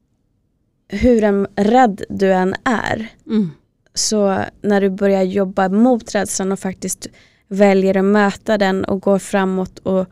hur 0.88 1.24
en 1.24 1.46
rädd 1.56 2.04
du 2.08 2.32
än 2.32 2.54
är 2.64 3.08
mm. 3.26 3.50
så 3.94 4.44
när 4.60 4.80
du 4.80 4.90
börjar 4.90 5.22
jobba 5.22 5.68
mot 5.68 6.14
rädslan 6.14 6.52
och 6.52 6.58
faktiskt 6.58 7.06
väljer 7.48 7.96
att 7.96 8.04
möta 8.04 8.58
den 8.58 8.84
och 8.84 9.02
går 9.02 9.18
framåt 9.18 9.78
och 9.78 10.06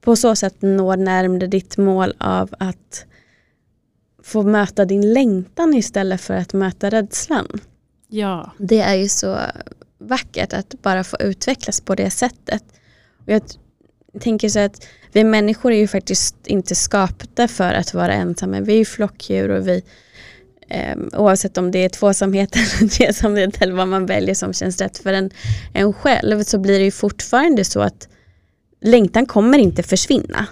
på 0.00 0.16
så 0.16 0.36
sätt 0.36 0.62
når 0.62 0.96
närmare 0.96 1.46
ditt 1.46 1.76
mål 1.76 2.14
av 2.18 2.54
att 2.58 3.06
få 4.22 4.42
möta 4.42 4.84
din 4.84 5.12
längtan 5.12 5.74
istället 5.74 6.20
för 6.20 6.34
att 6.34 6.52
möta 6.52 6.90
rädslan. 6.90 7.60
Ja. 8.08 8.50
Det 8.58 8.80
är 8.80 8.94
ju 8.94 9.08
så 9.08 9.38
vackert 9.98 10.52
att 10.52 10.82
bara 10.82 11.04
få 11.04 11.16
utvecklas 11.20 11.80
på 11.80 11.94
det 11.94 12.10
sättet. 12.10 12.64
Och 13.18 13.32
jag 13.32 13.42
tänker 14.20 14.48
så 14.48 14.58
att 14.58 14.86
vi 15.12 15.24
människor 15.24 15.72
är 15.72 15.76
ju 15.76 15.88
faktiskt 15.88 16.46
inte 16.46 16.74
skapta 16.74 17.48
för 17.48 17.72
att 17.72 17.94
vara 17.94 18.12
ensamma. 18.12 18.60
Vi 18.60 18.72
är 18.72 18.78
ju 18.78 18.84
flockdjur 18.84 19.48
och 19.48 19.68
vi 19.68 19.82
eh, 20.68 20.96
oavsett 21.12 21.58
om 21.58 21.70
det 21.70 21.78
är 21.78 21.88
tvåsamhet 21.88 22.56
eller 22.56 22.88
tresamhet 22.88 23.62
eller 23.62 23.74
vad 23.74 23.88
man 23.88 24.06
väljer 24.06 24.34
som 24.34 24.52
känns 24.52 24.80
rätt 24.80 24.98
för 24.98 25.12
en, 25.12 25.30
en 25.72 25.92
själv 25.92 26.42
så 26.42 26.58
blir 26.58 26.78
det 26.78 26.84
ju 26.84 26.90
fortfarande 26.90 27.64
så 27.64 27.80
att 27.80 28.08
längtan 28.80 29.26
kommer 29.26 29.58
inte 29.58 29.82
försvinna. 29.82 30.46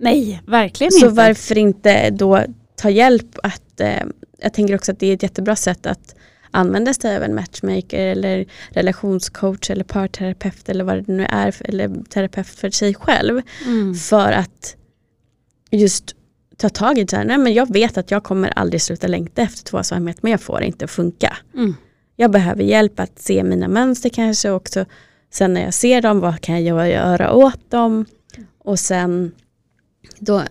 Nej, 0.00 0.42
verkligen 0.46 0.92
så 0.92 0.96
inte. 0.96 1.08
Så 1.08 1.14
varför 1.14 1.58
inte 1.58 2.10
då 2.10 2.44
ta 2.76 2.90
hjälp 2.90 3.38
att, 3.42 3.80
eh, 3.80 4.02
jag 4.38 4.54
tänker 4.54 4.74
också 4.74 4.92
att 4.92 4.98
det 4.98 5.06
är 5.06 5.14
ett 5.14 5.22
jättebra 5.22 5.56
sätt 5.56 5.86
att 5.86 6.14
använda 6.52 6.94
sig 6.94 7.16
av 7.16 7.22
en 7.22 7.34
matchmaker 7.34 8.06
eller 8.06 8.46
relationscoach 8.70 9.70
eller 9.70 9.84
parterapeut 9.84 10.68
eller 10.68 10.84
vad 10.84 10.96
det 10.96 11.12
nu 11.12 11.26
är, 11.28 11.56
eller 11.64 12.04
terapeut 12.04 12.46
för 12.46 12.70
sig 12.70 12.94
själv. 12.94 13.42
Mm. 13.66 13.94
För 13.94 14.32
att 14.32 14.76
just 15.70 16.16
ta 16.56 16.68
tag 16.68 16.98
i 16.98 17.04
det 17.04 17.16
här, 17.16 17.24
nej 17.24 17.38
men 17.38 17.54
jag 17.54 17.72
vet 17.72 17.98
att 17.98 18.10
jag 18.10 18.24
kommer 18.24 18.48
aldrig 18.48 18.82
sluta 18.82 19.06
längta 19.06 19.42
efter 19.42 19.64
tvåsamhet 19.64 20.22
men 20.22 20.32
jag 20.32 20.40
får 20.40 20.62
inte 20.62 20.86
funka. 20.86 21.36
Mm. 21.54 21.74
Jag 22.16 22.30
behöver 22.30 22.64
hjälp 22.64 23.00
att 23.00 23.18
se 23.18 23.44
mina 23.44 23.68
mönster 23.68 24.08
kanske 24.08 24.50
också. 24.50 24.84
Sen 25.30 25.54
när 25.54 25.64
jag 25.64 25.74
ser 25.74 26.02
dem, 26.02 26.20
vad 26.20 26.40
kan 26.40 26.64
jag 26.64 26.90
göra 26.90 27.32
åt 27.32 27.70
dem? 27.70 28.06
Och 28.58 28.78
sen 28.78 29.32
då, 30.18 30.42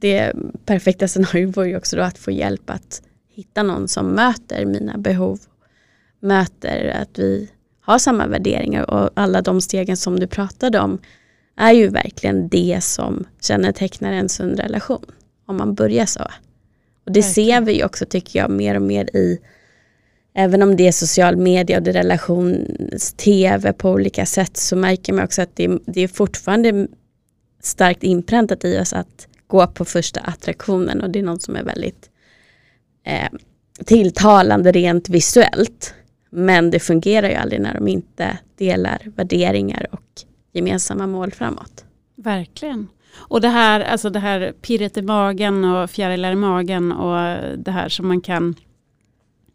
det 0.00 0.32
perfekta 0.66 1.08
scenariot 1.08 1.56
vore 1.56 1.68
ju 1.68 1.76
också 1.76 1.96
då 1.96 2.02
att 2.02 2.18
få 2.18 2.30
hjälp 2.30 2.70
att 2.70 3.02
hitta 3.34 3.62
någon 3.62 3.88
som 3.88 4.08
möter 4.08 4.66
mina 4.66 4.98
behov. 4.98 5.40
Möter 6.20 6.96
att 7.02 7.18
vi 7.18 7.50
har 7.80 7.98
samma 7.98 8.26
värderingar 8.26 8.90
och 8.90 9.10
alla 9.14 9.42
de 9.42 9.60
stegen 9.60 9.96
som 9.96 10.20
du 10.20 10.26
pratade 10.26 10.80
om 10.80 10.98
är 11.56 11.72
ju 11.72 11.88
verkligen 11.88 12.48
det 12.48 12.78
som 12.82 13.24
kännetecknar 13.40 14.12
en 14.12 14.28
sund 14.28 14.60
relation. 14.60 15.06
Om 15.46 15.56
man 15.56 15.74
börjar 15.74 16.06
så. 16.06 16.22
Och 17.04 17.12
det 17.12 17.20
verkligen. 17.20 17.34
ser 17.34 17.60
vi 17.60 17.76
ju 17.76 17.84
också 17.84 18.06
tycker 18.06 18.38
jag 18.38 18.50
mer 18.50 18.74
och 18.74 18.82
mer 18.82 19.16
i 19.16 19.38
Även 20.34 20.62
om 20.62 20.76
det 20.76 20.88
är 20.88 20.92
social 20.92 21.36
media 21.36 21.76
och 21.76 21.82
det 21.82 21.90
är 21.90 21.94
relations-tv 21.94 23.72
på 23.72 23.90
olika 23.90 24.26
sätt 24.26 24.56
så 24.56 24.76
märker 24.76 25.12
man 25.12 25.24
också 25.24 25.42
att 25.42 25.56
det, 25.56 25.78
det 25.86 26.00
är 26.00 26.08
fortfarande 26.08 26.88
starkt 27.62 28.02
inpräntat 28.02 28.64
i 28.64 28.78
oss 28.78 28.92
att 28.92 29.28
gå 29.46 29.66
på 29.66 29.84
första 29.84 30.20
attraktionen 30.20 31.00
och 31.00 31.10
det 31.10 31.18
är 31.18 31.22
något 31.22 31.42
som 31.42 31.56
är 31.56 31.62
väldigt 31.62 32.10
eh, 33.04 33.28
tilltalande 33.84 34.72
rent 34.72 35.08
visuellt. 35.08 35.94
Men 36.30 36.70
det 36.70 36.80
fungerar 36.80 37.28
ju 37.28 37.34
aldrig 37.34 37.60
när 37.60 37.74
de 37.74 37.88
inte 37.88 38.38
delar 38.58 39.02
värderingar 39.16 39.86
och 39.92 40.04
gemensamma 40.52 41.06
mål 41.06 41.32
framåt. 41.32 41.84
Verkligen. 42.16 42.88
Och 43.14 43.40
det 43.40 43.48
här, 43.48 43.80
alltså 43.80 44.10
det 44.10 44.18
här 44.18 44.52
pirret 44.62 44.96
i 44.96 45.02
magen 45.02 45.64
och 45.64 45.90
fjärilar 45.90 46.32
i 46.32 46.36
magen 46.36 46.92
och 46.92 47.36
det 47.58 47.70
här 47.70 47.88
som 47.88 48.08
man 48.08 48.20
kan 48.20 48.54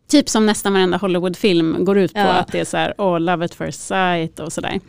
Typ 0.08 0.30
som 0.30 0.46
nästan 0.46 0.74
varenda 0.74 0.98
Hollywoodfilm 0.98 1.86
går 1.86 1.98
ut 1.98 2.13
på 2.13 2.20
ja. 2.20 2.26
att 2.26 2.52
det 2.52 2.60
är 2.60 2.65
så 2.65 2.78
här, 2.78 2.93
oh, 2.98 3.20
love 3.20 3.46
at 3.46 3.56
first 3.56 3.88
sight 3.88 4.39
och 4.39 4.54
sådär. 4.54 4.80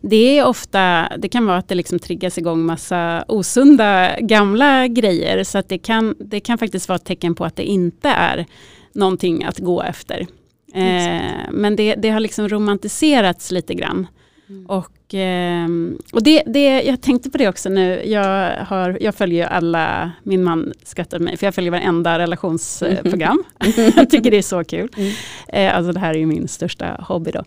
Det 0.00 0.38
är 0.38 0.46
ofta, 0.46 1.08
det 1.18 1.28
kan 1.28 1.46
vara 1.46 1.56
att 1.56 1.68
det 1.68 1.74
liksom 1.74 1.98
triggas 1.98 2.38
igång 2.38 2.60
massa 2.60 3.24
osunda 3.28 4.16
gamla 4.20 4.88
grejer. 4.88 5.44
Så 5.44 5.58
att 5.58 5.68
det 5.68 5.78
kan, 5.78 6.14
det 6.18 6.40
kan 6.40 6.58
faktiskt 6.58 6.88
vara 6.88 6.96
ett 6.96 7.04
tecken 7.04 7.34
på 7.34 7.44
att 7.44 7.56
det 7.56 7.64
inte 7.64 8.08
är 8.08 8.46
någonting 8.92 9.44
att 9.44 9.58
gå 9.58 9.82
efter. 9.82 10.26
Eh, 10.74 11.50
men 11.50 11.76
det, 11.76 11.94
det 11.94 12.10
har 12.10 12.20
liksom 12.20 12.48
romantiserats 12.48 13.50
lite 13.50 13.74
grann. 13.74 14.06
Mm. 14.50 14.66
Och, 14.66 15.14
eh, 15.14 15.68
och 16.12 16.22
det, 16.22 16.42
det, 16.46 16.82
jag 16.82 17.00
tänkte 17.00 17.30
på 17.30 17.38
det 17.38 17.48
också 17.48 17.68
nu, 17.68 18.02
jag, 18.04 18.56
har, 18.56 18.98
jag 19.00 19.14
följer 19.14 19.46
alla, 19.46 20.12
min 20.22 20.42
man 20.42 20.72
skrattar 20.84 21.18
mig, 21.18 21.36
för 21.36 21.46
jag 21.46 21.54
följer 21.54 21.70
varenda 21.70 22.18
relationsprogram. 22.18 23.44
Mm. 23.58 23.92
jag 23.96 24.10
tycker 24.10 24.30
det 24.30 24.36
är 24.36 24.42
så 24.42 24.64
kul. 24.64 24.88
Mm. 24.96 25.12
Eh, 25.48 25.76
alltså 25.76 25.92
det 25.92 26.00
här 26.00 26.14
är 26.14 26.18
ju 26.18 26.26
min 26.26 26.48
största 26.48 27.04
hobby 27.08 27.30
då. 27.30 27.44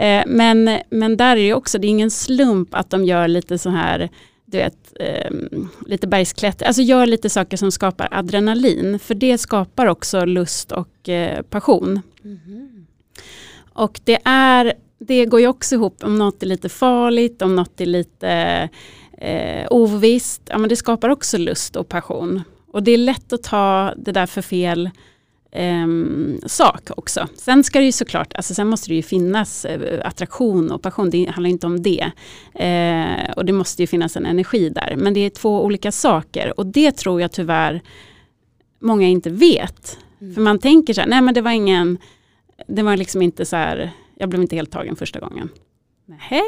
Eh, 0.00 0.22
men, 0.26 0.78
men 0.90 1.16
där 1.16 1.36
är 1.36 1.40
det 1.40 1.54
också, 1.54 1.78
det 1.78 1.86
är 1.86 1.88
ingen 1.88 2.10
slump 2.10 2.74
att 2.74 2.90
de 2.90 3.04
gör 3.04 3.28
lite 3.28 3.58
så 3.58 3.70
här 3.70 4.08
du 4.46 4.58
vet, 4.58 4.92
eh, 5.00 5.30
lite 5.86 6.06
bergsklätter, 6.06 6.66
alltså 6.66 6.82
gör 6.82 7.06
lite 7.06 7.30
saker 7.30 7.56
som 7.56 7.72
skapar 7.72 8.08
adrenalin, 8.10 8.98
för 8.98 9.14
det 9.14 9.38
skapar 9.38 9.86
också 9.86 10.24
lust 10.24 10.72
och 10.72 11.08
eh, 11.08 11.42
passion. 11.42 12.00
Mm. 12.24 12.86
Och 13.74 14.00
det 14.04 14.18
är 14.24 14.74
det 15.06 15.26
går 15.26 15.40
ju 15.40 15.46
också 15.46 15.74
ihop 15.74 16.04
om 16.04 16.18
något 16.18 16.42
är 16.42 16.46
lite 16.46 16.68
farligt, 16.68 17.42
om 17.42 17.56
något 17.56 17.80
är 17.80 17.86
lite 17.86 18.68
eh, 19.18 19.66
ovisst. 19.70 20.42
Ja, 20.44 20.58
men 20.58 20.68
det 20.68 20.76
skapar 20.76 21.08
också 21.08 21.38
lust 21.38 21.76
och 21.76 21.88
passion. 21.88 22.42
Och 22.72 22.82
det 22.82 22.90
är 22.90 22.98
lätt 22.98 23.32
att 23.32 23.42
ta 23.42 23.94
det 23.96 24.12
där 24.12 24.26
för 24.26 24.42
fel 24.42 24.90
eh, 25.52 25.86
sak 26.46 26.90
också. 26.96 27.28
Sen 27.36 27.64
ska 27.64 27.78
det 27.78 27.84
ju 27.84 27.92
såklart, 27.92 28.34
alltså 28.34 28.54
sen 28.54 28.68
måste 28.68 28.88
det 28.88 28.94
ju 28.94 29.02
finnas 29.02 29.64
eh, 29.64 30.06
attraktion 30.06 30.70
och 30.70 30.82
passion. 30.82 31.10
Det 31.10 31.30
handlar 31.30 31.50
inte 31.50 31.66
om 31.66 31.82
det. 31.82 32.10
Eh, 32.54 33.32
och 33.36 33.44
det 33.44 33.52
måste 33.52 33.82
ju 33.82 33.86
finnas 33.86 34.16
en 34.16 34.26
energi 34.26 34.68
där. 34.68 34.94
Men 34.96 35.14
det 35.14 35.20
är 35.20 35.30
två 35.30 35.64
olika 35.64 35.92
saker 35.92 36.60
och 36.60 36.66
det 36.66 36.92
tror 36.92 37.20
jag 37.20 37.32
tyvärr 37.32 37.82
många 38.80 39.08
inte 39.08 39.30
vet. 39.30 39.98
Mm. 40.20 40.34
För 40.34 40.40
man 40.40 40.58
tänker 40.58 40.94
så 40.94 41.00
här, 41.00 41.08
nej 41.08 41.20
men 41.20 41.34
det 41.34 41.40
var 41.40 41.50
ingen, 41.50 41.98
det 42.66 42.82
var 42.82 42.96
liksom 42.96 43.22
inte 43.22 43.44
så 43.44 43.56
här 43.56 43.92
jag 44.24 44.30
blev 44.30 44.42
inte 44.42 44.56
helt 44.56 44.70
tagen 44.70 44.96
första 44.96 45.20
gången. 45.20 45.48
Nej. 46.06 46.42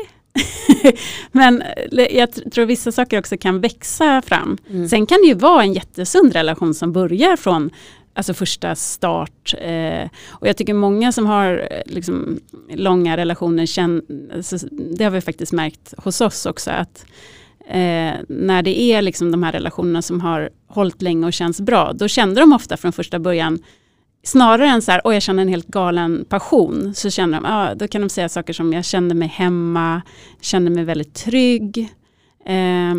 Men 1.32 1.62
eh, 1.62 2.16
jag 2.16 2.52
tror 2.52 2.66
vissa 2.66 2.92
saker 2.92 3.18
också 3.18 3.36
kan 3.36 3.60
växa 3.60 4.22
fram. 4.22 4.58
Mm. 4.70 4.88
Sen 4.88 5.06
kan 5.06 5.18
det 5.22 5.28
ju 5.28 5.34
vara 5.34 5.62
en 5.62 5.72
jättesund 5.72 6.32
relation 6.32 6.74
som 6.74 6.92
börjar 6.92 7.36
från 7.36 7.70
alltså 8.16 8.34
första 8.34 8.74
start. 8.74 9.54
Eh, 9.60 10.08
och 10.28 10.48
jag 10.48 10.56
tycker 10.56 10.74
många 10.74 11.12
som 11.12 11.26
har 11.26 11.68
eh, 11.70 11.94
liksom, 11.94 12.40
långa 12.68 13.16
relationer, 13.16 13.66
känn, 13.66 14.02
alltså, 14.34 14.56
det 14.70 15.04
har 15.04 15.10
vi 15.10 15.20
faktiskt 15.20 15.52
märkt 15.52 15.94
hos 15.98 16.20
oss 16.20 16.46
också, 16.46 16.70
att 16.70 17.06
eh, 17.68 18.12
när 18.28 18.62
det 18.62 18.80
är 18.80 19.02
liksom 19.02 19.30
de 19.30 19.42
här 19.42 19.52
relationerna 19.52 20.02
som 20.02 20.20
har 20.20 20.50
hållit 20.66 21.02
länge 21.02 21.26
och 21.26 21.32
känns 21.32 21.60
bra, 21.60 21.92
då 21.92 22.08
kände 22.08 22.40
de 22.40 22.52
ofta 22.52 22.76
från 22.76 22.92
första 22.92 23.18
början 23.18 23.58
snarare 24.26 24.68
än 24.68 24.82
så 24.82 24.92
här, 24.92 25.00
oj 25.04 25.14
jag 25.14 25.22
känner 25.22 25.42
en 25.42 25.48
helt 25.48 25.66
galen 25.66 26.24
passion, 26.28 26.94
så 26.94 27.10
känner 27.10 27.40
de, 27.40 27.46
ah, 27.46 27.74
då 27.74 27.88
kan 27.88 28.00
de 28.00 28.08
säga 28.08 28.28
saker 28.28 28.52
som 28.52 28.72
jag 28.72 28.84
kände 28.84 29.14
mig 29.14 29.28
hemma, 29.28 30.02
kände 30.40 30.70
mig 30.70 30.84
väldigt 30.84 31.14
trygg 31.14 31.78
eh, 32.46 32.94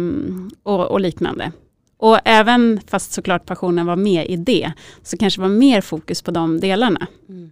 och, 0.64 0.92
och, 0.92 1.00
liknande. 1.00 1.52
Och 1.98 2.20
även 2.26 2.80
fast 2.88 3.12
såklart 3.12 3.46
passionen 3.46 3.86
var 3.86 3.96
med 3.96 4.28
i 4.28 4.36
det, 4.36 4.72
så 5.04 5.18
kanske 5.18 5.42
var 5.42 5.48
mer 5.48 5.82
fokus 5.82 6.22
på 6.22 6.32
de 6.32 6.60
delarna. 6.60 7.08
Mm. 7.30 7.52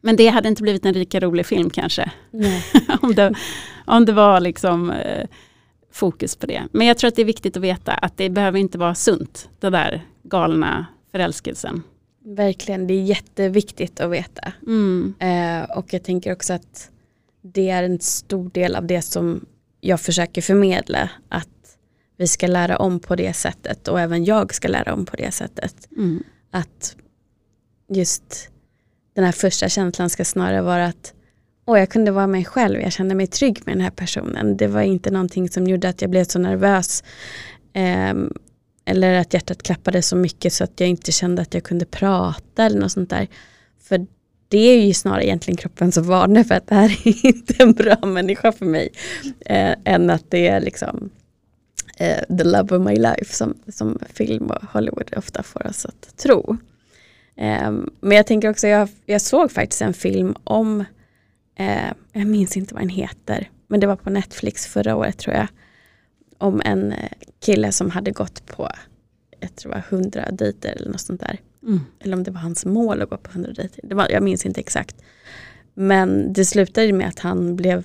Men 0.00 0.16
det 0.16 0.28
hade 0.28 0.48
inte 0.48 0.62
blivit 0.62 0.86
en 0.86 0.94
lika 0.94 1.20
rolig 1.20 1.46
film 1.46 1.70
kanske. 1.70 2.10
om, 3.02 3.14
det, 3.14 3.34
om 3.84 4.04
det 4.04 4.12
var 4.12 4.40
liksom 4.40 4.90
eh, 4.90 5.26
fokus 5.92 6.36
på 6.36 6.46
det. 6.46 6.62
Men 6.72 6.86
jag 6.86 6.98
tror 6.98 7.08
att 7.08 7.16
det 7.16 7.22
är 7.22 7.26
viktigt 7.26 7.56
att 7.56 7.62
veta 7.62 7.92
att 7.92 8.16
det 8.16 8.30
behöver 8.30 8.58
inte 8.58 8.78
vara 8.78 8.94
sunt, 8.94 9.48
det 9.60 9.70
där 9.70 10.06
galna 10.22 10.86
förälskelsen. 11.12 11.82
Verkligen, 12.24 12.86
det 12.86 12.94
är 12.94 13.02
jätteviktigt 13.02 14.00
att 14.00 14.10
veta. 14.10 14.52
Mm. 14.66 15.14
Eh, 15.18 15.78
och 15.78 15.92
jag 15.92 16.02
tänker 16.02 16.32
också 16.32 16.52
att 16.52 16.90
det 17.42 17.70
är 17.70 17.82
en 17.82 18.00
stor 18.00 18.50
del 18.50 18.74
av 18.74 18.86
det 18.86 19.02
som 19.02 19.46
jag 19.80 20.00
försöker 20.00 20.42
förmedla. 20.42 21.10
Att 21.28 21.48
vi 22.16 22.26
ska 22.26 22.46
lära 22.46 22.76
om 22.76 23.00
på 23.00 23.16
det 23.16 23.32
sättet 23.32 23.88
och 23.88 24.00
även 24.00 24.24
jag 24.24 24.54
ska 24.54 24.68
lära 24.68 24.94
om 24.94 25.06
på 25.06 25.16
det 25.16 25.30
sättet. 25.30 25.88
Mm. 25.96 26.22
Att 26.50 26.96
just 27.88 28.50
den 29.14 29.24
här 29.24 29.32
första 29.32 29.68
känslan 29.68 30.10
ska 30.10 30.24
snarare 30.24 30.62
vara 30.62 30.86
att 30.86 31.14
Åh, 31.64 31.78
jag 31.78 31.90
kunde 31.90 32.10
vara 32.10 32.26
mig 32.26 32.44
själv, 32.44 32.80
jag 32.80 32.92
kände 32.92 33.14
mig 33.14 33.26
trygg 33.26 33.62
med 33.66 33.74
den 33.74 33.82
här 33.82 33.90
personen. 33.90 34.56
Det 34.56 34.66
var 34.66 34.82
inte 34.82 35.10
någonting 35.10 35.48
som 35.48 35.66
gjorde 35.66 35.88
att 35.88 36.02
jag 36.02 36.10
blev 36.10 36.24
så 36.24 36.38
nervös. 36.38 37.04
Um, 38.10 38.32
eller 38.84 39.14
att 39.14 39.34
hjärtat 39.34 39.62
klappade 39.62 40.02
så 40.02 40.16
mycket 40.16 40.52
så 40.52 40.64
att 40.64 40.80
jag 40.80 40.88
inte 40.88 41.12
kände 41.12 41.42
att 41.42 41.54
jag 41.54 41.62
kunde 41.62 41.84
prata 41.84 42.64
eller 42.64 42.80
något 42.80 42.92
sånt 42.92 43.10
där. 43.10 43.28
För 43.82 44.06
det 44.48 44.58
är 44.58 44.86
ju 44.86 44.94
snarare 44.94 45.26
egentligen 45.26 45.56
kroppen 45.56 45.92
som 45.92 46.04
varnar 46.04 46.44
för 46.44 46.54
att 46.54 46.66
det 46.66 46.74
här 46.74 47.00
är 47.04 47.26
inte 47.26 47.54
en 47.58 47.72
bra 47.72 48.06
människa 48.06 48.52
för 48.52 48.66
mig. 48.66 48.88
Eh, 49.46 49.74
än 49.84 50.10
att 50.10 50.30
det 50.30 50.48
är 50.48 50.60
liksom 50.60 51.10
eh, 51.96 52.36
the 52.38 52.44
love 52.44 52.76
of 52.76 52.86
my 52.86 52.96
life 52.96 53.34
som, 53.34 53.54
som 53.68 53.98
film 54.14 54.46
och 54.46 54.62
Hollywood 54.72 55.10
ofta 55.16 55.42
får 55.42 55.66
oss 55.66 55.86
att 55.86 56.16
tro. 56.16 56.56
Eh, 57.36 57.72
men 58.00 58.16
jag 58.16 58.26
tänker 58.26 58.50
också, 58.50 58.66
jag, 58.68 58.88
jag 59.06 59.20
såg 59.20 59.52
faktiskt 59.52 59.82
en 59.82 59.94
film 59.94 60.34
om, 60.44 60.84
eh, 61.58 61.92
jag 62.12 62.26
minns 62.26 62.56
inte 62.56 62.74
vad 62.74 62.82
den 62.82 62.88
heter, 62.88 63.50
men 63.66 63.80
det 63.80 63.86
var 63.86 63.96
på 63.96 64.10
Netflix 64.10 64.66
förra 64.66 64.96
året 64.96 65.18
tror 65.18 65.36
jag. 65.36 65.46
Om 66.42 66.62
en 66.64 66.92
eh, 66.92 67.10
kille 67.40 67.72
som 67.72 67.90
hade 67.90 68.10
gått 68.10 68.46
på, 68.46 68.68
jag 69.40 69.56
tror 69.56 69.72
det 69.72 69.76
var 69.76 69.98
hundra 69.98 70.30
dejter 70.30 70.72
eller 70.76 70.90
något 70.90 71.00
sånt 71.00 71.20
där. 71.20 71.40
Mm. 71.62 71.80
Eller 72.00 72.16
om 72.16 72.22
det 72.22 72.30
var 72.30 72.40
hans 72.40 72.64
mål 72.64 73.02
att 73.02 73.10
gå 73.10 73.16
på 73.16 73.30
100 73.30 73.52
dejter. 73.52 73.80
Det 73.82 73.94
var, 73.94 74.08
jag 74.10 74.22
minns 74.22 74.46
inte 74.46 74.60
exakt. 74.60 74.96
Men 75.74 76.32
det 76.32 76.44
slutade 76.44 76.92
med 76.92 77.08
att 77.08 77.18
han 77.18 77.56
blev 77.56 77.84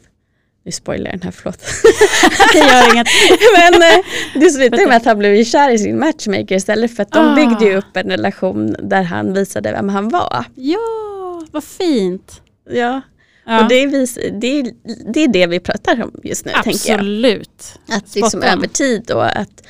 nu 0.68 0.72
spoilar 0.72 1.12
den 1.12 1.22
här, 1.22 1.32
förlåt. 1.32 1.60
det 2.54 2.60
gör 2.60 2.94
inget. 2.94 3.08
Men 3.58 3.74
eh, 3.74 4.06
det 4.34 4.50
slutade 4.50 4.88
med 4.88 4.98
att 4.98 5.06
han 5.06 5.20
blev 5.20 5.44
kär 5.44 5.70
i 5.70 5.78
sin 5.78 6.00
matchmaker 6.00 6.56
istället 6.56 6.96
för 6.96 7.04
att 7.04 7.12
de 7.12 7.28
ah. 7.28 7.36
byggde 7.36 7.66
ju 7.66 7.76
upp 7.78 7.98
en 7.98 8.10
relation 8.10 8.76
där 8.84 9.04
han 9.04 9.34
visade 9.34 9.72
vem 9.72 9.90
han 9.90 10.10
var. 10.10 10.46
Ja, 10.56 11.46
vad 11.52 11.64
fint. 11.64 12.42
Ja, 12.70 13.02
ja. 13.48 13.64
och 13.64 13.70
det 13.70 13.76
är, 13.76 13.88
vis, 13.88 14.20
det, 14.34 14.48
är, 14.48 14.72
det 15.14 15.20
är 15.20 15.28
det 15.28 15.48
vi 15.48 15.60
pratar 15.60 16.04
om 16.04 16.12
just 16.24 16.46
nu. 16.46 16.52
Absolut. 16.56 17.80
Att 17.88 18.16
liksom 18.16 18.44
över 18.44 18.68
tid 18.68 19.12
och 19.12 19.38
att 19.38 19.64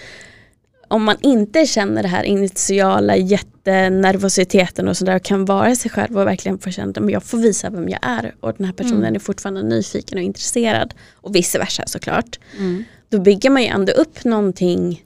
om 0.87 1.03
man 1.03 1.17
inte 1.21 1.65
känner 1.65 2.03
det 2.03 2.09
här 2.09 2.23
initiala 2.23 3.15
jättenervositeten 3.15 4.87
och 4.87 4.97
sådär 4.97 5.15
och 5.15 5.23
kan 5.23 5.45
vara 5.45 5.75
sig 5.75 5.91
själv 5.91 6.17
och 6.17 6.27
verkligen 6.27 6.59
få 6.59 6.71
känna 6.71 6.93
att 6.95 7.11
jag 7.11 7.23
får 7.23 7.37
visa 7.37 7.69
vem 7.69 7.89
jag 7.89 7.99
är 8.01 8.35
och 8.39 8.53
den 8.57 8.65
här 8.65 8.73
personen 8.73 9.03
mm. 9.03 9.15
är 9.15 9.19
fortfarande 9.19 9.63
nyfiken 9.63 10.17
och 10.17 10.23
intresserad 10.23 10.93
och 11.13 11.35
vice 11.35 11.59
versa 11.59 11.83
såklart. 11.85 12.39
Mm. 12.57 12.83
Då 13.09 13.19
bygger 13.19 13.49
man 13.49 13.61
ju 13.61 13.67
ändå 13.67 13.91
upp 13.91 14.23
någonting 14.23 15.03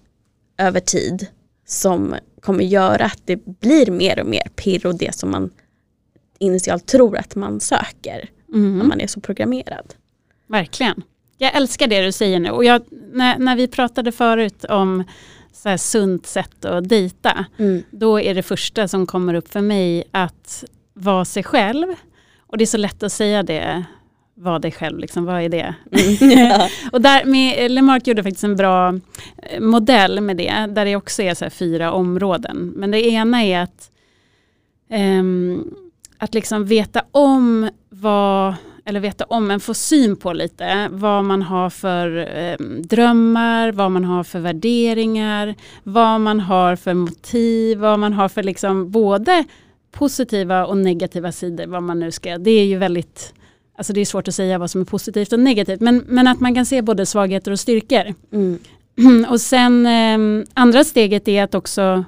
över 0.58 0.80
tid 0.80 1.28
som 1.68 2.16
kommer 2.42 2.64
göra 2.64 3.06
att 3.06 3.22
det 3.26 3.46
blir 3.46 3.92
mer 3.92 4.20
och 4.20 4.28
mer 4.28 4.48
pirr 4.56 4.86
och 4.86 4.96
det 4.96 5.16
som 5.16 5.32
man 5.32 5.50
initialt 6.40 6.86
tror 6.86 7.18
att 7.18 7.36
man 7.36 7.60
söker 7.60 8.30
mm. 8.54 8.78
när 8.78 8.86
man 8.86 9.02
är 9.02 9.08
så 9.08 9.22
programmerad. 9.22 9.94
Verkligen. 10.48 11.04
Jag 11.38 11.56
älskar 11.56 11.88
det 11.88 12.02
du 12.02 12.12
säger 12.12 12.40
nu 12.40 12.50
och 12.50 12.66
jag, 12.66 12.82
när, 13.14 13.40
när 13.40 13.56
vi 13.56 13.68
pratade 13.68 14.12
förut 14.12 14.66
om 14.66 15.04
så 15.54 15.70
här 15.70 15.78
sunt 15.78 16.26
sätt 16.26 16.66
att 16.66 16.90
dejta, 16.90 17.46
mm. 17.58 17.84
då 17.92 18.20
är 18.20 18.36
det 18.36 18.44
första 18.44 18.88
som 18.88 19.08
kommer 19.08 19.34
upp 19.34 19.52
för 19.52 19.62
mig 19.62 20.04
att 20.12 20.64
vara 20.94 21.26
sig 21.26 21.44
själv. 21.44 21.88
Och 22.40 22.58
det 22.58 22.64
är 22.64 22.66
så 22.66 22.78
lätt 22.78 23.04
att 23.04 23.12
säga 23.12 23.44
det, 23.44 23.86
var 24.42 24.60
dig 24.60 24.72
själv, 24.72 25.00
liksom, 25.00 25.26
vad 25.26 25.42
är 25.42 25.50
det? 25.50 25.76
Mm. 25.92 26.62
Och 26.92 27.02
där 27.02 27.26
med, 27.26 27.72
Lemark 27.72 28.08
gjorde 28.08 28.24
faktiskt 28.24 28.44
en 28.44 28.56
bra 28.56 29.00
eh, 29.38 29.60
modell 29.60 30.22
med 30.22 30.38
det, 30.38 30.68
där 30.70 30.86
det 30.86 30.96
också 30.96 31.22
är 31.22 31.34
så 31.34 31.50
fyra 31.50 31.92
områden. 31.92 32.74
Men 32.76 32.92
det 32.92 33.02
ena 33.08 33.44
är 33.44 33.60
att, 33.60 33.92
um, 34.90 35.76
att 36.22 36.34
liksom 36.34 36.66
veta 36.66 37.04
om 37.12 37.70
vad 37.90 38.56
eller 38.86 39.00
veta 39.00 39.24
om, 39.24 39.48
men 39.48 39.60
få 39.60 39.74
syn 39.74 40.16
på 40.16 40.34
lite 40.34 40.88
vad 40.92 41.26
man 41.26 41.42
har 41.42 41.70
för 41.70 42.18
eh, 42.38 42.66
drömmar, 42.84 43.72
vad 43.72 43.92
man 43.92 44.04
har 44.04 44.24
för 44.24 44.40
värderingar, 44.40 45.56
vad 45.84 46.22
man 46.22 46.40
har 46.40 46.76
för 46.76 46.94
motiv, 46.94 47.80
vad 47.80 48.00
man 48.00 48.14
har 48.14 48.30
för 48.30 48.44
liksom 48.44 48.92
både 48.92 49.44
positiva 49.92 50.66
och 50.66 50.78
negativa 50.78 51.32
sidor, 51.32 51.68
vad 51.68 51.84
man 51.84 52.00
nu 52.00 52.12
ska, 52.12 52.38
det 52.38 52.52
är 52.52 52.66
ju 52.66 52.78
väldigt 52.78 53.34
Alltså 53.78 53.94
det 53.94 54.02
är 54.02 54.06
svårt 54.06 54.28
att 54.28 54.36
säga 54.36 54.58
vad 54.58 54.72
som 54.72 54.82
är 54.82 54.86
positivt 54.86 55.34
och 55.34 55.40
negativt, 55.40 55.82
men, 55.82 56.04
men 56.08 56.28
att 56.28 56.40
man 56.40 56.56
kan 56.56 56.66
se 56.66 56.82
både 56.82 57.06
svagheter 57.06 57.52
och 57.52 57.60
styrkor. 57.60 58.14
Mm. 58.34 58.60
Och 59.30 59.42
sen 59.42 59.86
eh, 59.86 60.46
andra 60.54 60.84
steget 60.84 61.28
är 61.28 61.44
att 61.44 61.56
också 61.56 62.06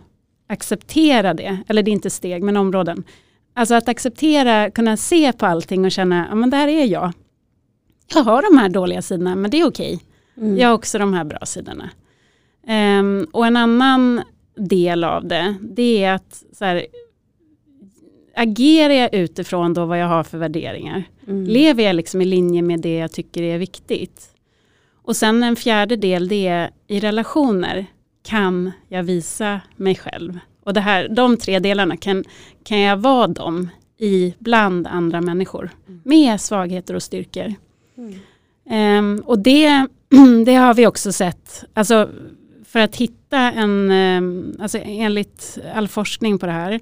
acceptera 0.48 1.34
det, 1.34 1.58
eller 1.68 1.84
det 1.84 1.92
är 1.92 1.94
inte 1.94 2.10
steg 2.10 2.44
men 2.44 2.58
områden. 2.58 3.04
Alltså 3.54 3.76
att 3.76 3.90
acceptera, 3.90 4.72
kunna 4.72 4.98
se 4.98 5.34
på 5.34 5.46
allting 5.46 5.86
och 5.86 5.92
känna, 5.92 6.28
ja 6.30 6.36
men 6.36 6.50
det 6.50 6.58
här 6.58 6.68
är 6.68 6.86
jag. 6.86 7.14
Jag 8.14 8.24
har 8.24 8.42
de 8.52 8.58
här 8.58 8.70
dåliga 8.70 9.02
sidorna 9.02 9.36
men 9.36 9.52
det 9.52 9.60
är 9.60 9.68
okej. 9.68 10.00
Mm. 10.38 10.58
Jag 10.58 10.68
har 10.68 10.76
också 10.76 10.98
de 10.98 11.14
här 11.14 11.24
bra 11.24 11.40
sidorna. 11.46 11.90
Um, 12.68 13.28
och 13.32 13.48
en 13.48 13.58
annan 13.58 14.22
del 14.56 15.04
av 15.04 15.28
det, 15.28 15.56
det 15.62 16.04
är 16.04 16.14
att 16.14 16.44
så 16.54 16.66
här, 16.66 16.86
agerar 18.36 18.94
jag 18.94 19.14
utifrån 19.14 19.74
då 19.74 19.86
vad 19.86 20.00
jag 20.00 20.08
har 20.08 20.24
för 20.24 20.38
värderingar? 20.38 21.04
Mm. 21.28 21.44
Lever 21.44 21.84
jag 21.84 21.96
liksom 21.96 22.22
i 22.22 22.26
linje 22.26 22.62
med 22.62 22.82
det 22.82 22.98
jag 22.98 23.12
tycker 23.12 23.44
är 23.44 23.58
viktigt? 23.58 24.30
Och 25.04 25.16
sen 25.16 25.44
en 25.44 25.56
fjärde 25.56 25.96
del 25.96 26.28
det 26.28 26.48
är 26.48 26.72
i 26.88 27.00
relationer 27.00 27.86
kan 28.24 28.72
jag 28.88 29.04
visa 29.04 29.62
mig 29.76 29.96
själv 29.96 30.40
och 30.64 30.74
det 30.74 30.82
här, 30.82 31.08
de 31.08 31.38
tre 31.38 31.60
delarna, 31.60 31.98
kan, 31.98 32.24
kan 32.64 32.80
jag 32.80 32.98
vara 32.98 33.28
dem 33.28 33.70
i 33.98 34.34
bland 34.40 34.88
andra 34.88 35.22
människor 35.22 35.70
mm. 35.88 36.02
med 36.06 36.42
svagheter 36.42 36.96
och 36.96 37.04
styrkor. 37.04 37.54
Mm. 37.98 38.20
Um, 38.70 39.24
och 39.26 39.40
det, 39.40 39.88
det 40.46 40.56
har 40.56 40.74
vi 40.74 40.88
också 40.88 41.12
sett, 41.12 41.64
alltså 41.74 42.10
för 42.66 42.80
att 42.80 42.96
hitta 42.96 43.38
en, 43.38 43.92
um, 43.92 44.58
alltså 44.60 44.78
enligt 44.84 45.58
all 45.76 45.88
forskning 45.88 46.40
på 46.40 46.46
det 46.46 46.52
här, 46.52 46.80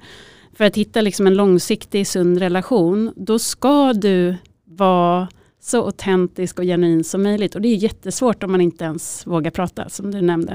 för 0.54 0.66
att 0.66 0.78
hitta 0.78 1.02
liksom 1.02 1.28
en 1.28 1.36
långsiktig 1.36 2.08
sund 2.08 2.38
relation, 2.38 3.14
då 3.16 3.40
ska 3.40 3.94
du 3.94 4.36
vara 4.66 5.28
så 5.62 5.86
autentisk 5.86 6.60
och 6.60 6.66
genuin 6.66 7.04
som 7.04 7.24
möjligt. 7.24 7.56
Och 7.56 7.62
det 7.62 7.68
är 7.68 7.76
jättesvårt 7.76 8.44
om 8.44 8.52
man 8.52 8.62
inte 8.62 8.84
ens 8.84 9.28
vågar 9.28 9.52
prata, 9.52 9.90
som 9.90 10.12
du 10.12 10.22
nämnde. 10.22 10.54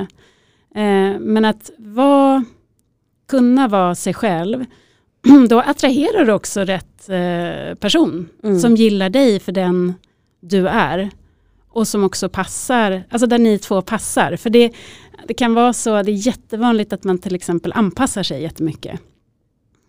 Uh, 0.77 1.19
men 1.21 1.45
att 1.45 1.71
vara 1.79 2.45
kunna 3.29 3.69
vara 3.69 3.95
sig 3.95 4.15
själv, 4.15 4.65
då 5.49 5.61
attraherar 5.61 6.25
du 6.25 6.33
också 6.33 6.61
rätt 6.61 7.09
eh, 7.09 7.75
person 7.75 8.29
mm. 8.43 8.61
som 8.61 8.75
gillar 8.75 9.11
dig 9.11 9.41
för 9.41 9.53
den 9.53 9.95
du 10.41 10.69
är. 10.69 11.11
Och 11.69 11.89
som 11.89 12.05
också 12.05 12.29
passar, 12.29 13.03
alltså 13.11 13.27
där 13.27 13.39
ni 13.39 13.59
två 13.59 13.83
passar. 13.83 14.37
För 14.37 14.51
det, 14.51 14.73
det 15.29 15.35
kan 15.35 15.55
vara 15.55 15.73
så, 15.73 16.03
det 16.03 16.11
är 16.11 16.27
jättevanligt 16.27 16.93
att 16.93 17.05
man 17.05 17.19
till 17.19 17.35
exempel 17.35 17.73
anpassar 17.73 18.23
sig 18.23 18.43
jättemycket. 18.43 19.01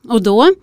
Och 0.10 0.23
då 0.23 0.54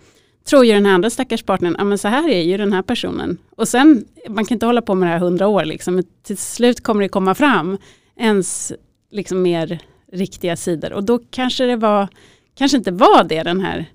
tror 0.45 0.65
ju 0.65 0.73
den 0.73 0.87
här 0.87 0.95
andra 0.95 1.11
stackars 1.11 1.43
partnern, 1.43 1.75
ja 1.79 1.85
men 1.85 1.99
så 1.99 2.09
här 2.09 2.29
är 2.29 2.43
ju 2.43 2.57
den 2.57 2.73
här 2.73 2.83
personen. 2.83 3.39
Och 3.57 3.69
sen, 3.69 4.05
man 4.29 4.45
kan 4.45 4.55
inte 4.55 4.67
hålla 4.67 4.83
på 4.83 4.95
med 4.95 5.09
det 5.09 5.13
här 5.13 5.19
hundra 5.19 5.49
år 5.49 5.65
liksom, 5.65 6.03
till 6.23 6.37
slut 6.37 6.83
kommer 6.83 7.03
det 7.03 7.09
komma 7.09 7.35
fram 7.35 7.79
ens 8.17 8.73
liksom 9.11 9.43
mer 9.43 9.79
riktiga 10.13 10.57
sidor. 10.57 10.93
Och 10.93 11.05
då 11.05 11.21
kanske 11.31 11.65
det 11.65 11.77
var 11.77 12.09
kanske 12.55 12.77
inte 12.77 12.91
var 12.91 13.25
det 13.25 13.43
den 13.43 13.61
här, 13.61 13.87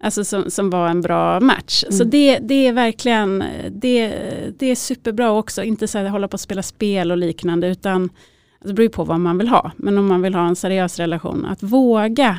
alltså 0.00 0.24
som, 0.24 0.50
som 0.50 0.70
var 0.70 0.88
en 0.88 1.00
bra 1.00 1.40
match. 1.40 1.84
Mm. 1.84 1.92
Så 1.92 2.04
det, 2.04 2.38
det 2.38 2.66
är 2.66 2.72
verkligen, 2.72 3.44
det, 3.70 4.14
det 4.58 4.66
är 4.66 4.74
superbra 4.74 5.30
också, 5.30 5.62
inte 5.62 5.88
så 5.88 5.98
att 5.98 6.10
hålla 6.10 6.28
på 6.28 6.34
att 6.34 6.40
spela 6.40 6.62
spel 6.62 7.10
och 7.10 7.18
liknande, 7.18 7.68
utan 7.68 8.02
alltså 8.02 8.68
det 8.68 8.74
beror 8.74 8.88
på 8.88 9.04
vad 9.04 9.20
man 9.20 9.38
vill 9.38 9.48
ha. 9.48 9.70
Men 9.76 9.98
om 9.98 10.06
man 10.06 10.22
vill 10.22 10.34
ha 10.34 10.48
en 10.48 10.56
seriös 10.56 10.98
relation, 10.98 11.44
att 11.44 11.62
våga 11.62 12.38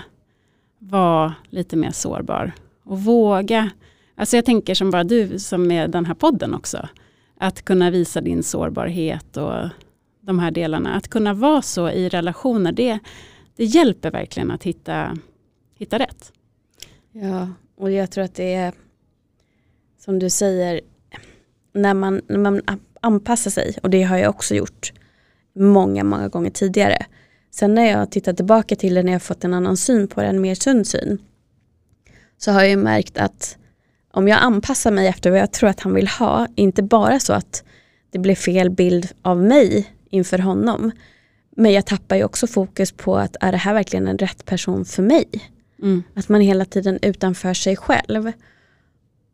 vara 0.80 1.34
lite 1.50 1.76
mer 1.76 1.92
sårbar. 1.92 2.52
Och 2.84 3.04
våga, 3.04 3.70
alltså 4.16 4.36
jag 4.36 4.46
tänker 4.46 4.76
som 4.76 4.92
bara 4.92 5.04
du 5.04 5.40
som 5.40 5.68
med 5.68 5.92
den 5.92 6.06
här 6.06 6.14
podden 6.14 6.54
också, 6.54 6.88
att 7.38 7.66
kunna 7.66 7.92
visa 7.92 8.22
din 8.22 8.44
sårbarhet 8.44 9.38
och 9.38 9.70
de 10.22 10.40
här 10.40 10.52
delarna. 10.52 10.94
Att 10.94 11.08
kunna 11.08 11.34
vara 11.34 11.62
så 11.62 11.90
i 11.90 12.10
relationer, 12.10 12.72
det, 12.72 13.00
det 13.56 13.66
hjälper 13.66 14.12
verkligen 14.12 14.52
att 14.52 14.64
hitta 14.64 15.18
hitta 15.80 16.00
rätt. 16.00 16.32
Ja, 17.12 17.50
och 17.76 17.92
jag 17.92 18.12
tror 18.12 18.24
att 18.24 18.36
det 18.36 18.54
är 18.54 18.74
som 20.00 20.20
du 20.20 20.30
säger, 20.30 20.82
när 21.74 21.94
man, 21.94 22.22
när 22.28 22.38
man 22.38 22.62
anpassar 23.02 23.52
sig, 23.52 23.78
och 23.84 23.90
det 23.90 24.04
har 24.04 24.18
jag 24.18 24.30
också 24.30 24.56
gjort 24.56 24.94
många, 25.56 26.04
många 26.04 26.28
gånger 26.28 26.50
tidigare. 26.50 27.06
Sen 27.52 27.76
när 27.76 27.86
jag 27.92 28.12
tittar 28.12 28.34
tillbaka 28.34 28.76
till 28.76 28.94
det, 28.94 29.04
när 29.04 29.12
jag 29.12 29.22
fått 29.22 29.44
en 29.44 29.54
annan 29.54 29.78
syn 29.78 30.08
på 30.08 30.22
det, 30.22 30.28
en 30.28 30.42
mer 30.42 30.56
sund 30.56 30.88
syn, 30.88 31.18
så 32.38 32.52
har 32.52 32.62
jag 32.62 32.70
ju 32.70 32.78
märkt 32.78 33.18
att 33.18 33.58
om 34.12 34.28
jag 34.28 34.40
anpassar 34.42 34.92
mig 34.92 35.08
efter 35.08 35.32
vad 35.32 35.40
jag 35.40 35.52
tror 35.52 35.70
att 35.70 35.80
han 35.80 35.94
vill 35.94 36.08
ha, 36.08 36.48
inte 36.56 36.84
bara 36.84 37.20
så 37.20 37.34
att 37.34 37.64
det 38.10 38.20
blir 38.20 38.36
fel 38.36 38.70
bild 38.70 39.08
av 39.22 39.44
mig 39.44 39.94
inför 40.10 40.38
honom, 40.40 40.92
men 41.56 41.72
jag 41.72 41.86
tappar 41.86 42.16
ju 42.16 42.24
också 42.24 42.48
fokus 42.48 42.92
på 42.92 43.18
att 43.18 43.36
är 43.42 43.52
det 43.52 43.58
här 43.58 43.74
verkligen 43.74 44.08
en 44.08 44.18
rätt 44.18 44.46
person 44.46 44.86
för 44.86 45.04
mig? 45.04 45.26
Mm. 45.82 46.04
Att 46.14 46.30
man 46.30 46.42
hela 46.42 46.66
tiden 46.66 47.00
utanför 47.02 47.54
sig 47.54 47.76
själv. 47.76 48.32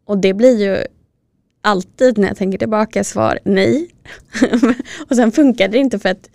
Och 0.06 0.18
det 0.18 0.34
blir 0.34 0.60
ju 0.60 0.84
alltid 1.62 2.18
när 2.18 2.28
jag 2.28 2.38
tänker 2.38 2.58
tillbaka 2.58 3.04
svar 3.04 3.40
nej. 3.44 3.90
och 5.10 5.16
sen 5.16 5.32
funkade 5.32 5.72
det 5.72 5.78
inte 5.78 6.00
för 6.00 6.10
att 6.10 6.30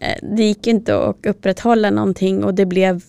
eh, 0.00 0.28
det 0.36 0.42
gick 0.42 0.66
inte 0.66 0.98
att 0.98 1.26
upprätthålla 1.26 1.90
någonting 1.90 2.44
och 2.44 2.54
det 2.54 2.66
blev 2.66 3.02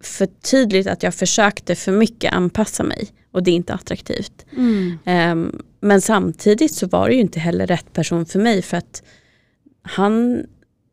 för 0.00 0.26
tydligt 0.26 0.86
att 0.86 1.02
jag 1.02 1.14
försökte 1.14 1.74
för 1.74 1.92
mycket 1.92 2.32
anpassa 2.32 2.82
mig 2.82 3.08
och 3.32 3.42
det 3.42 3.50
är 3.50 3.54
inte 3.54 3.74
attraktivt. 3.74 4.46
Mm. 4.56 4.98
Um, 5.06 5.62
men 5.80 6.00
samtidigt 6.00 6.72
så 6.74 6.86
var 6.86 7.08
det 7.08 7.14
ju 7.14 7.20
inte 7.20 7.40
heller 7.40 7.66
rätt 7.66 7.92
person 7.92 8.26
för 8.26 8.38
mig 8.38 8.62
för 8.62 8.76
att 8.76 9.02
han 9.82 10.46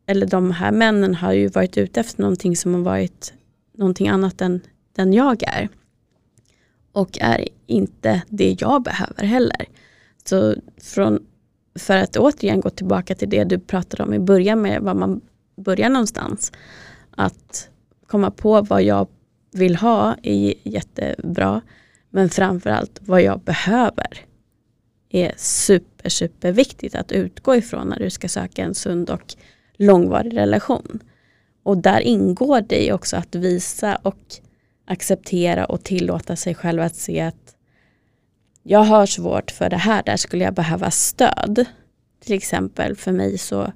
eller 0.06 0.26
de 0.26 0.52
här 0.52 0.72
männen 0.72 1.16
har 1.16 1.34
ju 1.34 1.48
varit 1.48 1.78
ute 1.78 2.00
efter 2.00 2.22
någonting 2.22 2.56
som 2.56 2.74
har 2.74 2.82
varit 2.82 3.34
någonting 3.78 4.08
annat 4.08 4.42
än 4.42 4.62
den 4.94 5.14
jag 5.14 5.44
är. 5.44 5.70
Och 6.92 7.18
är 7.22 7.48
inte 7.68 8.22
det 8.30 8.62
jag 8.62 8.84
behöver 8.84 9.24
heller. 9.24 9.66
Så 10.24 10.56
från, 10.82 11.26
för 11.80 11.98
att 11.98 12.18
återigen 12.18 12.62
gå 12.62 12.70
tillbaka 12.70 13.16
till 13.16 13.30
det 13.30 13.44
du 13.44 13.60
pratade 13.60 14.04
om 14.04 14.14
i 14.14 14.20
början 14.20 14.62
med 14.62 14.82
var 14.82 14.94
man 14.94 15.22
börjar 15.56 15.90
någonstans. 15.90 16.52
Att 17.12 17.70
komma 18.08 18.32
på 18.32 18.62
vad 18.62 18.84
jag 18.84 19.08
vill 19.52 19.76
ha 19.76 20.16
är 20.24 20.54
jättebra. 20.64 21.62
Men 22.10 22.30
framförallt 22.30 23.00
vad 23.02 23.22
jag 23.22 23.40
behöver 23.40 24.26
är 25.10 25.34
super, 25.38 26.10
super 26.10 26.52
viktigt 26.52 26.96
att 26.96 27.12
utgå 27.12 27.56
ifrån 27.56 27.88
när 27.88 28.00
du 28.00 28.10
ska 28.10 28.28
söka 28.28 28.64
en 28.64 28.76
sund 28.76 29.10
och 29.10 29.36
långvarig 29.74 30.38
relation. 30.38 31.00
Och 31.64 31.78
där 31.78 32.00
ingår 32.00 32.62
det 32.62 32.94
också 32.94 33.18
att 33.18 33.36
visa 33.36 33.96
och 33.96 34.18
acceptera 34.86 35.66
och 35.66 35.84
tillåta 35.84 36.36
sig 36.36 36.56
själv 36.56 36.82
att 36.82 36.96
se 36.96 37.20
att 37.20 37.56
jag 38.64 38.80
har 38.80 39.06
svårt 39.06 39.52
för 39.52 39.70
det 39.70 39.78
här, 39.78 40.04
där 40.04 40.18
skulle 40.18 40.44
jag 40.44 40.54
behöva 40.54 40.92
stöd. 40.92 41.66
Till 42.24 42.34
exempel 42.34 42.96
för 42.96 43.12
mig 43.12 43.38
så, 43.38 43.72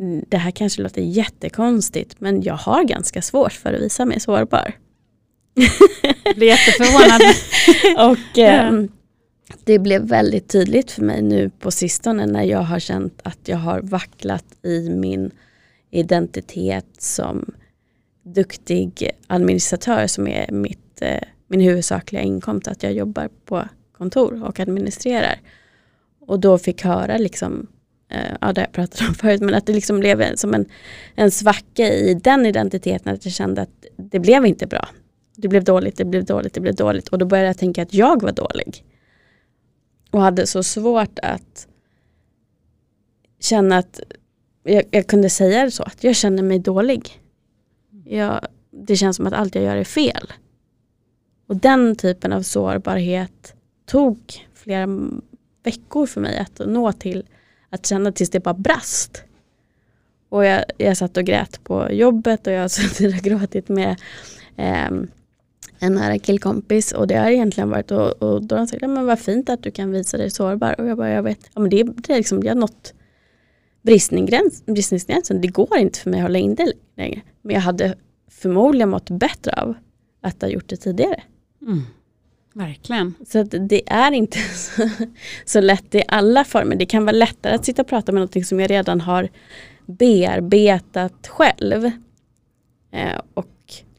mm, 0.00 0.24
det 0.28 0.36
här 0.36 0.50
kanske 0.50 0.82
låter 0.82 1.02
jättekonstigt, 1.02 2.20
men 2.20 2.42
jag 2.42 2.54
har 2.54 2.84
ganska 2.84 3.22
svårt 3.22 3.52
för 3.52 3.72
att 3.72 3.80
visa 3.80 4.04
mig 4.04 4.20
sårbar. 4.20 4.72
Jag 6.24 6.36
blir 6.36 6.46
jätteförvånad. 6.46 7.20
och 8.10 8.38
eh, 8.38 8.84
det 9.64 9.78
blev 9.78 10.02
väldigt 10.02 10.48
tydligt 10.48 10.90
för 10.90 11.02
mig 11.02 11.22
nu 11.22 11.50
på 11.50 11.70
sistone 11.70 12.26
när 12.26 12.42
jag 12.42 12.62
har 12.62 12.78
känt 12.78 13.20
att 13.22 13.38
jag 13.44 13.56
har 13.56 13.80
vacklat 13.80 14.44
i 14.62 14.90
min 14.90 15.30
identitet 15.90 16.86
som 16.98 17.52
duktig 18.22 19.10
administratör 19.26 20.06
som 20.06 20.26
är 20.26 20.52
mitt, 20.52 21.02
eh, 21.02 21.20
min 21.48 21.60
huvudsakliga 21.60 22.22
inkomst, 22.22 22.68
att 22.68 22.82
jag 22.82 22.92
jobbar 22.92 23.28
på 23.44 23.64
kontor 23.92 24.44
och 24.44 24.60
administrerar. 24.60 25.40
Och 26.20 26.40
då 26.40 26.58
fick 26.58 26.82
höra 26.82 27.18
liksom, 27.18 27.66
eh, 28.10 28.36
ja 28.40 28.52
det 28.52 28.60
har 28.60 28.66
jag 28.66 28.72
pratat 28.72 29.08
om 29.08 29.14
förut, 29.20 29.40
men 29.40 29.54
att 29.54 29.66
det 29.66 29.72
liksom 29.72 30.00
blev 30.00 30.36
som 30.36 30.54
en, 30.54 30.66
en 31.14 31.30
svacka 31.30 31.88
i 31.88 32.14
den 32.14 32.46
identiteten, 32.46 33.14
att 33.14 33.24
jag 33.24 33.34
kände 33.34 33.62
att 33.62 33.86
det 33.96 34.18
blev 34.18 34.46
inte 34.46 34.66
bra. 34.66 34.88
Det 35.36 35.48
blev 35.48 35.64
dåligt, 35.64 35.96
det 35.96 36.04
blev 36.04 36.24
dåligt, 36.24 36.54
det 36.54 36.60
blev 36.60 36.74
dåligt 36.74 37.08
och 37.08 37.18
då 37.18 37.26
började 37.26 37.48
jag 37.48 37.58
tänka 37.58 37.82
att 37.82 37.94
jag 37.94 38.22
var 38.22 38.32
dålig. 38.32 38.84
Och 40.10 40.20
hade 40.20 40.46
så 40.46 40.62
svårt 40.62 41.18
att 41.22 41.68
känna 43.40 43.78
att 43.78 44.00
jag, 44.62 44.84
jag 44.90 45.06
kunde 45.06 45.30
säga 45.30 45.64
det 45.64 45.70
så, 45.70 45.82
att 45.82 46.04
jag 46.04 46.16
känner 46.16 46.42
mig 46.42 46.58
dålig. 46.58 47.19
Jag, 48.12 48.46
det 48.70 48.96
känns 48.96 49.16
som 49.16 49.26
att 49.26 49.32
allt 49.32 49.54
jag 49.54 49.64
gör 49.64 49.76
är 49.76 49.84
fel. 49.84 50.32
Och 51.46 51.56
den 51.56 51.96
typen 51.96 52.32
av 52.32 52.42
sårbarhet 52.42 53.54
tog 53.86 54.48
flera 54.54 54.88
veckor 55.62 56.06
för 56.06 56.20
mig 56.20 56.38
att 56.38 56.60
nå 56.66 56.92
till 56.92 57.26
att 57.70 57.86
känna 57.86 58.12
tills 58.12 58.30
det 58.30 58.40
bara 58.40 58.54
brast. 58.54 59.22
Och 60.28 60.44
jag, 60.44 60.64
jag 60.78 60.96
satt 60.96 61.16
och 61.16 61.24
grät 61.24 61.64
på 61.64 61.92
jobbet 61.92 62.46
och 62.46 62.52
jag 62.52 62.60
har 62.60 62.68
suttit 62.68 63.14
och 63.14 63.22
gråtit 63.22 63.68
med 63.68 63.90
eh, 64.56 64.90
en 65.78 65.94
nära 65.94 66.18
killkompis 66.18 66.92
och 66.92 67.06
det 67.06 67.14
har 67.14 67.30
egentligen 67.30 67.70
varit 67.70 67.90
och, 67.90 68.22
och 68.22 68.42
då 68.42 68.54
har 68.54 68.58
han 68.58 68.68
sagt, 68.68 68.82
men 68.82 69.06
vad 69.06 69.18
fint 69.18 69.48
att 69.48 69.62
du 69.62 69.70
kan 69.70 69.90
visa 69.90 70.16
dig 70.16 70.30
sårbar 70.30 70.80
och 70.80 70.86
jag 70.86 70.96
bara, 70.96 71.10
jag 71.10 71.22
vet, 71.22 71.50
ja 71.54 71.60
men 71.60 71.70
det, 71.70 71.82
det 71.82 72.12
är 72.12 72.16
liksom, 72.16 72.42
jag 72.42 72.50
har 72.50 72.60
nått 72.60 72.94
bristningsgränsen, 73.82 75.40
det 75.40 75.48
går 75.48 75.78
inte 75.78 75.98
för 75.98 76.10
mig 76.10 76.20
att 76.20 76.24
hålla 76.24 76.38
in 76.38 76.54
det 76.54 76.72
längre. 76.96 77.22
Men 77.42 77.54
jag 77.54 77.62
hade 77.62 77.94
förmodligen 78.28 78.88
mått 78.88 79.10
bättre 79.10 79.52
av 79.52 79.74
att 80.20 80.42
ha 80.42 80.48
gjort 80.48 80.68
det 80.68 80.76
tidigare. 80.76 81.22
Mm. 81.62 81.82
Verkligen. 82.54 83.14
Så 83.26 83.42
det 83.42 83.92
är 83.92 84.12
inte 84.12 84.38
så, 84.54 84.88
så, 85.44 85.60
lätt 85.60 85.94
i 85.94 86.02
alla 86.08 86.44
former. 86.44 86.76
Det 86.76 86.86
kan 86.86 87.04
vara 87.04 87.16
lättare 87.16 87.54
att 87.54 87.64
sitta 87.64 87.82
och 87.82 87.88
prata 87.88 88.12
med 88.12 88.22
något 88.22 88.46
som 88.46 88.60
jag 88.60 88.70
redan 88.70 89.00
har 89.00 89.28
bearbetat 89.86 91.28
själv. 91.28 91.84
Eh, 92.92 93.20
och 93.34 93.46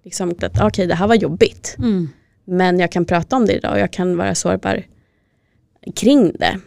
liksom 0.03 0.29
att 0.29 0.43
okej 0.43 0.65
okay, 0.65 0.85
det 0.85 0.95
här 0.95 1.07
var 1.07 1.15
jobbigt. 1.15 1.75
Mm. 1.77 2.09
Men 2.45 2.79
jag 2.79 2.91
kan 2.91 3.05
prata 3.05 3.35
om 3.35 3.45
det 3.45 3.53
idag 3.53 3.73
och 3.73 3.79
jag 3.79 3.91
kan 3.91 4.17
vara 4.17 4.35
sårbar 4.35 4.83
kring 5.95 6.31
det. 6.39 6.59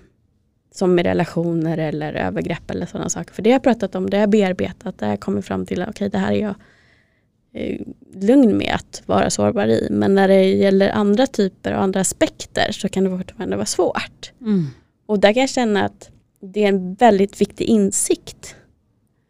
Som 0.74 0.94
med 0.94 1.06
relationer 1.06 1.78
eller 1.78 2.12
övergrepp 2.12 2.70
eller 2.70 2.86
sådana 2.86 3.08
saker. 3.08 3.34
För 3.34 3.42
det 3.42 3.50
har 3.50 3.54
jag 3.54 3.62
pratat 3.62 3.94
om, 3.94 4.10
det 4.10 4.16
har 4.16 4.22
jag 4.22 4.30
bearbetat, 4.30 4.98
det 4.98 5.04
har 5.06 5.12
jag 5.12 5.20
kommit 5.20 5.44
fram 5.44 5.66
till, 5.66 5.82
okej 5.82 5.90
okay, 5.90 6.08
det 6.08 6.18
här 6.18 6.32
är 6.32 6.40
jag 6.40 6.54
eh, 7.52 7.80
lugn 8.14 8.56
med 8.56 8.74
att 8.74 9.02
vara 9.06 9.30
sårbar 9.30 9.66
i. 9.66 9.88
Men 9.90 10.14
när 10.14 10.28
det 10.28 10.44
gäller 10.44 10.90
andra 10.90 11.26
typer 11.26 11.72
och 11.72 11.82
andra 11.82 12.00
aspekter 12.00 12.72
så 12.72 12.88
kan 12.88 13.04
det 13.04 13.18
fortfarande 13.18 13.56
vara 13.56 13.66
svårt. 13.66 14.32
Mm. 14.40 14.66
Och 15.06 15.18
där 15.18 15.32
kan 15.32 15.40
jag 15.40 15.50
känna 15.50 15.84
att 15.84 16.10
det 16.40 16.64
är 16.64 16.68
en 16.68 16.94
väldigt 16.94 17.40
viktig 17.40 17.64
insikt. 17.64 18.56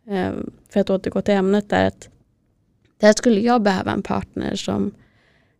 Eh, 0.09 0.33
för 0.69 0.81
att 0.81 0.91
återgå 0.91 1.23
till 1.23 1.35
ämnet 1.35 1.69
där 1.71 1.87
att 1.87 2.09
där 3.01 3.13
skulle 3.13 3.41
jag 3.41 3.63
behöva 3.63 3.93
en 3.93 4.03
partner 4.03 4.57
som 4.57 4.93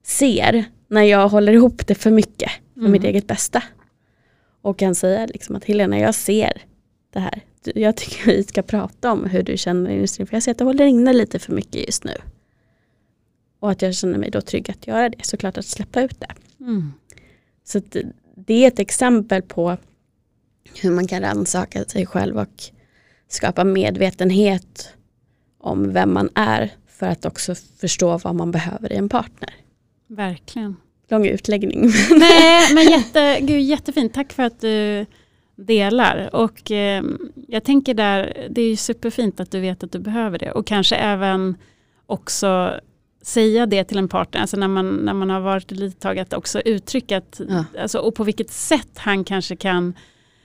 ser 0.03 0.65
när 0.89 1.03
jag 1.03 1.29
håller 1.29 1.53
ihop 1.53 1.87
det 1.87 1.95
för 1.95 2.11
mycket 2.11 2.51
för 2.75 2.81
mm. 2.81 2.93
mitt 2.93 3.05
eget 3.05 3.27
bästa. 3.27 3.63
Och 4.65 4.79
kan 4.79 4.95
säga 4.95 5.27
liksom 5.27 5.57
att 5.57 5.65
Helena, 5.65 5.99
jag 5.99 6.15
ser 6.15 6.63
det 7.11 7.21
här. 7.21 7.43
Jag 7.75 7.97
tycker 7.97 8.27
vi 8.27 8.43
ska 8.43 8.63
prata 8.63 9.13
om 9.13 9.25
hur 9.25 9.43
du 9.43 9.57
känner 9.57 9.91
i 9.91 9.95
industrin. 9.95 10.27
För 10.27 10.37
jag 10.37 10.43
ser 10.43 10.51
att 10.51 10.59
du 10.59 10.65
håller 10.65 10.85
inne 10.85 11.13
lite 11.13 11.39
för 11.39 11.53
mycket 11.53 11.87
just 11.87 12.05
nu. 12.05 12.17
Och 13.61 13.71
att 13.71 13.83
jag 13.83 13.95
känner 13.95 14.19
mig 14.19 14.31
då 14.31 14.41
trygg 14.41 14.71
att 14.71 14.87
göra 14.87 15.09
det. 15.09 15.25
Såklart 15.25 15.59
att 15.59 15.67
släppa 15.67 16.03
ut 16.03 16.21
det. 16.21 16.33
Mm. 16.61 16.93
Så 17.65 17.81
det 18.35 18.65
är 18.65 18.69
ett 18.69 18.79
exempel 18.79 19.43
på 19.43 19.77
hur 20.83 20.91
man 20.91 21.07
kan 21.07 21.23
rannsaka 21.23 21.85
sig 21.85 22.07
själv 22.07 22.39
och 22.39 22.63
skapa 23.29 23.65
medvetenhet 23.65 24.89
om 25.59 25.93
vem 25.93 26.15
man 26.15 26.31
är 26.35 26.73
för 26.87 27.07
att 27.07 27.25
också 27.25 27.55
förstå 27.55 28.19
vad 28.19 28.35
man 28.35 28.51
behöver 28.51 28.93
i 28.93 28.97
en 28.97 29.09
partner. 29.09 29.55
Verkligen. 30.07 30.77
Lång 31.09 31.27
utläggning. 31.27 31.81
Nej, 32.19 32.75
men 32.75 32.85
jätte, 32.91 33.41
gud, 33.41 33.61
jättefint. 33.61 34.15
Tack 34.15 34.33
för 34.33 34.43
att 34.43 34.61
du 34.61 35.07
delar. 35.57 36.31
Och 36.33 36.71
eh, 36.71 37.05
jag 37.49 37.65
tänker 37.65 37.95
där, 37.95 38.47
det 38.51 38.63
är 38.63 38.77
superfint 38.77 39.41
att 39.41 39.51
du 39.51 39.61
vet 39.61 39.85
att 39.85 39.93
du 39.93 39.99
behöver 39.99 40.39
det. 40.39 40.53
Och 40.53 40.67
kanske 40.67 40.97
även 40.97 41.57
också 42.07 42.81
säga 43.23 43.67
det 43.67 43.85
till 43.85 43.99
en 43.99 44.09
partner, 44.09 44.41
alltså 44.41 44.57
när 44.57 44.69
man, 44.69 44.91
när 44.91 45.15
man 45.15 45.31
har 45.31 45.41
varit 45.41 45.71
lite 45.71 46.01
tag, 46.01 46.19
att 46.19 46.33
också 46.33 46.61
uttrycka 46.61 47.17
att, 47.17 47.41
ja. 47.49 47.65
alltså, 47.81 47.99
och 47.99 48.15
på 48.15 48.25
vilket 48.25 48.51
sätt 48.51 48.91
han 48.95 49.25
kanske 49.25 49.57
kan 49.57 49.95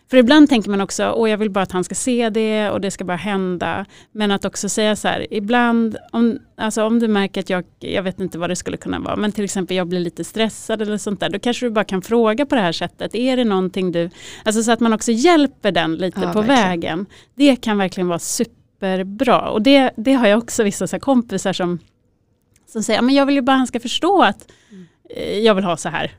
för 0.09 0.17
ibland 0.17 0.49
tänker 0.49 0.69
man 0.69 0.81
också, 0.81 1.13
åh 1.15 1.29
jag 1.29 1.37
vill 1.37 1.49
bara 1.49 1.61
att 1.61 1.71
han 1.71 1.83
ska 1.83 1.95
se 1.95 2.29
det 2.29 2.69
och 2.69 2.81
det 2.81 2.91
ska 2.91 3.03
bara 3.03 3.17
hända. 3.17 3.85
Men 4.11 4.31
att 4.31 4.45
också 4.45 4.69
säga 4.69 4.95
så 4.95 5.07
här, 5.07 5.27
ibland, 5.33 5.97
om, 6.11 6.39
alltså 6.57 6.83
om 6.83 6.99
du 6.99 7.07
märker 7.07 7.41
att 7.41 7.49
jag, 7.49 7.63
jag 7.79 8.03
vet 8.03 8.19
inte 8.19 8.37
vad 8.37 8.49
det 8.49 8.55
skulle 8.55 8.77
kunna 8.77 8.99
vara, 8.99 9.15
men 9.15 9.31
till 9.31 9.43
exempel 9.43 9.77
jag 9.77 9.87
blir 9.87 9.99
lite 9.99 10.23
stressad 10.23 10.81
eller 10.81 10.97
sånt 10.97 11.19
där, 11.19 11.29
då 11.29 11.39
kanske 11.39 11.65
du 11.65 11.69
bara 11.69 11.85
kan 11.85 12.01
fråga 12.01 12.45
på 12.45 12.55
det 12.55 12.61
här 12.61 12.71
sättet, 12.71 13.15
är 13.15 13.37
det 13.37 13.43
någonting 13.43 13.91
du, 13.91 14.09
alltså 14.45 14.63
så 14.63 14.71
att 14.71 14.79
man 14.79 14.93
också 14.93 15.11
hjälper 15.11 15.71
den 15.71 15.95
lite 15.95 16.21
ja, 16.21 16.33
på 16.33 16.41
verkligen. 16.41 16.69
vägen. 16.69 17.05
Det 17.35 17.55
kan 17.55 17.77
verkligen 17.77 18.07
vara 18.07 18.19
superbra 18.19 19.49
och 19.49 19.61
det, 19.61 19.91
det 19.97 20.13
har 20.13 20.27
jag 20.27 20.37
också 20.37 20.63
vissa 20.63 20.87
så 20.87 20.99
kompisar 20.99 21.53
som, 21.53 21.79
som 22.67 22.83
säger, 22.83 23.01
men 23.01 23.15
jag 23.15 23.25
vill 23.25 23.35
ju 23.35 23.41
bara 23.41 23.53
att 23.53 23.59
han 23.59 23.67
ska 23.67 23.79
förstå 23.79 24.21
att 24.21 24.51
mm. 24.71 24.87
eh, 25.09 25.39
jag 25.39 25.55
vill 25.55 25.63
ha 25.63 25.77
så 25.77 25.89
här. 25.89 26.11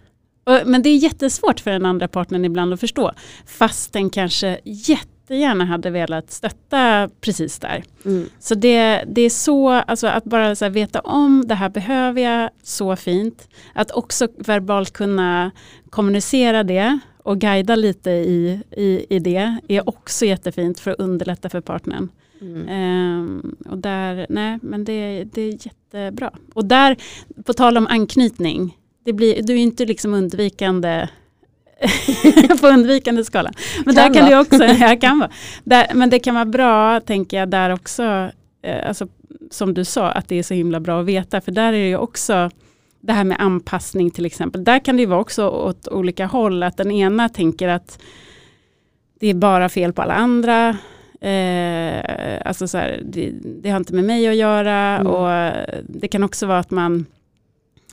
Men 0.64 0.82
det 0.82 0.88
är 0.88 0.96
jättesvårt 0.96 1.60
för 1.60 1.70
den 1.70 1.86
andra 1.86 2.08
partnern 2.08 2.44
ibland 2.44 2.75
att 2.75 2.81
förstå. 2.81 3.12
Fast 3.46 3.92
den 3.92 4.10
kanske 4.10 4.60
jättegärna 4.64 5.64
hade 5.64 5.90
velat 5.90 6.31
stötta 6.31 7.08
precis 7.20 7.58
där. 7.58 7.85
Mm. 8.04 8.29
Så 8.38 8.54
det, 8.54 9.04
det 9.06 9.22
är 9.22 9.31
så, 9.31 9.68
alltså 9.68 10.06
att 10.06 10.25
bara 10.25 10.56
så 10.56 10.68
veta 10.68 11.00
om 11.00 11.44
det 11.46 11.54
här 11.54 11.68
behöver 11.68 12.22
jag, 12.22 12.50
så 12.62 12.96
fint. 12.96 13.48
Att 13.75 13.90
också 13.90 14.29
verbalt 14.37 14.92
kunna 14.92 15.50
kommunicera 15.90 16.62
det 16.62 16.98
och 17.22 17.38
guida 17.38 17.77
lite 17.77 18.10
i, 18.10 18.62
i, 18.70 19.06
i 19.10 19.18
det 19.18 19.56
är 19.68 19.88
också 19.88 20.27
jättefint 20.27 20.81
för 20.81 20.90
att 20.90 21.00
underlätta 21.00 21.48
för 21.48 21.60
partnern. 21.60 22.08
Mm. 22.40 22.68
Um, 22.68 23.56
och 23.68 23.79
där, 23.79 24.27
nej 24.29 24.58
men 24.62 24.85
det, 24.85 25.25
det 25.25 25.42
är 25.42 25.66
jättebra. 25.66 26.31
Och 26.54 26.64
där, 26.64 26.96
på 27.44 27.52
tal 27.52 27.77
om 27.77 27.87
anknytning, 27.87 28.77
det 29.05 29.13
blir, 29.13 29.42
du 29.42 29.53
är 29.53 29.59
inte 29.59 29.85
liksom 29.85 30.15
undvikande 30.15 31.09
på 32.61 32.67
undvikande 32.67 33.25
skala. 33.25 33.53
Men 33.85 33.94
kan 33.94 34.13
där 34.13 34.21
kan 34.21 34.31
vara. 34.31 34.40
också, 34.40 34.65
jag 34.85 35.01
kan 35.01 35.19
vara. 35.19 35.31
Där, 35.65 35.87
men 35.94 36.11
det 36.11 36.19
kan 36.19 36.35
vara 36.35 36.44
bra, 36.44 37.01
tänker 37.01 37.37
jag, 37.37 37.48
där 37.48 37.71
också 37.71 38.31
eh, 38.63 38.88
alltså, 38.88 39.09
som 39.51 39.75
du 39.75 39.85
sa, 39.85 40.11
att 40.11 40.29
det 40.29 40.37
är 40.37 40.42
så 40.42 40.55
himla 40.55 40.81
bra 40.81 41.01
att 41.01 41.07
veta. 41.07 41.40
För 41.40 41.53
där 41.53 41.69
är 41.69 41.73
det 41.73 41.88
ju 41.88 41.96
också 41.96 42.51
det 43.01 43.13
här 43.13 43.25
med 43.25 43.40
anpassning 43.40 44.11
till 44.11 44.27
exempel. 44.27 44.65
Där 44.65 44.79
kan 44.79 44.96
det 44.96 45.01
ju 45.03 45.07
vara 45.07 45.21
också 45.21 45.48
åt 45.48 45.88
olika 45.88 46.27
håll. 46.27 46.63
Att 46.63 46.77
den 46.77 46.90
ena 46.90 47.29
tänker 47.29 47.69
att 47.69 47.98
det 49.21 49.27
är 49.27 49.35
bara 49.35 49.69
fel 49.69 49.92
på 49.92 50.03
alla 50.03 50.15
andra. 50.15 50.69
Eh, 51.21 52.03
alltså 52.44 52.69
så 52.69 52.79
här, 52.79 53.03
det, 53.05 53.33
det, 53.63 53.71
har 53.71 53.77
inte 53.77 53.94
med 53.94 54.05
mig 54.05 54.29
att 54.29 54.37
göra. 54.37 54.98
Mm. 54.98 55.07
Och 55.07 55.53
det 55.88 56.09
kan 56.09 56.23
också 56.23 56.46
vara 56.46 56.59
att 56.59 56.71
man 56.71 57.07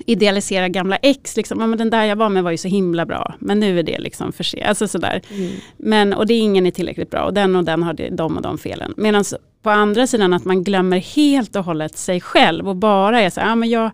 idealisera 0.05 0.69
gamla 0.69 0.95
ex. 0.95 1.37
Liksom. 1.37 1.59
Ja, 1.59 1.67
men 1.67 1.77
den 1.77 1.89
där 1.89 2.03
jag 2.05 2.15
var 2.15 2.29
med 2.29 2.43
var 2.43 2.51
ju 2.51 2.57
så 2.57 2.67
himla 2.67 3.05
bra. 3.05 3.35
Men 3.39 3.59
nu 3.59 3.79
är 3.79 3.83
det 3.83 3.99
liksom 3.99 4.31
för 4.31 4.43
sent. 4.43 4.65
Alltså 4.65 4.87
sådär. 4.87 5.21
Mm. 5.29 5.51
Men, 5.77 6.13
och 6.13 6.27
det 6.27 6.33
är 6.33 6.39
ingen 6.39 6.65
är 6.65 6.71
tillräckligt 6.71 7.09
bra. 7.09 7.23
Och 7.23 7.33
den 7.33 7.55
och 7.55 7.63
den 7.63 7.83
har 7.83 7.93
det, 7.93 8.09
de 8.09 8.35
och 8.35 8.41
de 8.41 8.57
felen. 8.57 8.93
Medan 8.97 9.23
på 9.61 9.69
andra 9.69 10.07
sidan 10.07 10.33
att 10.33 10.45
man 10.45 10.63
glömmer 10.63 10.97
helt 10.97 11.55
och 11.55 11.63
hållet 11.63 11.97
sig 11.97 12.21
själv. 12.21 12.69
Och 12.69 12.75
bara 12.75 13.21
är 13.21 13.29
så 13.29 13.39
här, 13.39 13.47
ja, 13.47 13.55
men 13.55 13.69
jag, 13.69 13.91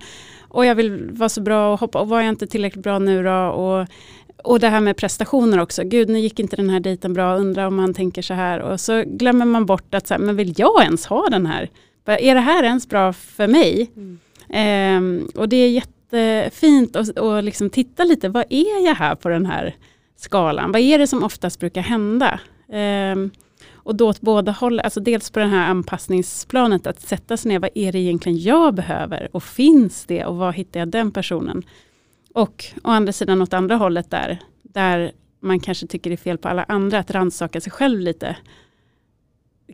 och 0.48 0.66
jag 0.66 0.76
vill 0.76 1.10
vara 1.12 1.30
så 1.30 1.42
bra 1.42 1.74
och 1.74 1.80
hoppa. 1.80 2.00
Och 2.00 2.10
var 2.10 2.22
jag 2.22 2.30
inte 2.30 2.48
tillräckligt 2.48 2.84
bra 2.84 3.00
nu 3.00 3.24
då? 3.24 3.48
Och, 3.48 3.88
och 4.44 4.60
det 4.60 4.70
här 4.70 4.82
med 4.82 4.98
prestationer 4.98 5.60
också. 5.60 5.84
Gud, 5.84 6.10
nu 6.10 6.20
gick 6.20 6.40
inte 6.40 6.56
den 6.56 6.70
här 6.70 6.80
dejten 6.80 7.14
bra. 7.14 7.36
Undrar 7.36 7.66
om 7.66 7.76
man 7.76 7.94
tänker 7.94 8.22
så 8.22 8.34
här. 8.34 8.60
Och 8.60 8.80
så 8.80 9.04
glömmer 9.06 9.46
man 9.46 9.66
bort 9.66 9.94
att, 9.94 10.08
så 10.08 10.14
här, 10.14 10.22
men 10.22 10.36
vill 10.36 10.54
jag 10.58 10.84
ens 10.84 11.06
ha 11.06 11.30
den 11.30 11.46
här? 11.46 11.70
Är 12.06 12.36
det 12.36 12.42
här 12.42 12.64
ens 12.64 12.90
bra 12.90 13.14
för 13.14 13.48
mig? 13.48 13.92
Mm. 13.96 14.20
Um, 14.54 15.30
och 15.36 15.50
det 15.50 15.58
är 15.58 15.70
jättefint 15.70 16.96
att 16.96 17.10
och 17.10 17.44
liksom 17.44 17.70
titta 17.70 18.04
lite, 18.04 18.30
vad 18.30 18.46
är 18.50 18.86
jag 18.86 18.96
här 18.96 19.16
på 19.16 19.30
den 19.30 19.46
här 19.46 19.76
skalan? 20.16 20.72
Vad 20.72 20.82
är 20.82 21.00
det 21.00 21.08
som 21.08 21.24
oftast 21.24 21.60
brukar 21.60 21.82
hända? 21.82 22.40
Um, 22.68 23.32
och 23.74 23.96
då 23.96 24.10
åt 24.10 24.22
båda 24.22 24.52
håll, 24.52 24.80
alltså 24.80 25.00
dels 25.00 25.30
på 25.32 25.40
det 25.40 25.46
här 25.46 25.70
anpassningsplanet, 25.70 26.88
att 26.88 27.02
sätta 27.02 27.38
sig 27.38 27.50
ner, 27.50 27.60
vad 27.60 27.70
är 27.76 27.92
det 27.92 28.00
egentligen 28.00 28.40
jag 28.40 28.74
behöver? 28.74 29.30
Och 29.32 29.44
finns 29.44 30.06
det? 30.06 30.26
Och 30.26 30.36
var 30.36 30.52
hittar 30.52 30.80
jag 30.80 30.90
den 30.90 31.12
personen? 31.12 31.64
Och 32.34 32.66
å 32.84 32.90
andra 32.90 33.14
sidan 33.14 33.42
åt 33.42 33.54
andra 33.54 33.76
hållet 33.76 34.10
där, 34.10 34.40
där 34.64 35.12
man 35.40 35.60
kanske 35.60 35.88
tycker 35.88 36.10
det 36.10 36.16
är 36.16 36.18
fel 36.18 36.38
på 36.38 36.50
alla 36.50 36.64
andra, 36.64 37.00
att 37.00 37.12
rannsaka 37.12 37.62
sig 37.62 37.72
själv 37.72 38.00
lite. 38.00 38.38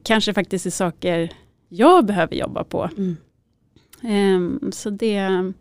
Kanske 0.03 0.34
faktiskt 0.34 0.65
är 0.65 0.69
saker 0.69 1.32
jag 1.69 2.05
behöver 2.05 2.36
jobba 2.36 2.63
på. 2.63 2.89
Mm. 2.97 3.17
Um, 4.04 4.72
så 4.72 4.89
det, 4.89 5.54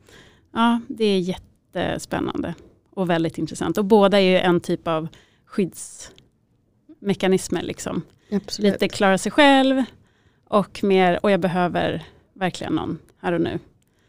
ja, 0.52 0.80
det 0.88 1.04
är 1.04 1.18
jättespännande 1.18 2.54
och 2.90 3.10
väldigt 3.10 3.38
intressant. 3.38 3.78
Och 3.78 3.84
båda 3.84 4.20
är 4.20 4.30
ju 4.30 4.38
en 4.38 4.60
typ 4.60 4.88
av 4.88 5.08
skyddsmekanismer. 5.46 7.62
Liksom. 7.62 8.02
Lite 8.58 8.88
klara 8.88 9.18
sig 9.18 9.32
själv 9.32 9.82
och 10.48 10.84
mer, 10.84 11.18
och 11.22 11.30
jag 11.30 11.40
behöver 11.40 12.06
verkligen 12.32 12.72
någon 12.72 12.98
här 13.18 13.32
och 13.32 13.40
nu. 13.40 13.58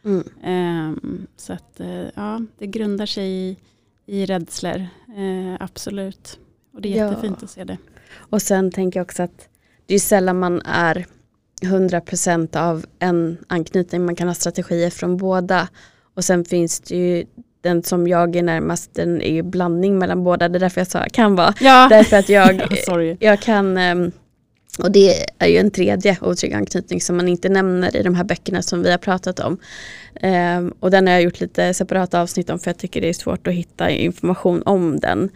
Mm. 0.04 0.24
Um, 0.46 1.28
så 1.36 1.54
att 1.54 1.80
uh, 1.80 2.06
ja, 2.16 2.42
det 2.58 2.68
grundar 2.68 3.06
sig 3.06 3.30
i, 3.30 3.58
i 4.06 4.26
rädslor, 4.26 4.88
uh, 5.18 5.56
absolut. 5.60 6.40
Och 6.74 6.82
det 6.82 6.98
är 6.98 7.06
jättefint 7.06 7.38
ja. 7.42 7.46
att 7.46 7.52
se 7.52 7.64
det. 7.64 7.78
Och 8.16 8.42
sen 8.42 8.72
tänker 8.72 9.00
jag 9.00 9.06
också 9.06 9.24
att 9.24 9.50
det 9.86 9.96
är 9.96 10.00
sällan 10.00 10.40
man 10.40 10.62
är 10.66 11.06
100% 11.62 12.58
av 12.58 12.86
en 13.00 13.38
anknytning. 13.48 14.06
Man 14.06 14.16
kan 14.16 14.28
ha 14.28 14.36
strategier 14.36 14.90
från 14.90 15.18
båda. 15.18 15.68
Och 16.16 16.24
sen 16.24 16.46
finns 16.46 16.80
det 16.80 16.96
ju 16.96 17.26
den 17.62 17.84
som 17.84 18.08
jag 18.08 18.36
är 18.36 18.44
närmast, 18.44 18.94
den 18.94 19.22
är 19.22 19.34
ju 19.34 19.44
blandning 19.44 19.98
mellan 19.98 20.24
båda. 20.24 20.50
Det 20.50 20.58
är 20.58 20.60
därför 20.60 20.82
jag 20.82 20.88
sa 20.88 21.06
kan 21.14 21.36
vara. 21.36 21.54
Ja. 21.60 21.88
Därför 21.90 22.18
att 22.18 22.30
jag, 22.30 22.62
jag 23.20 23.42
kan, 23.42 23.78
ehm, 23.78 24.12
och 24.80 24.92
det 24.92 25.26
är 25.40 25.48
ju 25.48 25.58
en 25.58 25.72
tredje 25.72 26.18
otrygg 26.22 26.54
anknytning 26.54 27.02
som 27.02 27.18
man 27.18 27.28
inte 27.28 27.50
nämner 27.50 27.96
i 27.96 28.04
de 28.04 28.16
här 28.16 28.24
böckerna 28.24 28.62
som 28.62 28.84
vi 28.84 28.92
har 28.92 28.98
pratat 28.98 29.40
om. 29.40 29.58
Um, 30.24 30.74
och 30.80 30.92
den 30.92 31.08
har 31.08 31.14
jag 31.14 31.24
gjort 31.24 31.40
lite 31.40 31.74
separata 31.74 32.22
avsnitt 32.22 32.50
om 32.50 32.60
för 32.60 32.70
jag 32.70 32.78
tycker 32.78 33.02
det 33.02 33.10
är 33.10 33.14
svårt 33.14 33.48
att 33.48 33.54
hitta 33.54 33.90
information 33.90 34.64
om 34.66 35.00
den. 35.00 35.30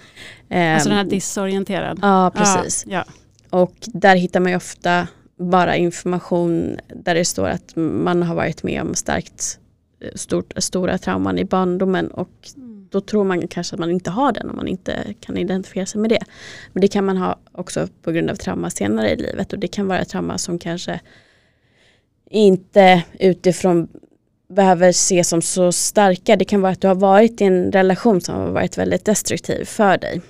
Alltså 0.50 0.90
den 0.90 0.98
här 0.98 1.04
disorienterad? 1.04 2.00
Ja, 2.02 2.32
precis. 2.36 2.84
Ja, 2.88 3.06
ja. 3.08 3.60
Och 3.60 3.74
där 3.80 4.16
hittar 4.16 4.40
man 4.40 4.52
ju 4.52 4.56
ofta 4.56 5.08
bara 5.38 5.76
information 5.76 6.80
där 6.88 7.16
det 7.16 7.26
står 7.26 7.48
att 7.48 7.76
man 7.76 8.24
har 8.24 8.36
varit 8.36 8.64
med 8.64 8.82
om 8.82 8.96
starkt 8.96 9.60
eh, 10.00 10.10
stort, 10.16 10.54
stora 10.58 10.98
trauman 10.98 11.40
i 11.40 11.46
barndomen 11.46 12.08
och 12.08 12.50
mm. 12.56 12.88
då 12.92 13.02
tror 13.02 13.24
man 13.24 13.48
kanske 13.48 13.76
att 13.76 13.80
man 13.80 13.92
inte 13.92 14.10
har 14.10 14.32
den 14.32 14.50
om 14.50 14.56
man 14.56 14.68
inte 14.68 15.14
kan 15.20 15.38
identifiera 15.38 15.86
sig 15.86 16.02
med 16.02 16.10
det. 16.10 16.24
Men 16.74 16.82
det 16.82 16.88
kan 16.88 17.06
man 17.06 17.18
ha 17.18 17.40
också 17.52 17.88
på 18.02 18.12
grund 18.12 18.30
av 18.30 18.36
trauma 18.36 18.70
senare 18.70 19.12
i 19.12 19.16
livet 19.16 19.54
och 19.54 19.60
det 19.60 19.68
kan 19.68 19.88
vara 19.88 20.06
trauma 20.06 20.38
som 20.38 20.60
kanske 20.60 21.00
inte 22.30 23.04
utifrån 23.20 23.88
behöver 24.50 24.90
ses 24.90 25.30
som 25.30 25.42
så 25.42 25.72
starka. 25.72 26.36
Det 26.36 26.46
kan 26.46 26.62
vara 26.62 26.72
att 26.72 26.82
du 26.82 26.88
har 26.88 26.96
varit 26.96 27.42
i 27.42 27.44
en 27.44 27.72
relation 27.72 28.22
som 28.22 28.36
har 28.36 28.52
varit 28.52 28.78
väldigt 28.78 29.06
destruktiv 29.06 29.66
för 29.66 29.98
dig 29.98 30.22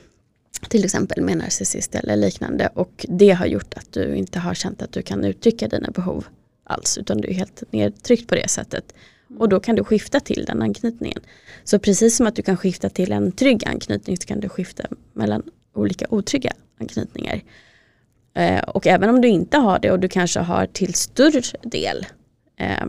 till 0.69 0.85
exempel 0.85 1.21
med 1.23 1.37
narcissist 1.37 1.95
eller 1.95 2.15
liknande 2.15 2.69
och 2.73 3.05
det 3.09 3.31
har 3.31 3.45
gjort 3.45 3.73
att 3.73 3.93
du 3.93 4.15
inte 4.15 4.39
har 4.39 4.53
känt 4.53 4.81
att 4.81 4.91
du 4.91 5.01
kan 5.01 5.25
uttrycka 5.25 5.67
dina 5.67 5.91
behov 5.91 6.25
alls 6.63 6.97
utan 6.97 7.21
du 7.21 7.27
är 7.27 7.33
helt 7.33 7.63
nedtryckt 7.71 8.27
på 8.27 8.35
det 8.35 8.49
sättet. 8.49 8.93
Och 9.37 9.49
då 9.49 9.59
kan 9.59 9.75
du 9.75 9.83
skifta 9.83 10.19
till 10.19 10.45
den 10.45 10.61
anknytningen. 10.61 11.19
Så 11.63 11.79
precis 11.79 12.15
som 12.15 12.27
att 12.27 12.35
du 12.35 12.41
kan 12.41 12.57
skifta 12.57 12.89
till 12.89 13.11
en 13.11 13.31
trygg 13.31 13.67
anknytning 13.67 14.17
så 14.17 14.27
kan 14.27 14.39
du 14.39 14.49
skifta 14.49 14.83
mellan 15.13 15.43
olika 15.73 16.05
otrygga 16.09 16.53
anknytningar. 16.79 17.41
Eh, 18.33 18.59
och 18.59 18.87
även 18.87 19.09
om 19.09 19.21
du 19.21 19.27
inte 19.27 19.57
har 19.57 19.79
det 19.79 19.91
och 19.91 19.99
du 19.99 20.07
kanske 20.07 20.39
har 20.39 20.65
till 20.65 20.93
större 20.93 21.41
del 21.61 22.05
eh, 22.59 22.85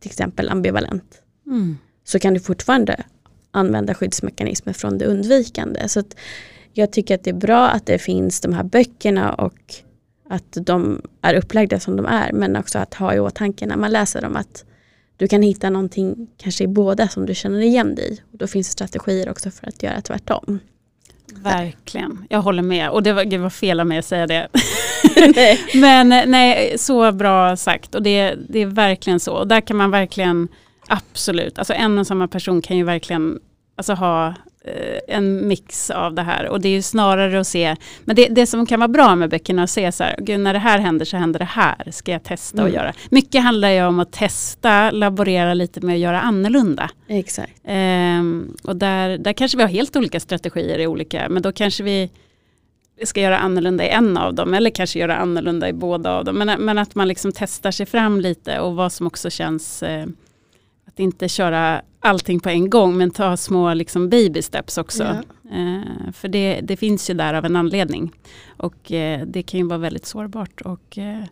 till 0.00 0.10
exempel 0.10 0.48
ambivalent 0.48 1.22
mm. 1.46 1.78
så 2.04 2.18
kan 2.18 2.34
du 2.34 2.40
fortfarande 2.40 3.04
använda 3.50 3.94
skyddsmekanismer 3.94 4.72
från 4.72 4.98
det 4.98 5.04
undvikande. 5.04 5.88
Så 5.88 6.00
att 6.00 6.16
jag 6.78 6.92
tycker 6.92 7.14
att 7.14 7.24
det 7.24 7.30
är 7.30 7.34
bra 7.34 7.68
att 7.68 7.86
det 7.86 7.98
finns 7.98 8.40
de 8.40 8.52
här 8.52 8.64
böckerna 8.64 9.34
och 9.34 9.74
att 10.28 10.56
de 10.60 11.02
är 11.22 11.34
upplagda 11.34 11.80
som 11.80 11.96
de 11.96 12.06
är. 12.06 12.32
Men 12.32 12.56
också 12.56 12.78
att 12.78 12.94
ha 12.94 13.14
i 13.14 13.20
åtanke 13.20 13.66
när 13.66 13.76
man 13.76 13.92
läser 13.92 14.22
dem 14.22 14.36
att 14.36 14.64
du 15.16 15.28
kan 15.28 15.42
hitta 15.42 15.70
någonting 15.70 16.28
kanske 16.36 16.64
i 16.64 16.66
båda 16.66 17.08
som 17.08 17.26
du 17.26 17.34
känner 17.34 17.60
igen 17.60 17.94
dig 17.94 18.12
i. 18.12 18.20
Och 18.32 18.38
då 18.38 18.46
finns 18.46 18.66
det 18.68 18.72
strategier 18.72 19.30
också 19.30 19.50
för 19.50 19.66
att 19.66 19.82
göra 19.82 20.00
tvärtom. 20.00 20.58
Verkligen, 21.34 22.26
jag 22.30 22.42
håller 22.42 22.62
med. 22.62 22.90
Och 22.90 23.02
det 23.02 23.12
var, 23.12 23.24
det 23.24 23.38
var 23.38 23.50
fel 23.50 23.80
av 23.80 23.86
mig 23.86 23.98
att 23.98 24.04
säga 24.04 24.26
det. 24.26 24.48
Men 25.74 26.08
nej, 26.08 26.78
så 26.78 27.12
bra 27.12 27.56
sagt. 27.56 27.94
Och 27.94 28.02
det, 28.02 28.34
det 28.48 28.58
är 28.58 28.66
verkligen 28.66 29.20
så. 29.20 29.32
Och 29.32 29.48
där 29.48 29.60
kan 29.60 29.76
man 29.76 29.90
verkligen, 29.90 30.48
absolut, 30.88 31.58
alltså 31.58 31.74
en 31.74 31.98
och 31.98 32.06
samma 32.06 32.28
person 32.28 32.62
kan 32.62 32.76
ju 32.76 32.84
verkligen 32.84 33.38
alltså, 33.76 33.92
ha 33.92 34.26
Eh, 34.28 34.32
en 35.08 35.48
mix 35.48 35.90
av 35.90 36.14
det 36.14 36.22
här. 36.22 36.48
Och 36.48 36.60
det 36.60 36.68
är 36.68 36.72
ju 36.72 36.82
snarare 36.82 37.40
att 37.40 37.46
se, 37.46 37.76
men 38.04 38.16
det, 38.16 38.28
det 38.28 38.46
som 38.46 38.66
kan 38.66 38.80
vara 38.80 38.88
bra 38.88 39.14
med 39.14 39.30
böckerna 39.30 39.62
att 39.62 39.70
se 39.70 39.92
så 39.92 40.04
här, 40.04 40.16
gud 40.18 40.40
när 40.40 40.52
det 40.52 40.58
här 40.58 40.78
händer 40.78 41.04
så 41.04 41.16
händer 41.16 41.38
det 41.38 41.44
här, 41.44 41.90
ska 41.90 42.12
jag 42.12 42.22
testa 42.22 42.58
mm. 42.58 42.70
och 42.70 42.76
göra. 42.76 42.92
Mycket 43.10 43.42
handlar 43.42 43.70
ju 43.70 43.86
om 43.86 44.00
att 44.00 44.12
testa, 44.12 44.90
laborera 44.90 45.54
lite 45.54 45.80
med 45.80 45.94
att 45.94 46.00
göra 46.00 46.20
annorlunda. 46.20 46.90
Exakt. 47.08 47.52
Um, 47.64 48.56
och 48.62 48.76
där, 48.76 49.18
där 49.18 49.32
kanske 49.32 49.56
vi 49.56 49.62
har 49.62 49.70
helt 49.70 49.96
olika 49.96 50.20
strategier 50.20 50.78
i 50.78 50.86
olika, 50.86 51.28
men 51.28 51.42
då 51.42 51.52
kanske 51.52 51.82
vi 51.82 52.10
ska 53.04 53.20
göra 53.20 53.38
annorlunda 53.38 53.84
i 53.84 53.88
en 53.88 54.16
av 54.16 54.34
dem 54.34 54.54
eller 54.54 54.70
kanske 54.70 54.98
göra 54.98 55.16
annorlunda 55.16 55.68
i 55.68 55.72
båda 55.72 56.12
av 56.12 56.24
dem. 56.24 56.36
Men, 56.36 56.60
men 56.64 56.78
att 56.78 56.94
man 56.94 57.08
liksom 57.08 57.32
testar 57.34 57.70
sig 57.70 57.86
fram 57.86 58.20
lite 58.20 58.60
och 58.60 58.76
vad 58.76 58.92
som 58.92 59.06
också 59.06 59.30
känns 59.30 59.82
eh, 59.82 60.06
att 60.86 61.00
inte 61.00 61.28
köra 61.28 61.82
allting 62.06 62.40
på 62.40 62.48
en 62.48 62.70
gång 62.70 62.96
men 62.96 63.10
ta 63.10 63.36
små 63.36 63.74
liksom 63.74 64.08
baby 64.08 64.42
steps 64.42 64.78
också. 64.78 65.02
Ja. 65.02 65.56
Eh, 65.56 66.12
för 66.12 66.28
det, 66.28 66.60
det, 66.62 66.76
finns 66.76 67.10
ju 67.10 67.14
där 67.14 67.34
av 67.34 67.44
en 67.44 67.56
anledning. 67.56 68.12
Och 68.56 68.92
eh, 68.92 69.26
det 69.26 69.42
kan 69.42 69.60
ju 69.60 69.66
vara 69.66 69.78
väldigt 69.78 70.06
sårbart. 70.06 70.60
Och, 70.60 70.98
eh, 70.98 71.24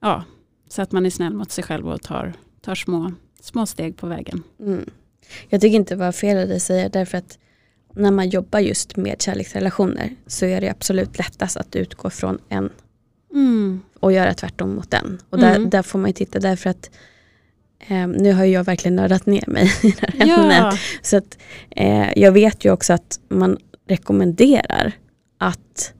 ja, 0.00 0.24
så 0.68 0.82
att 0.82 0.92
man 0.92 1.06
är 1.06 1.10
snäll 1.10 1.34
mot 1.34 1.50
sig 1.50 1.64
själv 1.64 1.88
och 1.88 2.02
tar, 2.02 2.32
tar 2.60 2.74
små, 2.74 3.12
små 3.40 3.66
steg 3.66 3.96
på 3.96 4.06
vägen. 4.06 4.42
Mm. 4.60 4.90
Jag 5.48 5.60
tycker 5.60 5.76
inte 5.76 5.94
det 5.94 5.98
var 5.98 6.12
fel 6.12 6.52
att 6.52 6.62
säga 6.62 6.88
därför 6.88 7.18
att 7.18 7.38
när 7.94 8.10
man 8.10 8.28
jobbar 8.28 8.60
just 8.60 8.96
med 8.96 9.22
kärleksrelationer 9.22 10.16
så 10.26 10.46
är 10.46 10.60
det 10.60 10.68
absolut 10.68 11.18
lättast 11.18 11.56
att 11.56 11.76
utgå 11.76 12.10
från 12.10 12.38
en 12.48 12.70
mm. 13.32 13.82
och 14.00 14.12
göra 14.12 14.34
tvärtom 14.34 14.74
mot 14.74 14.90
den. 14.90 15.18
Och 15.30 15.38
där, 15.38 15.56
mm. 15.56 15.70
där 15.70 15.82
får 15.82 15.98
man 15.98 16.10
ju 16.10 16.14
titta 16.14 16.38
därför 16.40 16.70
att 16.70 16.90
Eh, 17.78 18.08
nu 18.08 18.32
har 18.32 18.44
jag 18.44 18.64
verkligen 18.64 18.96
nördat 18.96 19.26
ner 19.26 19.44
mig 19.46 19.72
i 19.82 19.94
det 20.00 20.10
här 20.18 20.26
ja. 20.26 20.42
ämnet. 20.42 20.80
Så 21.02 21.16
att, 21.16 21.38
eh, 21.70 22.18
jag 22.18 22.32
vet 22.32 22.64
ju 22.64 22.72
också 22.72 22.92
att 22.92 23.20
man 23.28 23.58
rekommenderar 23.88 24.92
att 25.38 25.92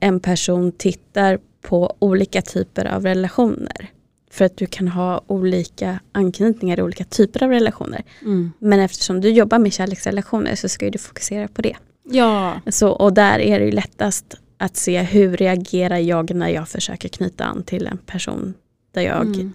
en 0.00 0.20
person 0.20 0.72
tittar 0.72 1.38
på 1.62 1.96
olika 1.98 2.42
typer 2.42 2.84
av 2.84 3.02
relationer. 3.02 3.90
För 4.30 4.44
att 4.44 4.56
du 4.56 4.66
kan 4.66 4.88
ha 4.88 5.22
olika 5.26 6.00
anknytningar 6.12 6.78
i 6.78 6.82
olika 6.82 7.04
typer 7.04 7.42
av 7.42 7.50
relationer. 7.50 8.02
Mm. 8.22 8.52
Men 8.58 8.80
eftersom 8.80 9.20
du 9.20 9.30
jobbar 9.30 9.58
med 9.58 9.72
kärleksrelationer 9.72 10.54
så 10.54 10.68
ska 10.68 10.90
du 10.90 10.98
fokusera 10.98 11.48
på 11.48 11.62
det. 11.62 11.76
Ja. 12.10 12.60
Så, 12.66 12.88
och 12.90 13.12
där 13.12 13.38
är 13.38 13.58
det 13.58 13.64
ju 13.64 13.72
lättast 13.72 14.34
att 14.58 14.76
se 14.76 15.02
hur 15.02 15.36
reagerar 15.36 15.98
jag 15.98 16.34
när 16.34 16.48
jag 16.48 16.68
försöker 16.68 17.08
knyta 17.08 17.44
an 17.44 17.62
till 17.62 17.86
en 17.86 17.98
person 17.98 18.54
där 18.92 19.02
jag 19.02 19.26
mm. 19.26 19.52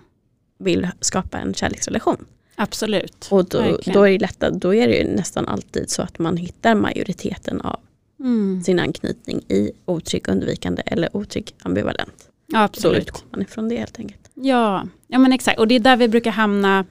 Vill 0.64 0.88
skapa 1.00 1.40
en 1.40 1.54
kärleksrelation. 1.54 2.26
Absolut. 2.56 3.28
Och 3.32 3.46
då, 3.46 3.78
då, 3.86 4.08
är 4.08 4.12
det 4.12 4.20
lätta, 4.20 4.50
då 4.50 4.76
är 4.76 4.88
det 4.88 4.96
ju 4.96 5.16
nästan 5.16 5.48
alltid 5.48 5.90
så 5.90 6.02
att 6.02 6.20
man 6.20 6.38
hittar 6.38 6.76
majoriteten 6.76 7.62
av 7.62 7.80
mm. 8.20 8.64
sin 8.64 8.80
anknytning 8.80 9.42
i 9.48 9.72
otrygg 9.86 10.30
undvikande 10.30 10.84
eller 10.86 11.18
otrygg 11.18 11.56
ambivalent. 11.64 12.30
Ja, 12.48 12.64
absolut. 12.64 12.98
Då 12.98 13.02
utgår 13.02 13.22
man 13.32 13.42
ifrån 13.42 13.70
det 13.70 13.78
helt 13.78 14.00
enkelt. 14.00 14.30
Ja, 14.34 14.88
ja 15.08 15.20
men 15.20 15.34
exakt 15.34 15.60
och 15.60 15.68
det 15.68 15.76
är 15.76 15.80
där 15.80 15.98
vi 15.98 16.08
brukar 16.08 16.32
hamna 16.32 16.86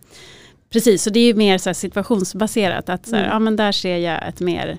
Precis, 0.72 1.06
och 1.06 1.12
det 1.12 1.20
är 1.20 1.34
mer 1.34 1.58
så 1.58 1.74
situationsbaserat. 1.74 2.88
Att 2.88 3.06
så 3.06 3.16
här, 3.16 3.22
mm. 3.22 3.32
ja, 3.32 3.38
men 3.38 3.56
där 3.56 3.72
ser 3.72 3.96
jag 3.96 4.28
ett 4.28 4.40
mer 4.40 4.78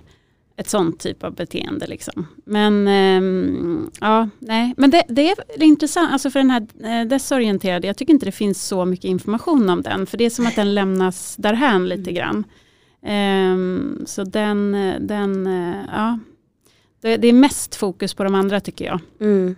ett 0.55 0.69
sånt 0.69 0.99
typ 0.99 1.23
av 1.23 1.35
beteende. 1.35 1.87
Liksom. 1.87 2.27
Men 2.45 2.87
ähm, 2.87 3.91
ja, 4.01 4.29
nej. 4.39 4.73
Men 4.77 4.89
det, 4.89 5.03
det, 5.07 5.31
är 5.31 5.63
intressant, 5.63 6.13
alltså 6.13 6.31
för 6.31 6.39
den 6.39 6.49
här 6.49 6.67
eh, 6.83 7.07
desorienterade, 7.07 7.87
jag 7.87 7.97
tycker 7.97 8.13
inte 8.13 8.25
det 8.25 8.31
finns 8.31 8.67
så 8.67 8.85
mycket 8.85 9.05
information 9.05 9.69
om 9.69 9.81
den. 9.81 10.05
För 10.05 10.17
det 10.17 10.23
är 10.23 10.29
som 10.29 10.47
att 10.47 10.55
den 10.55 10.73
lämnas 10.73 11.35
därhän 11.35 11.89
lite 11.89 12.11
mm. 12.11 12.13
grann. 12.13 12.43
Ähm, 13.05 14.03
så 14.05 14.23
den, 14.23 14.71
den 14.99 15.47
äh, 15.47 15.85
ja. 15.91 16.19
Det, 17.01 17.17
det, 17.17 17.27
är 17.27 17.33
mest 17.33 17.75
fokus 17.75 18.13
på 18.13 18.23
de 18.23 18.35
andra 18.35 18.59
tycker 18.59 18.85
jag. 18.85 18.99
Mm. 19.19 19.55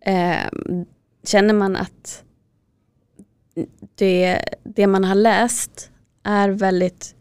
Eh, 0.00 0.76
känner 1.24 1.54
man 1.54 1.76
att 1.76 2.24
det, 3.94 4.44
det 4.64 4.86
man 4.86 5.04
har 5.04 5.14
läst 5.14 5.90
är 6.22 6.48
väldigt 6.48 7.14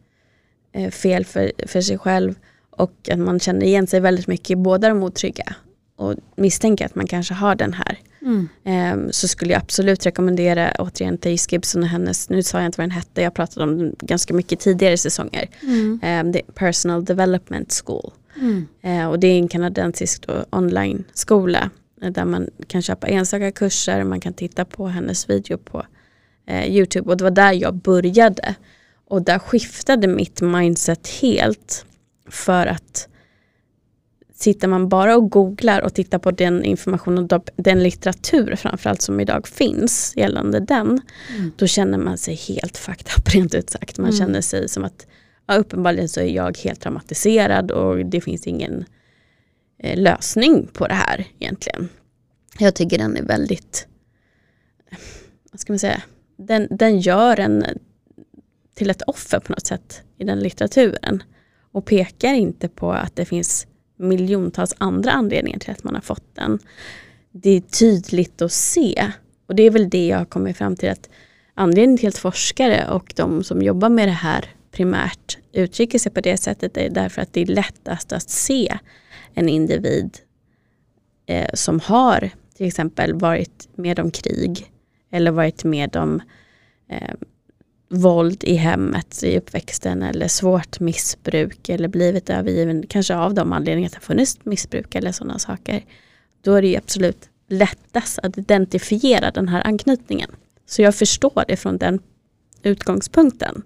eh, 0.72 0.92
fel 0.92 1.26
för, 1.26 1.52
för 1.68 1.82
sig 1.82 1.98
själv 1.98 2.36
och 2.78 3.10
att 3.12 3.20
man 3.20 3.40
känner 3.40 3.66
igen 3.66 3.88
sig 3.88 4.00
väldigt 4.00 4.28
mycket 4.28 4.50
i 4.50 4.56
båda 4.56 4.90
de 4.90 5.04
otrygga 5.04 5.56
och 5.96 6.16
misstänker 6.36 6.86
att 6.86 6.96
man 6.96 7.08
kanske 7.08 7.34
har 7.34 7.56
den 7.56 7.74
här. 7.74 8.00
Mm. 8.22 8.50
Um, 8.94 9.12
så 9.12 9.28
skulle 9.28 9.54
jag 9.54 9.62
absolut 9.62 10.06
rekommendera 10.06 10.72
återigen 10.80 11.18
Therese 11.18 11.52
Gibson 11.52 11.84
och 11.84 11.90
hennes, 11.90 12.30
nu 12.30 12.44
sa 12.44 12.58
jag 12.58 12.66
inte 12.66 12.78
vad 12.78 12.84
den 12.84 12.92
hette, 12.92 13.22
jag 13.22 13.34
pratade 13.34 13.64
om 13.64 13.78
den 13.78 13.96
ganska 14.00 14.34
mycket 14.34 14.60
tidigare 14.60 14.98
säsonger. 14.98 15.50
Mm. 15.64 16.00
Um, 16.04 16.34
the 16.34 16.42
Personal 16.54 17.06
Development 17.06 17.82
School. 17.86 18.12
Mm. 18.36 18.68
Uh, 18.86 19.08
och 19.08 19.20
det 19.20 19.28
är 19.28 19.38
en 19.38 19.48
kanadensisk 19.48 20.26
online 20.50 21.04
skola 21.14 21.70
där 22.12 22.26
man 22.26 22.50
kan 22.68 22.82
köpa 22.82 23.08
enstaka 23.08 23.52
kurser, 23.52 24.04
man 24.04 24.20
kan 24.20 24.34
titta 24.34 24.66
på 24.66 24.88
hennes 24.88 25.30
video 25.30 25.58
på 25.58 25.86
uh, 26.52 26.68
Youtube 26.68 27.10
och 27.10 27.18
det 27.18 27.24
var 27.24 27.32
där 27.32 27.54
jag 27.54 27.76
började. 27.76 28.56
Och 29.08 29.22
där 29.22 29.40
skiftade 29.40 30.08
mitt 30.08 30.42
mindset 30.42 31.08
helt 31.08 31.86
för 32.30 32.68
att 32.68 33.08
sitter 34.36 34.68
man 34.68 34.90
bara 34.90 35.18
och 35.18 35.32
googlar 35.32 35.82
och 35.82 35.94
tittar 35.94 36.20
på 36.20 36.32
den 36.32 36.64
information 36.64 37.18
och 37.18 37.50
den 37.56 37.84
litteratur 37.84 38.56
framförallt 38.56 39.02
som 39.02 39.20
idag 39.20 39.48
finns 39.48 40.14
gällande 40.16 40.60
den, 40.60 40.88
mm. 40.88 41.52
då 41.58 41.68
känner 41.68 41.98
man 41.98 42.18
sig 42.18 42.36
helt 42.36 42.78
fucked 42.78 43.08
up 43.18 43.30
rent 43.36 43.56
ut 43.56 43.70
sagt. 43.70 43.98
Man 43.98 44.10
mm. 44.10 44.20
känner 44.20 44.42
sig 44.42 44.70
som 44.70 44.84
att 44.84 45.08
ja, 45.48 45.56
uppenbarligen 45.56 46.10
så 46.10 46.20
är 46.20 46.26
jag 46.26 46.58
helt 46.58 46.82
traumatiserad 46.82 47.72
och 47.72 48.06
det 48.06 48.22
finns 48.22 48.48
ingen 48.48 48.86
eh, 49.80 50.00
lösning 50.00 50.68
på 50.74 50.88
det 50.88 50.94
här 50.94 51.26
egentligen. 51.40 51.90
Jag 52.60 52.76
tycker 52.76 52.98
den 52.98 53.18
är 53.18 53.24
väldigt, 53.24 53.88
vad 55.52 55.60
ska 55.60 55.74
man 55.74 55.80
säga, 55.80 56.02
den, 56.38 56.68
den 56.72 57.00
gör 57.00 57.40
en 57.40 57.66
till 58.74 58.90
ett 58.90 59.02
offer 59.02 59.40
på 59.40 59.52
något 59.52 59.68
sätt 59.68 60.02
i 60.18 60.24
den 60.24 60.40
litteraturen 60.40 61.24
och 61.76 61.86
pekar 61.86 62.34
inte 62.34 62.68
på 62.68 62.92
att 62.92 63.16
det 63.16 63.26
finns 63.26 63.68
miljontals 63.98 64.74
andra 64.78 65.12
anledningar 65.12 65.60
till 65.60 65.72
att 65.72 65.84
man 65.84 65.96
har 65.96 66.02
fått 66.02 66.36
den. 66.36 66.60
Det 67.32 67.50
är 67.50 67.62
tydligt 67.62 68.42
att 68.42 68.52
se 68.52 69.12
och 69.48 69.56
det 69.56 69.64
är 69.64 69.72
väl 69.72 69.90
det 69.90 70.08
jag 70.08 70.18
har 70.18 70.26
kommit 70.26 70.58
fram 70.58 70.76
till 70.76 70.90
att 70.90 71.10
anledningen 71.54 71.98
till 71.98 72.10
att 72.10 72.18
forskare 72.18 72.90
och 72.90 73.14
de 73.16 73.44
som 73.44 73.62
jobbar 73.62 73.90
med 73.90 74.08
det 74.08 74.12
här 74.12 74.46
primärt 74.72 75.38
uttrycker 75.52 76.00
sig 76.00 76.12
på 76.12 76.22
det 76.22 76.38
sättet 76.38 76.78
är 76.78 76.90
därför 76.90 77.22
att 77.22 77.34
det 77.34 77.42
är 77.42 77.46
lättast 77.46 78.12
att 78.12 78.30
se 78.30 78.78
en 79.34 79.50
individ 79.50 80.18
eh, 81.26 81.50
som 81.54 81.80
har 81.80 82.30
till 82.58 82.68
exempel 82.68 83.14
varit 83.14 83.68
med 83.76 84.00
om 84.00 84.12
krig 84.12 84.72
eller 85.12 85.32
varit 85.32 85.64
med 85.64 85.96
om 85.96 86.22
eh, 86.90 87.16
våld 87.90 88.44
i 88.44 88.56
hemmet 88.56 89.24
i 89.24 89.38
uppväxten 89.38 90.04
eller 90.04 90.28
svårt 90.28 90.80
missbruk 90.80 91.70
eller 91.70 91.88
blivit 91.88 92.30
övergiven, 92.30 92.88
kanske 92.88 93.16
av 93.16 93.34
de 93.34 93.54
anledningar 93.54 93.88
att 93.88 93.94
det 93.94 93.98
har 93.98 94.02
funnits 94.02 94.40
missbruk 94.44 94.96
eller 94.96 95.12
sådana 95.12 95.40
saker. 95.40 95.86
Då 96.42 96.54
är 96.54 96.62
det 96.62 96.78
absolut 96.78 97.30
lättast 97.50 98.20
att 98.20 98.38
identifiera 98.38 99.32
den 99.32 99.48
här 99.48 99.68
anknytningen. 99.68 100.32
Så 100.66 100.82
jag 100.82 100.96
förstår 100.96 101.44
det 101.48 101.58
från 101.58 101.78
den 101.78 102.00
utgångspunkten. 102.64 103.64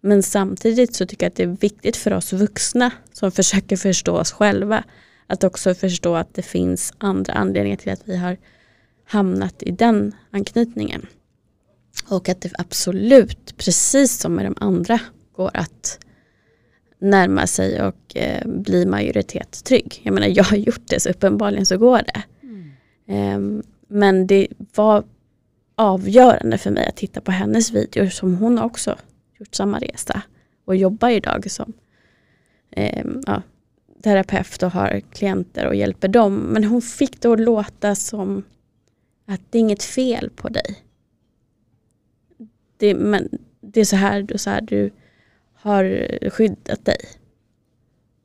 Men 0.00 0.22
samtidigt 0.22 0.94
så 0.94 1.06
tycker 1.06 1.26
jag 1.26 1.30
att 1.30 1.36
det 1.36 1.42
är 1.42 1.56
viktigt 1.60 1.96
för 1.96 2.12
oss 2.12 2.32
vuxna 2.32 2.90
som 3.12 3.32
försöker 3.32 3.76
förstå 3.76 4.16
oss 4.16 4.32
själva 4.32 4.84
att 5.26 5.44
också 5.44 5.74
förstå 5.74 6.14
att 6.14 6.34
det 6.34 6.42
finns 6.42 6.92
andra 6.98 7.32
anledningar 7.32 7.76
till 7.76 7.92
att 7.92 8.08
vi 8.08 8.16
har 8.16 8.36
hamnat 9.04 9.62
i 9.62 9.70
den 9.70 10.14
anknytningen. 10.30 11.06
Och 12.08 12.28
att 12.28 12.40
det 12.40 12.52
absolut, 12.58 13.56
precis 13.56 14.18
som 14.18 14.34
med 14.34 14.46
de 14.46 14.54
andra, 14.60 15.00
går 15.32 15.50
att 15.54 15.98
närma 16.98 17.46
sig 17.46 17.82
och 17.82 18.16
eh, 18.16 18.48
bli 18.48 18.86
majoritetstrygg. 18.86 20.00
Jag 20.02 20.14
menar 20.14 20.28
jag 20.28 20.44
har 20.44 20.56
gjort 20.56 20.88
det 20.88 21.00
så 21.00 21.10
uppenbarligen 21.10 21.66
så 21.66 21.78
går 21.78 22.00
det. 22.06 22.22
Mm. 22.42 23.58
Eh, 23.58 23.64
men 23.88 24.26
det 24.26 24.48
var 24.74 25.04
avgörande 25.74 26.58
för 26.58 26.70
mig 26.70 26.88
att 26.88 26.96
titta 26.96 27.20
på 27.20 27.30
hennes 27.30 27.70
videor 27.70 28.06
som 28.06 28.34
hon 28.36 28.58
också 28.58 28.96
gjort 29.38 29.54
samma 29.54 29.78
resa 29.78 30.22
och 30.64 30.76
jobbar 30.76 31.08
idag 31.08 31.50
som 31.50 31.72
eh, 32.70 33.04
ja, 33.26 33.42
terapeut 34.02 34.62
och 34.62 34.70
har 34.70 35.00
klienter 35.00 35.66
och 35.66 35.74
hjälper 35.74 36.08
dem. 36.08 36.36
Men 36.36 36.64
hon 36.64 36.82
fick 36.82 37.22
det 37.22 37.28
att 37.28 37.40
låta 37.40 37.94
som 37.94 38.42
att 39.26 39.40
det 39.50 39.58
är 39.58 39.60
inget 39.60 39.82
fel 39.82 40.30
på 40.36 40.48
dig 40.48 40.76
det, 42.80 42.94
men 42.94 43.28
det 43.60 43.80
är 43.80 43.84
så 43.84 43.96
här, 43.96 44.22
du, 44.22 44.38
så 44.38 44.50
här 44.50 44.60
du 44.60 44.90
har 45.54 46.08
skyddat 46.30 46.84
dig. 46.84 46.98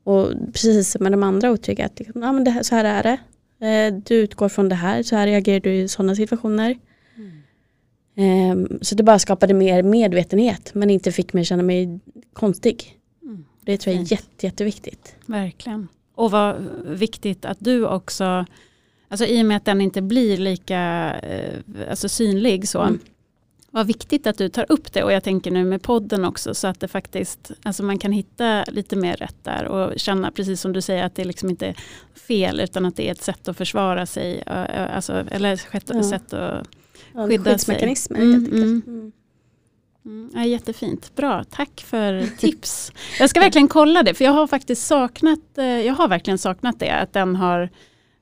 Och 0.04 0.32
precis 0.54 0.92
som 0.92 1.04
med 1.04 1.12
de 1.12 1.24
andra 1.24 1.52
otrygga, 1.52 1.86
att 1.86 2.00
liksom, 2.00 2.22
ja, 2.22 2.32
men 2.32 2.44
det 2.44 2.52
här, 2.52 2.64
så 2.64 2.76
här 2.76 2.86
är 2.86 3.04
det. 3.04 3.20
Eh, 3.60 3.94
du 4.06 4.16
utgår 4.16 4.50
från 4.50 4.70
det 4.70 4.76
här, 4.76 5.04
så 5.04 5.16
här 5.16 5.28
reagerar 5.28 5.60
du 5.60 5.76
i 5.76 5.88
sådana 5.88 6.16
situationer. 6.16 6.78
Mm. 7.16 8.72
Eh, 8.72 8.78
så 8.82 8.96
det 8.96 9.04
bara 9.04 9.20
skapade 9.20 9.54
mer 9.54 9.84
medvetenhet 9.84 10.72
men 10.74 10.90
inte 10.90 11.12
fick 11.12 11.34
mig 11.34 11.46
känna 11.46 11.64
mig 11.64 12.00
konstig. 12.34 13.00
Mm. 13.24 13.46
Det 13.62 13.78
tror 13.78 13.96
jag 13.96 14.04
är 14.04 14.12
jätte, 14.12 14.46
jätteviktigt. 14.46 15.16
Verkligen. 15.26 15.88
Och 16.16 16.32
vad 16.32 16.56
viktigt 16.86 17.46
att 17.46 17.58
du 17.60 17.86
också, 17.86 18.46
alltså 19.08 19.26
i 19.26 19.42
och 19.42 19.46
med 19.46 19.58
att 19.58 19.66
den 19.66 19.82
inte 19.82 20.02
blir 20.02 20.38
lika 20.38 21.14
eh, 21.24 21.60
alltså 21.90 22.10
synlig 22.10 22.68
så, 22.68 22.82
mm. 22.82 23.00
Vad 23.76 23.88
viktigt 23.88 24.28
att 24.28 24.38
du 24.38 24.50
tar 24.50 24.66
upp 24.70 24.94
det 24.94 25.04
och 25.04 25.12
jag 25.12 25.24
tänker 25.24 25.52
nu 25.52 25.66
med 25.66 25.82
podden 25.82 26.26
också 26.26 26.54
så 26.54 26.68
att 26.68 26.80
det 26.80 26.88
faktiskt, 26.88 27.52
alltså 27.64 27.84
man 27.84 28.00
kan 28.00 28.12
hitta 28.12 28.64
lite 28.64 28.96
mer 28.96 29.16
rätt 29.16 29.44
där 29.44 29.66
och 29.66 30.00
känna 30.00 30.32
precis 30.32 30.62
som 30.62 30.74
du 30.74 30.82
säger 30.82 31.04
att 31.04 31.16
det 31.16 31.26
liksom 31.26 31.50
inte 31.50 31.68
är 31.68 31.76
fel 32.28 32.60
utan 32.60 32.86
att 32.86 32.96
det 32.96 33.08
är 33.08 33.12
ett 33.12 33.22
sätt 33.22 33.48
att 33.48 33.58
försvara 33.58 34.06
sig, 34.06 34.44
alltså, 34.46 35.14
eller 35.32 35.54
ett 35.72 35.90
ja. 35.94 36.04
sätt 36.04 36.34
att 36.34 36.68
ja, 37.14 37.28
skydda 37.28 37.58
sig. 37.58 37.96
Mm, 38.10 38.34
helt 38.34 38.54
mm. 38.54 38.82
mm. 38.88 39.12
Mm, 40.06 40.32
ja, 40.34 40.46
jättefint, 40.46 41.16
bra, 41.16 41.44
tack 41.44 41.82
för 41.88 42.28
tips. 42.38 42.92
Jag 43.20 43.30
ska 43.30 43.40
verkligen 43.40 43.68
kolla 43.68 44.04
det 44.04 44.14
för 44.14 44.26
jag 44.26 44.32
har 44.32 44.48
faktiskt 44.48 44.88
saknat, 44.88 45.58
eh, 45.58 45.66
jag 45.66 45.94
har 45.94 46.08
verkligen 46.08 46.38
saknat 46.38 46.80
det, 46.80 46.92
att 46.92 47.14
den 47.14 47.36
har 47.36 47.70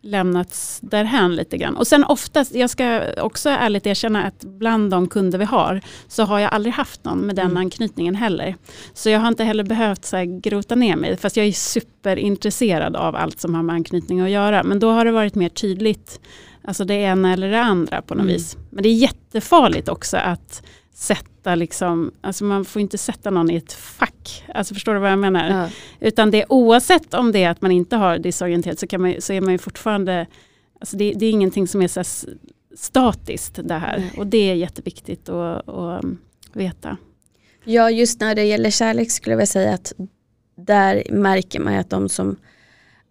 lämnats 0.04 0.80
därhän 0.82 1.36
lite 1.36 1.58
grann. 1.58 1.78
Och 1.78 1.88
sen 1.88 2.04
oftast, 2.04 2.56
jag 2.56 2.70
ska 2.70 3.02
också 3.18 3.50
ärligt 3.50 3.88
erkänna 3.88 4.24
att 4.24 4.44
bland 4.44 4.92
de 4.92 5.08
kunder 5.08 5.40
vi 5.40 5.46
har 5.46 5.82
så 6.08 6.24
har 6.24 6.40
jag 6.40 6.54
aldrig 6.54 6.74
haft 6.74 7.04
någon 7.04 7.20
med 7.20 7.36
den 7.36 7.46
mm. 7.46 7.58
anknytningen 7.58 8.16
heller. 8.16 8.56
Så 8.94 9.10
jag 9.10 9.20
har 9.20 9.28
inte 9.28 9.44
heller 9.44 9.64
behövt 9.64 10.06
så 10.06 10.18
här, 10.18 10.42
grota 10.42 10.76
ner 10.76 10.96
mig 10.96 11.18
fast 11.18 11.38
jag 11.38 11.46
är 11.46 11.52
superintresserad 11.52 12.96
av 12.96 13.16
allt 13.16 13.40
som 13.40 13.56
har 13.56 13.64
med 13.64 13.76
anknytning 13.76 14.22
att 14.22 14.30
göra. 14.30 14.64
Men 14.64 14.80
då 14.80 14.92
har 14.92 15.06
det 15.06 15.12
varit 15.12 15.36
mer 15.36 15.50
tydligt, 15.50 16.20
alltså 16.64 16.86
det 16.86 16.94
ena 16.94 17.34
eller 17.34 17.52
det 17.52 17.62
andra 17.62 18.02
på 18.02 18.14
något 18.14 18.22
mm. 18.22 18.34
vis. 18.34 18.58
Men 18.70 18.84
det 18.84 18.90
är 18.90 18.94
jättefarligt 18.94 19.90
också 19.90 20.18
att 20.18 20.64
sätta 20.94 21.56
liksom, 21.56 22.12
alltså 22.22 22.44
man 22.44 22.66
får 22.66 22.82
inte 22.82 22.98
sätta 22.98 23.30
någon 23.30 23.50
i 23.50 23.56
ett 23.56 23.74
fack. 23.74 24.44
Alltså 24.54 24.74
förstår 24.74 24.94
du 24.94 25.00
vad 25.00 25.12
jag 25.12 25.20
menar? 25.20 25.50
Ja. 25.50 25.70
Utan 26.08 26.32
det 26.32 26.46
oavsett 26.50 27.14
om 27.14 27.32
det 27.32 27.44
är 27.44 27.50
att 27.50 27.62
man 27.62 27.72
inte 27.72 27.96
har 27.96 28.18
disorienterat 28.18 28.80
så, 28.80 28.88
kan 28.88 29.02
man, 29.02 29.16
så 29.20 29.34
är 29.34 29.42
man 29.42 29.52
ju 29.52 29.58
fortfarande, 29.58 30.28
alltså 30.80 30.98
det, 30.98 31.14
det 31.14 31.26
är 31.26 31.32
ingenting 31.32 31.68
som 31.68 31.82
är 31.82 31.88
så 31.88 32.28
statiskt 32.78 33.60
det 33.64 33.74
här. 33.74 33.98
Nej. 33.98 34.14
Och 34.18 34.28
det 34.28 34.52
är 34.52 34.56
jätteviktigt 34.56 35.30
att, 35.30 35.70
att 35.70 36.06
veta. 36.54 36.98
Ja, 37.64 37.92
just 37.92 38.20
när 38.20 38.36
det 38.36 38.44
gäller 38.44 38.70
kärlek 38.70 39.12
skulle 39.12 39.36
jag 39.36 39.48
säga 39.48 39.74
att 39.74 39.94
där 40.56 41.04
märker 41.10 41.60
man 41.60 41.74
att 41.74 41.90
de 41.90 42.10
som 42.10 42.36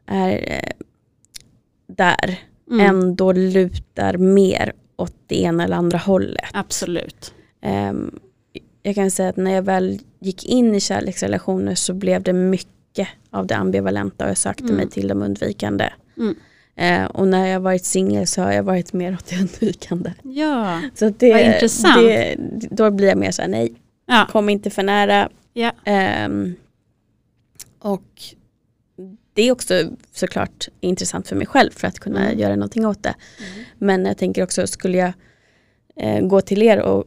är 0.06 0.32
eh, 0.32 0.86
där 1.86 2.38
mm. 2.70 2.86
ändå 2.86 3.32
lutar 3.32 4.16
mer 4.16 4.72
åt 4.96 5.14
det 5.26 5.42
ena 5.42 5.64
eller 5.64 5.76
andra 5.76 5.98
hållet. 5.98 6.44
Absolut. 6.52 7.34
Um, 7.62 8.20
jag 8.82 8.94
kan 8.94 9.10
säga 9.10 9.28
att 9.28 9.36
när 9.36 9.50
jag 9.50 9.62
väl 9.62 9.98
gick 10.20 10.46
in 10.46 10.74
i 10.74 10.80
kärleksrelationer 10.80 11.74
så 11.74 11.94
blev 11.94 12.22
det 12.22 12.32
mycket 12.32 13.08
av 13.30 13.46
det 13.46 13.56
ambivalenta 13.56 14.24
och 14.24 14.30
jag 14.30 14.38
sökte 14.38 14.64
mm. 14.64 14.76
mig 14.76 14.88
till 14.88 15.08
de 15.08 15.22
undvikande. 15.22 15.90
Mm. 16.16 16.34
Eh, 16.76 17.04
och 17.04 17.28
när 17.28 17.46
jag 17.46 17.60
varit 17.60 17.84
singel 17.84 18.26
så 18.26 18.42
har 18.42 18.52
jag 18.52 18.62
varit 18.62 18.92
mer 18.92 19.12
åt 19.12 19.26
det 19.26 19.36
undvikande. 19.36 20.12
Ja, 20.22 20.80
så 20.94 21.08
det, 21.08 21.32
vad 21.32 21.40
intressant. 21.40 22.02
Det, 22.02 22.36
då 22.70 22.90
blir 22.90 23.08
jag 23.08 23.18
mer 23.18 23.30
såhär 23.30 23.48
nej, 23.48 23.74
ja. 24.06 24.28
kom 24.30 24.48
inte 24.48 24.70
för 24.70 24.82
nära. 24.82 25.28
Ja. 25.52 25.72
Eh, 25.84 26.28
och 27.78 28.22
det 29.34 29.42
är 29.42 29.52
också 29.52 29.74
såklart 30.12 30.68
intressant 30.80 31.28
för 31.28 31.36
mig 31.36 31.46
själv 31.46 31.70
för 31.70 31.88
att 31.88 31.98
kunna 31.98 32.26
mm. 32.26 32.38
göra 32.38 32.56
någonting 32.56 32.86
åt 32.86 33.02
det. 33.02 33.14
Mm. 33.38 33.64
Men 33.78 34.04
jag 34.04 34.18
tänker 34.18 34.42
också, 34.42 34.66
skulle 34.66 34.98
jag 34.98 35.12
eh, 35.96 36.26
gå 36.26 36.40
till 36.40 36.62
er 36.62 36.80
och 36.80 37.04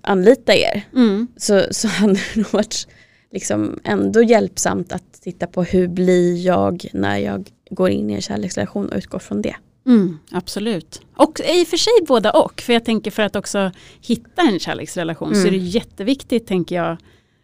anlita 0.00 0.54
er 0.54 0.82
mm. 0.94 1.28
så, 1.36 1.62
så 1.70 1.88
hade 1.88 2.20
det 2.34 2.52
varit 2.52 2.86
liksom 3.32 3.80
ändå 3.84 4.22
hjälpsamt 4.22 4.92
att 4.92 5.22
titta 5.22 5.46
på 5.46 5.62
hur 5.62 5.88
blir 5.88 6.46
jag 6.46 6.86
när 6.92 7.18
jag 7.18 7.50
går 7.70 7.90
in 7.90 8.10
i 8.10 8.12
en 8.12 8.22
kärleksrelation 8.22 8.88
och 8.88 8.96
utgår 8.96 9.18
från 9.18 9.42
det. 9.42 9.56
Mm, 9.86 10.18
absolut. 10.30 11.00
Och 11.16 11.40
i 11.40 11.64
och 11.64 11.68
för 11.68 11.76
sig 11.76 11.92
båda 12.08 12.30
och. 12.30 12.60
För 12.60 12.72
jag 12.72 12.84
tänker 12.84 13.10
för 13.10 13.22
att 13.22 13.36
också 13.36 13.70
hitta 14.00 14.42
en 14.42 14.58
kärleksrelation 14.58 15.28
mm. 15.28 15.42
så 15.42 15.46
är 15.46 15.50
det 15.50 15.56
mm. 15.56 15.68
jätteviktigt 15.68 16.46
tänker 16.46 16.76
jag. 16.76 16.96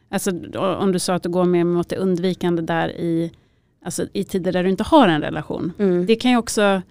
Alltså, 0.08 0.30
om 0.80 0.92
du 0.92 0.98
sa 0.98 1.14
att 1.14 1.22
du 1.22 1.28
går 1.28 1.44
mer 1.44 1.64
mot 1.64 1.88
det 1.88 1.96
undvikande 1.96 2.62
där 2.62 2.88
i, 2.88 3.32
alltså, 3.84 4.06
i 4.12 4.24
tider 4.24 4.52
där 4.52 4.64
du 4.64 4.70
inte 4.70 4.84
har 4.84 5.08
en 5.08 5.22
relation. 5.22 5.72
Mm. 5.78 6.06
Det 6.06 6.16
kan 6.16 6.30
ju 6.30 6.36
också, 6.36 6.82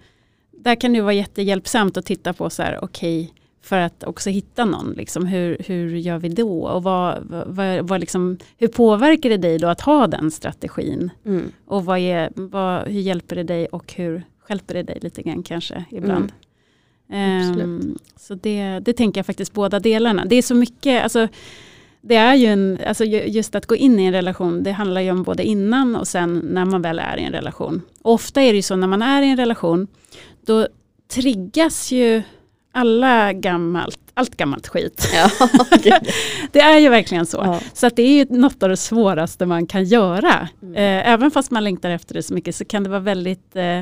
där 0.52 0.74
kan 0.74 0.92
det 0.92 1.00
vara 1.00 1.12
jättehjälpsamt 1.12 1.96
att 1.96 2.06
titta 2.06 2.32
på 2.32 2.50
så 2.50 2.62
här, 2.62 2.84
okej, 2.84 3.22
okay, 3.22 3.35
för 3.66 3.78
att 3.78 4.04
också 4.04 4.30
hitta 4.30 4.64
någon. 4.64 4.92
Liksom, 4.92 5.26
hur, 5.26 5.56
hur 5.66 5.96
gör 5.96 6.18
vi 6.18 6.28
då? 6.28 6.62
Och 6.62 6.82
vad, 6.82 7.18
vad, 7.46 7.88
vad 7.88 8.00
liksom, 8.00 8.38
hur 8.58 8.68
påverkar 8.68 9.30
det 9.30 9.36
dig 9.36 9.58
då 9.58 9.68
att 9.68 9.80
ha 9.80 10.06
den 10.06 10.30
strategin? 10.30 11.10
Mm. 11.24 11.52
Och 11.66 11.84
vad 11.84 11.98
är, 11.98 12.30
vad, 12.34 12.88
hur 12.88 13.00
hjälper 13.00 13.36
det 13.36 13.42
dig 13.42 13.66
och 13.66 13.92
hur 13.92 14.22
hjälper 14.48 14.74
det 14.74 14.82
dig 14.82 14.98
lite 15.02 15.22
grann 15.22 15.42
kanske 15.42 15.84
ibland? 15.90 16.32
Mm. 17.12 17.62
Um, 17.62 17.98
så 18.16 18.34
det, 18.34 18.80
det 18.80 18.92
tänker 18.92 19.18
jag 19.18 19.26
faktiskt 19.26 19.52
båda 19.52 19.80
delarna. 19.80 20.24
Det 20.24 20.36
är 20.36 20.42
så 20.42 20.54
mycket, 20.54 21.02
alltså, 21.02 21.28
det 22.00 22.16
är 22.16 22.34
ju 22.34 22.46
en, 22.46 22.78
alltså 22.86 23.04
just 23.04 23.54
att 23.54 23.66
gå 23.66 23.76
in 23.76 23.98
i 23.98 24.04
en 24.04 24.12
relation, 24.12 24.62
det 24.62 24.72
handlar 24.72 25.00
ju 25.00 25.10
om 25.10 25.22
både 25.22 25.44
innan 25.44 25.96
och 25.96 26.08
sen 26.08 26.38
när 26.38 26.64
man 26.64 26.82
väl 26.82 26.98
är 26.98 27.16
i 27.16 27.24
en 27.24 27.32
relation. 27.32 27.82
Och 28.02 28.12
ofta 28.12 28.42
är 28.42 28.52
det 28.52 28.56
ju 28.56 28.62
så 28.62 28.76
när 28.76 28.86
man 28.86 29.02
är 29.02 29.22
i 29.22 29.30
en 29.30 29.36
relation, 29.36 29.86
då 30.46 30.68
triggas 31.08 31.92
ju 31.92 32.22
alla 32.76 33.32
gammalt, 33.32 33.98
allt 34.14 34.36
gammalt 34.36 34.68
skit. 34.68 35.08
Ja, 35.14 35.30
det 36.52 36.60
är 36.60 36.78
ju 36.78 36.88
verkligen 36.88 37.26
så. 37.26 37.36
Ja. 37.36 37.60
Så 37.72 37.86
att 37.86 37.96
det 37.96 38.02
är 38.02 38.12
ju 38.12 38.38
något 38.38 38.62
av 38.62 38.68
det 38.68 38.76
svåraste 38.76 39.46
man 39.46 39.66
kan 39.66 39.84
göra. 39.84 40.48
Mm. 40.62 40.74
Eh, 40.74 41.12
även 41.12 41.30
fast 41.30 41.50
man 41.50 41.64
längtar 41.64 41.90
efter 41.90 42.14
det 42.14 42.22
så 42.22 42.34
mycket 42.34 42.54
så 42.54 42.64
kan 42.64 42.82
det 42.82 42.90
vara 42.90 43.00
väldigt 43.00 43.56
eh, 43.56 43.80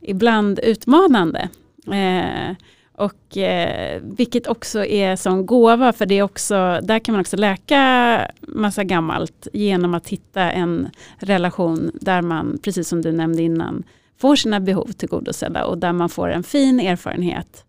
ibland 0.00 0.58
utmanande. 0.58 1.48
Eh, 1.86 2.56
och 2.92 3.36
eh, 3.36 4.02
vilket 4.02 4.46
också 4.46 4.84
är 4.84 5.16
som 5.16 5.46
gåva 5.46 5.92
för 5.92 6.06
det 6.06 6.18
är 6.18 6.22
också, 6.22 6.80
där 6.82 6.98
kan 6.98 7.12
man 7.12 7.20
också 7.20 7.36
läka 7.36 8.30
massa 8.40 8.84
gammalt 8.84 9.48
genom 9.52 9.94
att 9.94 10.08
hitta 10.08 10.50
en 10.50 10.90
relation 11.18 11.90
där 11.94 12.22
man, 12.22 12.58
precis 12.62 12.88
som 12.88 13.02
du 13.02 13.12
nämnde 13.12 13.42
innan, 13.42 13.82
får 14.20 14.36
sina 14.36 14.60
behov 14.60 14.92
tillgodosedda 14.92 15.64
och 15.64 15.78
där 15.78 15.92
man 15.92 16.08
får 16.08 16.28
en 16.28 16.42
fin 16.42 16.80
erfarenhet 16.80 17.65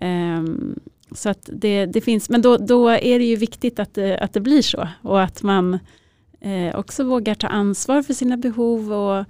Um, 0.00 0.80
så 1.12 1.28
att 1.28 1.50
det, 1.52 1.86
det, 1.86 2.00
finns, 2.00 2.30
men 2.30 2.42
då, 2.42 2.56
då, 2.56 2.88
är 2.88 3.18
det 3.18 3.24
ju 3.24 3.36
viktigt 3.36 3.78
att 3.78 3.94
det, 3.94 4.18
att 4.18 4.32
det 4.32 4.40
blir 4.40 4.62
så 4.62 4.88
och 5.02 5.22
att 5.22 5.42
man 5.42 5.78
eh, 6.40 6.78
också 6.78 7.04
vågar 7.04 7.34
ta 7.34 7.46
ansvar 7.46 8.02
för 8.02 8.14
sina 8.14 8.36
behov 8.36 8.92
och 8.92 9.24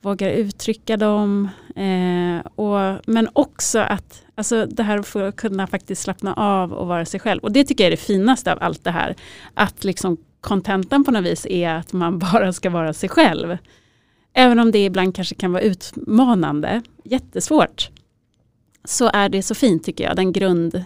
vågar 0.00 0.30
uttrycka 0.30 0.96
dem. 0.96 1.48
Eh, 1.76 2.46
och, 2.54 3.00
men 3.06 3.28
också 3.32 3.78
att 3.78 4.22
alltså 4.34 4.66
det 4.66 4.82
här 4.82 5.26
att 5.28 5.36
kunna 5.36 5.66
faktiskt 5.66 6.02
slappna 6.02 6.34
av 6.34 6.72
och 6.72 6.86
vara 6.86 7.04
sig 7.04 7.20
själv. 7.20 7.42
Och 7.42 7.52
det 7.52 7.64
tycker 7.64 7.84
jag 7.84 7.86
är 7.86 7.96
det 7.96 8.02
finaste 8.02 8.52
av 8.52 8.58
allt 8.60 8.84
det 8.84 8.90
här. 8.90 9.14
Att 9.54 9.84
liksom 9.84 10.16
kontentan 10.40 11.04
på 11.04 11.10
något 11.10 11.24
vis 11.24 11.46
är 11.46 11.74
att 11.74 11.92
man 11.92 12.18
bara 12.32 12.52
ska 12.52 12.70
vara 12.70 12.92
sig 12.92 13.08
själv. 13.08 13.58
Även 14.32 14.58
om 14.58 14.70
det 14.70 14.84
ibland 14.84 15.14
kanske 15.14 15.34
kan 15.34 15.52
vara 15.52 15.62
utmanande, 15.62 16.82
jättesvårt 17.04 17.90
så 18.84 19.10
är 19.12 19.28
det 19.28 19.42
så 19.42 19.54
fint 19.54 19.84
tycker 19.84 20.04
jag, 20.04 20.16
den 20.16 20.32
grund, 20.32 20.84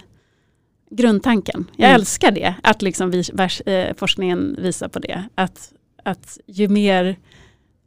grundtanken. 0.90 1.70
Jag 1.76 1.88
mm. 1.88 2.01
älskar 2.01 2.30
det, 2.30 2.55
att 2.62 2.82
liksom 2.82 3.11
vi, 3.11 3.22
vers, 3.32 3.61
eh, 3.61 3.95
forskningen 3.97 4.57
visar 4.59 4.88
på 4.88 4.99
det. 4.99 5.24
Att, 5.34 5.72
att 6.05 6.38
ju 6.47 6.68
mer 6.68 7.16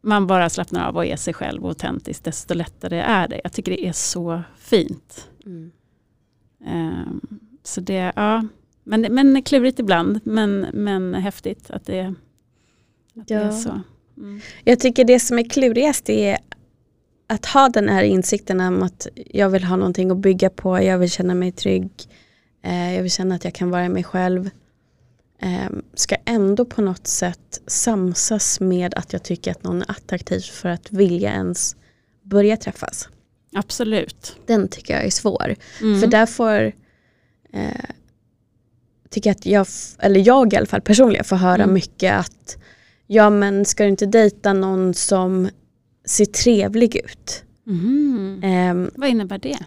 man 0.06 0.28
bara 0.28 0.50
slappnar 0.50 0.88
av 0.88 0.96
och 0.96 1.06
är 1.06 1.16
sig 1.16 1.34
själv 1.34 1.64
och 1.64 1.70
autentisk, 1.70 2.24
desto 2.24 2.54
lättare 2.54 3.00
är 3.00 3.28
det. 3.28 3.42
Jag 3.44 3.54
tycker 3.54 3.72
det 3.72 3.88
är 3.88 3.92
så 3.92 4.42
fint. 4.60 5.30
Mm. 5.46 5.72
Um, 6.66 7.40
så 7.64 7.82
det, 7.82 8.14
ja, 8.16 8.48
men, 8.84 9.02
men 9.02 9.44
klurigt 9.44 9.80
ibland, 9.80 10.20
men, 10.24 10.68
men 10.74 11.14
häftigt 11.14 11.72
att 11.72 11.86
det, 11.86 12.16
att 13.16 13.30
ja. 13.30 13.40
det 13.40 13.46
är 13.46 13.52
så. 13.52 13.82
Mm. 14.18 14.42
Jag 14.64 14.80
tycker 14.80 15.06
det 15.06 15.20
som 15.20 15.40
är 15.40 15.50
klurigast 15.50 16.10
är 16.10 16.38
att 17.28 17.46
ha 17.46 17.70
den 17.70 17.90
här 17.90 18.04
insikten 18.04 18.62
om 18.62 18.84
att 18.84 19.08
jag 19.16 19.50
vill 19.50 19.64
ha 19.64 19.76
någonting 19.76 20.12
att 20.12 20.18
bygga 20.18 20.50
på, 20.50 20.84
jag 20.84 20.98
vill 20.98 21.12
känna 21.12 21.36
mig 21.36 21.52
trygg, 21.52 21.92
eh, 22.64 22.96
jag 22.96 23.02
vill 23.02 23.12
känna 23.12 23.36
att 23.36 23.44
jag 23.44 23.54
kan 23.54 23.70
vara 23.70 23.90
mig 23.90 24.04
själv. 24.04 24.50
Eh, 25.42 25.70
ska 25.94 26.16
ändå 26.26 26.66
på 26.66 26.82
något 26.82 27.08
sätt 27.08 27.62
samsas 27.68 28.60
med 28.60 28.94
att 28.94 29.14
jag 29.14 29.24
tycker 29.24 29.52
att 29.52 29.64
någon 29.64 29.82
är 29.82 29.92
attraktiv 29.92 30.40
för 30.40 30.70
att 30.70 30.92
vilja 30.92 31.32
ens 31.32 31.76
börja 32.24 32.58
träffas. 32.58 33.10
Absolut. 33.56 34.36
Den 34.46 34.68
tycker 34.68 34.94
jag 34.94 35.06
är 35.06 35.10
svår. 35.10 35.56
Mm. 35.82 36.02
För 36.02 36.08
där 36.08 36.26
får 36.26 36.72
eh, 37.54 37.90
tycker 39.10 39.32
att 39.32 39.46
jag, 39.46 39.68
eller 40.00 40.28
jag 40.28 40.54
i 40.54 40.58
alla 40.58 40.66
fall 40.66 40.82
personligen 40.82 41.24
får 41.24 41.36
höra 41.36 41.64
mm. 41.64 41.74
mycket 41.74 42.14
att 42.14 42.58
ja 43.08 43.30
men 43.30 43.66
ska 43.66 43.84
du 43.84 43.90
inte 43.90 44.06
dejta 44.06 44.54
någon 44.54 44.94
som 44.94 45.50
ser 46.06 46.26
trevlig 46.26 46.96
ut. 46.96 47.44
Mm. 47.68 48.44
Um, 48.72 48.92
Vad 48.96 49.10
innebär 49.10 49.38
det? 49.38 49.58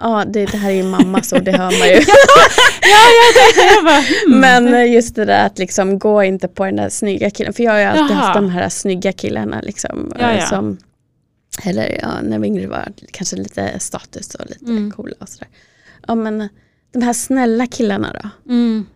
Ja, 0.00 0.24
det, 0.26 0.46
det 0.46 0.56
här 0.56 0.70
är 0.70 0.74
ju 0.74 0.82
mamma 0.82 1.22
så 1.22 1.38
det 1.38 1.52
hör 1.52 1.78
man 1.78 1.88
ju. 1.88 1.94
ja, 2.82 3.04
ja, 3.18 3.54
det, 3.54 3.84
bara, 3.84 4.02
mm. 4.26 4.40
Men 4.40 4.92
just 4.92 5.14
det 5.14 5.24
där 5.24 5.46
att 5.46 5.58
liksom 5.58 5.98
gå 5.98 6.22
inte 6.22 6.48
på 6.48 6.64
den 6.64 6.76
där 6.76 6.88
snygga 6.88 7.30
killen. 7.30 7.52
För 7.52 7.62
jag 7.62 7.72
har 7.72 7.78
ju 7.78 7.84
alltid 7.84 8.16
Jaha. 8.16 8.24
haft 8.24 8.34
de 8.34 8.50
här 8.50 8.68
snygga 8.68 9.12
killarna 9.12 9.60
liksom. 9.60 10.12
Ja, 10.20 10.34
ja. 10.34 10.46
Som, 10.46 10.78
eller 11.64 11.98
ja, 12.02 12.20
när 12.22 12.38
vi 12.38 12.46
yngre 12.46 12.66
var 12.66 12.88
kanske 13.10 13.36
lite 13.36 13.78
status 13.78 14.34
och 14.34 14.46
lite 14.46 14.64
mm. 14.64 14.90
coola 14.90 15.14
och 15.18 15.28
sådär. 15.28 15.48
Ja 16.06 16.14
men 16.14 16.48
de 16.92 17.02
här 17.02 17.12
snälla 17.12 17.66
killarna 17.66 18.16
då? 18.22 18.52
Mm. 18.52 18.86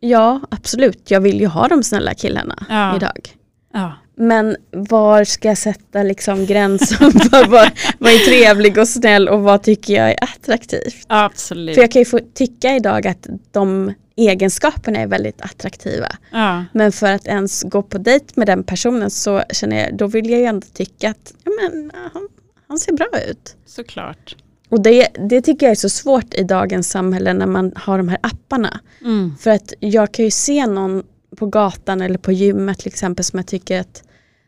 Ja 0.00 0.40
absolut, 0.50 1.10
jag 1.10 1.20
vill 1.20 1.40
ju 1.40 1.46
ha 1.46 1.68
de 1.68 1.82
snälla 1.82 2.14
killarna 2.14 2.66
ja. 2.68 2.96
idag. 2.96 3.36
Ja. 3.72 3.92
Men 4.14 4.56
var 4.70 5.24
ska 5.24 5.48
jag 5.48 5.58
sätta 5.58 6.02
liksom 6.02 6.46
gränsen 6.46 7.12
för 7.30 7.48
vad, 7.48 7.70
vad 7.98 8.12
är 8.12 8.18
trevlig 8.18 8.78
och 8.78 8.88
snäll 8.88 9.28
och 9.28 9.42
vad 9.42 9.62
tycker 9.62 9.94
jag 9.94 10.10
är 10.10 10.24
attraktivt? 10.24 11.04
Absolut. 11.06 11.74
För 11.74 11.82
jag 11.82 11.90
kan 11.90 12.00
ju 12.00 12.06
få 12.06 12.18
tycka 12.34 12.76
idag 12.76 13.06
att 13.06 13.26
de 13.50 13.92
egenskaperna 14.16 14.98
är 14.98 15.06
väldigt 15.06 15.40
attraktiva. 15.40 16.08
Ja. 16.32 16.64
Men 16.72 16.92
för 16.92 17.12
att 17.12 17.26
ens 17.26 17.62
gå 17.62 17.82
på 17.82 17.98
dejt 17.98 18.26
med 18.34 18.46
den 18.46 18.64
personen 18.64 19.10
så 19.10 19.42
känner 19.50 19.84
jag, 19.84 19.96
då 19.96 20.06
vill 20.06 20.30
jag 20.30 20.40
ju 20.40 20.46
ändå 20.46 20.66
tycka 20.72 21.10
att 21.10 21.34
ja, 21.44 21.50
men, 21.60 21.90
han, 22.12 22.28
han 22.68 22.78
ser 22.78 22.92
bra 22.92 23.08
ut. 23.30 23.56
Såklart. 23.66 24.36
Och 24.68 24.80
det, 24.80 25.08
det 25.28 25.42
tycker 25.42 25.66
jag 25.66 25.70
är 25.70 25.76
så 25.76 25.88
svårt 25.88 26.34
i 26.34 26.42
dagens 26.42 26.90
samhälle 26.90 27.32
när 27.32 27.46
man 27.46 27.72
har 27.76 27.98
de 27.98 28.08
här 28.08 28.18
apparna. 28.22 28.80
Mm. 29.00 29.36
För 29.40 29.50
att 29.50 29.72
jag 29.80 30.12
kan 30.12 30.24
ju 30.24 30.30
se 30.30 30.66
någon 30.66 31.02
på 31.36 31.46
gatan 31.46 32.00
eller 32.00 32.18
på 32.18 32.32
gymmet 32.32 32.78
till 32.78 32.88
exempel 32.88 33.24
som 33.24 33.38
jag 33.38 33.46
tycker 33.46 33.80
att, 33.80 34.02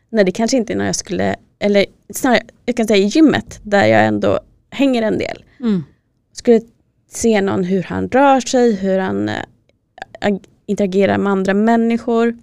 nej 0.09 0.25
det 0.25 0.31
kanske 0.31 0.57
inte 0.57 0.73
är 0.73 0.77
när 0.77 0.85
jag 0.85 0.95
skulle, 0.95 1.35
eller 1.59 1.85
snarare 2.09 2.41
jag 2.65 2.77
kan 2.77 2.87
säga 2.87 3.05
i 3.05 3.07
gymmet 3.07 3.59
där 3.63 3.85
jag 3.85 4.05
ändå 4.05 4.39
hänger 4.69 5.01
en 5.01 5.17
del. 5.17 5.43
Mm. 5.59 5.83
Skulle 6.33 6.61
se 7.09 7.41
någon 7.41 7.63
hur 7.63 7.83
han 7.83 8.09
rör 8.09 8.39
sig, 8.39 8.75
hur 8.75 8.99
han 8.99 9.29
äh, 9.29 10.35
interagerar 10.65 11.17
med 11.17 11.31
andra 11.31 11.53
människor. 11.53 12.37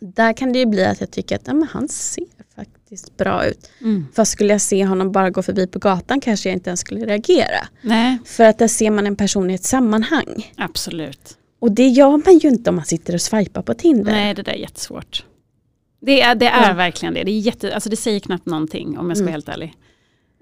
Där 0.00 0.32
kan 0.32 0.52
det 0.52 0.58
ju 0.58 0.66
bli 0.66 0.84
att 0.84 1.00
jag 1.00 1.10
tycker 1.10 1.36
att 1.36 1.46
men 1.46 1.68
han 1.70 1.88
ser 1.88 2.24
faktiskt 2.56 3.16
bra 3.16 3.46
ut. 3.46 3.70
Mm. 3.80 4.06
Fast 4.14 4.32
skulle 4.32 4.52
jag 4.52 4.60
se 4.60 4.86
honom 4.86 5.12
bara 5.12 5.30
gå 5.30 5.42
förbi 5.42 5.66
på 5.66 5.78
gatan 5.78 6.20
kanske 6.20 6.48
jag 6.48 6.56
inte 6.56 6.70
ens 6.70 6.80
skulle 6.80 7.06
reagera. 7.06 7.68
Nej. 7.82 8.18
För 8.24 8.44
att 8.44 8.58
där 8.58 8.68
ser 8.68 8.90
man 8.90 9.06
en 9.06 9.16
person 9.16 9.50
i 9.50 9.54
ett 9.54 9.64
sammanhang. 9.64 10.52
Absolut. 10.56 11.38
Och 11.64 11.72
det 11.72 11.88
gör 11.88 12.10
man 12.24 12.38
ju 12.38 12.48
inte 12.48 12.70
om 12.70 12.76
man 12.76 12.84
sitter 12.84 13.14
och 13.14 13.20
swipar 13.20 13.62
på 13.62 13.74
Tinder. 13.74 14.12
Nej, 14.12 14.34
det 14.34 14.42
där 14.42 14.52
är 14.52 14.56
jättesvårt. 14.56 15.24
Det 16.00 16.20
är, 16.20 16.34
det 16.34 16.46
är 16.46 16.68
ja. 16.68 16.74
verkligen 16.74 17.14
det. 17.14 17.24
Det, 17.24 17.30
är 17.30 17.38
jätte, 17.38 17.74
alltså 17.74 17.90
det 17.90 17.96
säger 17.96 18.20
knappt 18.20 18.46
någonting 18.46 18.98
om 18.98 19.08
jag 19.08 19.16
ska 19.16 19.22
mm. 19.22 19.26
vara 19.26 19.32
helt 19.32 19.48
ärlig. 19.48 19.74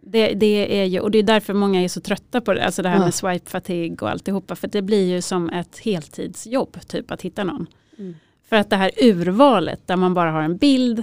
Det, 0.03 0.33
det, 0.35 0.81
är 0.81 0.85
ju, 0.85 1.01
och 1.01 1.11
det 1.11 1.19
är 1.19 1.23
därför 1.23 1.55
många 1.55 1.83
är 1.83 1.89
så 1.89 2.01
trötta 2.01 2.41
på 2.41 2.55
det, 2.55 2.65
alltså 2.65 2.83
det 2.83 2.89
här 2.89 2.97
Ja. 2.97 3.05
med 3.05 3.15
swipe 3.15 3.51
fatigue 3.51 3.97
och 4.01 4.11
alltihopa. 4.11 4.57
För 4.57 4.69
det 4.69 4.83
blir 4.83 5.11
ju 5.11 5.23
som 5.23 5.51
ett 5.51 5.79
heltidsjobb 5.79 6.77
typ 6.87 7.11
att 7.11 7.23
hitta 7.23 7.45
någon. 7.45 7.67
Mm. 7.99 8.15
För 8.49 8.57
att 8.57 8.71
det 8.71 8.77
här 8.77 8.91
urvalet 8.97 9.87
där 9.87 9.97
man 9.97 10.15
bara 10.15 10.31
har 10.31 10.43
en 10.43 10.57
bild 10.57 11.03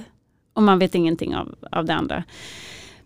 och 0.54 0.64
man 0.64 0.80
vet 0.80 0.96
ingenting 0.96 1.36
av, 1.36 1.56
av 1.72 1.86
det 1.86 1.94
andra. 1.94 2.24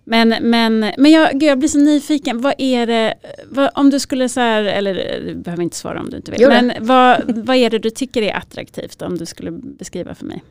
Men, 0.05 0.29
men, 0.41 0.79
men 0.97 1.11
jag, 1.11 1.31
gud, 1.31 1.43
jag 1.43 1.59
blir 1.59 1.69
så 1.69 1.77
nyfiken, 1.77 2.41
vad 2.41 2.53
är 2.57 2.87
det, 2.87 3.13
vad, 3.49 3.69
om 3.75 3.89
du 3.89 3.99
skulle 3.99 4.29
så 4.29 4.39
här, 4.39 4.63
eller 4.63 5.21
du 5.25 5.35
behöver 5.35 5.63
inte 5.63 5.75
svara 5.77 5.99
om 5.99 6.09
du 6.09 6.17
inte 6.17 6.31
vill, 6.31 6.41
Jo 6.41 6.49
men 6.49 6.71
vad, 6.79 7.21
vad 7.45 7.55
är 7.55 7.69
det 7.69 7.79
du 7.79 7.89
tycker 7.89 8.21
är 8.21 8.33
attraktivt 8.33 9.01
om 9.01 9.17
du 9.17 9.25
skulle 9.25 9.51
beskriva 9.51 10.15
för 10.15 10.25
mig? 10.25 10.43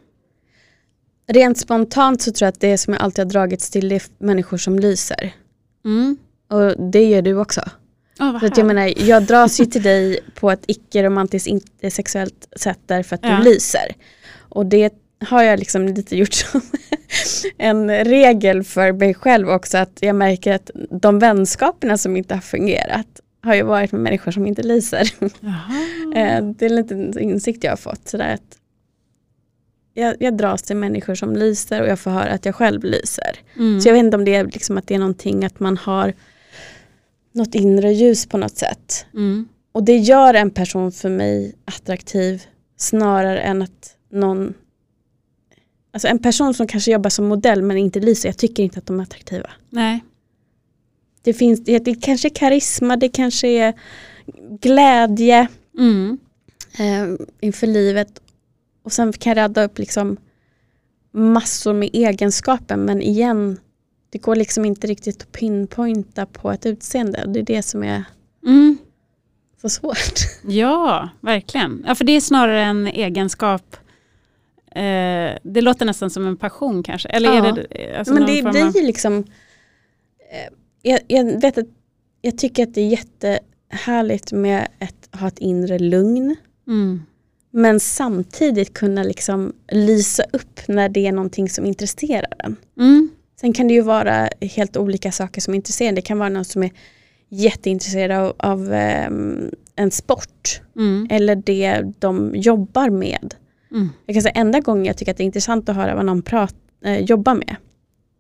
Rent 1.26 1.59
spontant 1.59 2.22
så 2.22 2.32
tror 2.32 2.46
jag 2.46 2.53
att 2.53 2.61
det 2.61 2.78
som 2.78 2.94
jag 2.94 3.03
alltid 3.03 3.24
har 3.24 3.30
dragits 3.30 3.70
till 3.70 3.92
är 3.92 4.03
människor 4.18 4.57
som 4.57 4.78
lyser. 4.78 5.32
Mm. 5.84 6.16
Och 6.50 6.90
det 6.92 7.05
gör 7.05 7.22
du 7.22 7.36
också. 7.36 7.61
Oh, 8.20 8.44
att 8.44 8.57
jag 8.57 8.66
menar, 8.66 8.92
jag 9.09 9.22
dras 9.22 9.61
ju 9.61 9.66
till 9.66 9.82
dig 9.82 10.18
på 10.34 10.50
ett 10.50 10.64
icke-romantiskt, 10.66 11.46
inte 11.46 11.90
sexuellt 11.90 12.48
sätt 12.57 12.78
därför 12.86 13.14
att 13.14 13.20
Ja. 13.24 13.36
du 13.36 13.44
lyser. 13.50 13.94
Och 14.38 14.66
det 14.66 14.92
har 15.24 15.42
jag 15.42 15.59
liksom 15.59 15.86
lite 15.86 16.16
gjort 16.16 16.32
som 16.32 16.61
en 17.59 18.05
regel 18.05 18.64
för 18.64 18.93
mig 18.93 19.14
själv 19.14 19.49
också 19.51 19.79
att 19.79 19.99
jag 20.01 20.16
märker 20.16 20.55
att 20.55 20.70
de 20.91 21.18
vänskaperna 21.18 21.99
som 21.99 22.16
inte 22.16 22.35
har 22.35 22.41
fungerat 22.41 23.20
har 23.43 23.55
ju 23.55 23.62
varit 23.62 23.93
med 23.93 24.01
människor 24.01 24.33
som 24.33 24.47
inte 24.47 24.62
lyser. 24.62 25.11
Eh, 26.14 26.45
Det 26.45 26.66
är 26.66 26.70
en 26.70 26.77
liten 26.77 27.18
insikt 27.18 27.64
jag 27.64 27.73
har 27.73 27.77
fått. 27.77 28.09
Sådär 28.09 28.35
att 28.35 28.59
jag, 29.95 30.16
jag 30.20 30.37
dras 30.37 30.62
till 30.62 30.77
människor 30.77 31.14
som 31.14 31.37
lyser 31.37 31.83
och 31.83 31.89
jag 31.89 31.99
får 31.99 32.11
höra 32.11 32.31
att 32.31 32.47
jag 32.47 32.55
själv 32.55 32.85
lyser. 32.85 33.39
Mm. 33.57 33.81
Så 33.81 33.89
jag 33.89 33.93
vet 33.93 34.01
inte 34.05 34.16
om 34.16 34.25
det 34.25 34.35
är 34.35 34.45
liksom 34.45 34.79
att 34.79 34.87
det 34.87 34.95
är 34.95 34.99
någonting 34.99 35.45
att 35.45 35.61
man 35.61 35.77
har 35.77 36.12
något 37.33 37.55
inre 37.55 37.93
ljus 37.93 38.27
på 38.27 38.39
något 38.39 38.57
sätt. 38.57 39.07
Mm. 39.14 39.49
Och 39.73 39.83
det 39.85 39.97
gör 39.97 40.35
en 40.35 40.51
person 40.51 40.93
för 40.93 41.09
mig 41.09 41.55
attraktiv 41.64 42.43
snarare 42.77 43.41
än 43.41 43.62
att 43.62 43.97
någon 44.11 44.55
Alltså 45.93 46.09
en 46.09 46.18
person 46.18 46.55
som 46.55 46.66
kanske 46.66 46.93
jobbar 46.93 47.11
som 47.11 47.24
modell 47.28 47.62
men 47.62 47.76
inte 47.76 48.01
lyser, 48.01 48.28
jag 48.28 48.38
tycker 48.38 48.62
inte 48.62 48.78
att 48.78 48.86
de 48.86 48.99
är 49.01 49.03
attraktiva. 49.03 49.51
Nej. 49.70 50.05
Det, 51.22 51.32
finns, 51.34 51.64
det, 51.64 51.78
det 51.78 51.95
kanske 51.95 52.28
är 52.28 52.34
karisma, 52.34 52.97
det 52.97 53.09
kanske 53.09 53.49
är 53.49 53.74
glädje 54.61 55.49
Mm. 55.78 56.18
eh, 56.78 57.26
inför 57.40 57.66
livet. 57.66 58.20
Och 58.82 58.93
sen 58.93 59.12
kan 59.12 59.30
jag 59.30 59.36
radda 59.36 59.64
upp 59.64 59.78
liksom 59.78 60.16
massor 61.11 61.72
med 61.72 61.90
egenskaper 61.93 62.76
men 62.76 63.03
igen, 63.03 63.59
det 64.11 64.18
går 64.18 64.36
liksom 64.36 64.64
inte 64.64 64.86
riktigt 64.86 65.22
att 65.22 65.32
pinpointa 65.32 66.26
på 66.26 66.53
ett 66.53 66.66
utseende. 66.66 67.24
Det 67.28 67.40
är 67.40 67.45
det 67.45 67.62
som 67.62 67.82
är 67.84 68.05
Mm. 68.47 68.78
så 69.61 69.68
svårt. 69.68 70.14
Ja, 70.47 71.09
verkligen. 71.20 71.84
Ja, 71.86 71.95
för 71.95 72.05
det 72.05 72.12
är 72.12 72.20
snarare 72.20 72.62
en 72.64 72.86
egenskap. 72.86 73.76
Eh, 74.75 75.39
det 75.43 75.61
låter 75.61 75.87
nästan 75.87 76.11
som 76.11 76.27
en 76.27 76.37
passion 76.37 76.83
kanske. 76.83 77.09
Eller 77.09 77.29
Ja. 77.37 77.47
är 77.47 77.53
det, 77.53 77.97
alltså 77.99 78.14
Men 78.14 78.27
det 78.27 78.43
blir 78.43 78.66
av- 78.66 78.75
liksom 78.75 79.18
eh, 80.33 80.53
jag, 80.83 81.01
jag 81.07 81.41
vet 81.41 81.59
att 81.59 81.66
jag 82.23 82.39
tycker 82.39 82.62
att 82.62 82.75
det 82.75 82.81
är 82.81 82.89
jättehärligt 82.89 84.33
med 84.33 84.68
att 84.81 85.20
ha 85.20 85.29
ett 85.29 85.39
inre 85.39 85.79
lugn. 85.79 86.37
Mm. 86.66 87.03
Men 87.51 87.81
samtidigt 87.81 88.75
kunna 88.75 89.03
liksom 89.03 89.53
lysa 89.73 90.25
upp 90.33 90.61
när 90.68 90.89
det 90.89 91.07
är 91.07 91.12
någonting 91.12 91.49
som 91.49 91.66
intresserar 91.66 92.33
en. 92.39 92.57
Mm. 92.79 93.11
Sen 93.41 93.53
kan 93.53 93.68
det 93.68 93.75
ju 93.75 93.81
vara 93.81 94.29
helt 94.41 94.77
olika 94.77 95.12
saker 95.12 95.41
som 95.41 95.55
intresserar. 95.55 95.93
Det 95.93 96.03
kan 96.03 96.18
vara 96.18 96.29
någon 96.29 96.45
som 96.45 96.62
är 96.62 96.70
jätteintresserad 97.29 98.18
av, 98.20 98.35
av 98.39 98.73
ehm, 98.73 99.51
en 99.77 99.91
sport. 99.91 100.61
Mm. 100.77 101.09
Eller 101.11 101.37
det 101.37 101.83
de 101.99 102.33
jobbar 102.37 102.91
med. 102.91 103.35
Mm. 103.73 103.89
Jag 104.07 104.14
kan 104.14 104.23
säga 104.23 104.33
enda 104.33 104.61
gången 104.61 104.85
jag 104.85 104.97
tycker 104.97 105.12
att 105.12 105.16
det 105.16 105.23
är 105.23 105.27
intressant 105.27 105.68
att 105.68 105.77
höra 105.77 105.95
vad 105.95 106.05
någon 106.05 106.23
prat, 106.23 106.55
eh, 106.85 106.99
jobbar 106.99 107.35
med. 107.35 107.57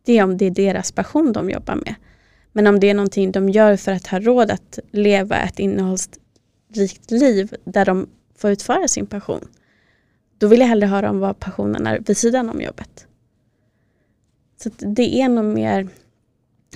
Det 0.04 0.18
är 0.18 0.24
om 0.24 0.36
det 0.36 0.46
är 0.46 0.50
deras 0.50 0.92
passion 0.92 1.32
de 1.32 1.50
jobbar 1.50 1.74
med. 1.74 1.94
Men 2.52 2.66
om 2.66 2.80
det 2.80 2.90
är 2.90 2.94
någonting 2.94 3.32
de 3.32 3.48
gör 3.48 3.76
för 3.76 3.92
att 3.92 4.06
ha 4.06 4.20
råd 4.20 4.50
att 4.50 4.78
leva 4.90 5.36
ett 5.36 5.58
innehållsrikt 5.58 7.10
liv 7.10 7.54
där 7.64 7.84
de 7.84 8.08
får 8.36 8.50
utföra 8.50 8.88
sin 8.88 9.06
passion. 9.06 9.48
Då 10.38 10.46
vill 10.46 10.60
jag 10.60 10.66
hellre 10.66 10.86
höra 10.86 11.10
om 11.10 11.18
vad 11.18 11.38
passionen 11.38 11.86
är 11.86 11.98
vid 11.98 12.16
sidan 12.16 12.50
om 12.50 12.60
jobbet. 12.60 13.06
Så 14.62 14.68
att 14.68 14.82
det 14.96 15.20
är 15.20 15.28
nog 15.28 15.44
mer 15.44 15.88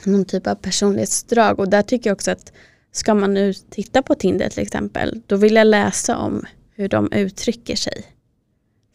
någon 0.05 0.25
typ 0.25 0.47
av 0.47 0.55
personlighetsdrag 0.55 1.61
och 1.61 1.69
där 1.69 1.83
tycker 1.83 2.11
jag 2.11 2.15
också 2.15 2.31
att 2.31 2.53
ska 2.93 3.15
man 3.15 3.35
nu 3.35 3.53
titta 3.53 4.03
på 4.03 4.15
Tinder 4.15 4.49
till 4.49 4.63
exempel, 4.63 5.23
då 5.27 5.37
vill 5.37 5.55
jag 5.55 5.67
läsa 5.67 6.17
om 6.17 6.45
hur 6.75 6.89
de 6.89 7.13
uttrycker 7.13 7.77
sig. 7.77 8.16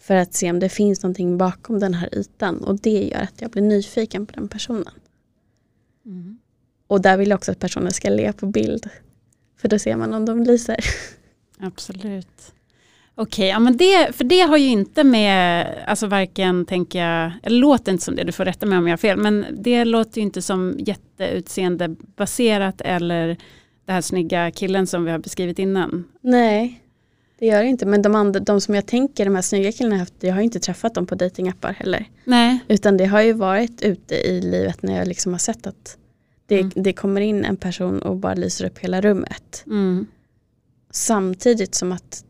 För 0.01 0.15
att 0.15 0.33
se 0.33 0.51
om 0.51 0.59
det 0.59 0.69
finns 0.69 1.03
någonting 1.03 1.37
bakom 1.37 1.79
den 1.79 1.93
här 1.93 2.15
ytan 2.15 2.63
och 2.63 2.79
det 2.79 3.03
gör 3.03 3.21
att 3.21 3.41
jag 3.41 3.51
blir 3.51 3.61
nyfiken 3.61 4.25
på 4.25 4.33
den 4.33 4.47
personen. 4.47 4.93
Mm. 6.05 6.39
Och 6.87 7.01
där 7.01 7.17
vill 7.17 7.29
jag 7.29 7.37
också 7.37 7.51
att 7.51 7.59
personen 7.59 7.91
ska 7.91 8.09
le 8.09 8.33
på 8.33 8.45
bild. 8.45 8.89
För 9.57 9.67
då 9.67 9.79
ser 9.79 9.95
man 9.95 10.13
om 10.13 10.25
de 10.25 10.43
lyser. 10.43 10.77
Absolut. 11.59 12.53
Okej, 13.15 13.47
ja, 13.47 13.59
men 13.59 13.77
det, 13.77 14.15
för 14.15 14.23
det 14.23 14.41
har 14.41 14.57
ju 14.57 14.67
inte 14.67 15.03
med, 15.03 15.67
alltså 15.87 16.07
varken 16.07 16.65
tänker 16.65 16.99
jag, 16.99 17.31
eller 17.43 17.59
låter 17.59 17.91
inte 17.91 18.03
som 18.03 18.15
det, 18.15 18.23
du 18.23 18.31
får 18.31 18.45
rätta 18.45 18.65
mig 18.65 18.77
om 18.77 18.87
jag 18.87 18.91
har 18.91 18.97
fel, 18.97 19.17
men 19.17 19.45
det 19.51 19.85
låter 19.85 20.17
ju 20.17 20.21
inte 20.21 20.41
som 20.41 20.75
jätteutseende-baserat 20.79 22.81
eller 22.81 23.37
det 23.85 23.91
här 23.91 24.01
snygga 24.01 24.51
killen 24.51 24.87
som 24.87 25.05
vi 25.05 25.11
har 25.11 25.19
beskrivit 25.19 25.59
innan. 25.59 26.03
Nej, 26.21 26.80
det 27.41 27.47
gör 27.47 27.63
det 27.63 27.69
inte. 27.69 27.85
Men 27.85 28.01
de, 28.01 28.15
andra, 28.15 28.39
de 28.39 28.61
som 28.61 28.75
jag 28.75 28.85
tänker, 28.85 29.25
de 29.25 29.35
här 29.35 29.41
snygga 29.41 29.71
killarna 29.71 29.95
jag 29.95 29.99
har 29.99 30.05
haft, 30.05 30.13
jag 30.23 30.33
har 30.33 30.41
inte 30.41 30.59
träffat 30.59 30.93
dem 30.93 31.05
på 31.05 31.15
datingappar 31.15 31.73
heller. 31.73 32.05
Nej. 32.25 32.59
Utan 32.67 32.97
det 32.97 33.05
har 33.05 33.21
ju 33.21 33.33
varit 33.33 33.81
ute 33.81 34.15
i 34.15 34.41
livet 34.41 34.83
när 34.83 34.97
jag 34.97 35.07
liksom 35.07 35.31
har 35.31 35.39
sett 35.39 35.67
att 35.67 35.97
det, 36.45 36.59
Mm. 36.59 36.71
det 36.75 36.93
kommer 36.93 37.21
in 37.21 37.45
en 37.45 37.57
person 37.57 38.01
och 38.01 38.17
bara 38.17 38.33
lyser 38.33 38.65
upp 38.65 38.77
hela 38.79 39.01
rummet. 39.01 39.63
Mm. 39.67 40.05
Samtidigt 40.91 41.75
som 41.75 41.91
att 41.91 42.25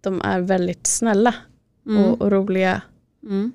de 0.00 0.20
är 0.22 0.40
väldigt 0.40 0.86
snälla 0.86 1.34
Mm. 1.86 2.04
och, 2.04 2.20
och 2.22 2.30
roliga 2.32 2.82
Mm. 3.22 3.52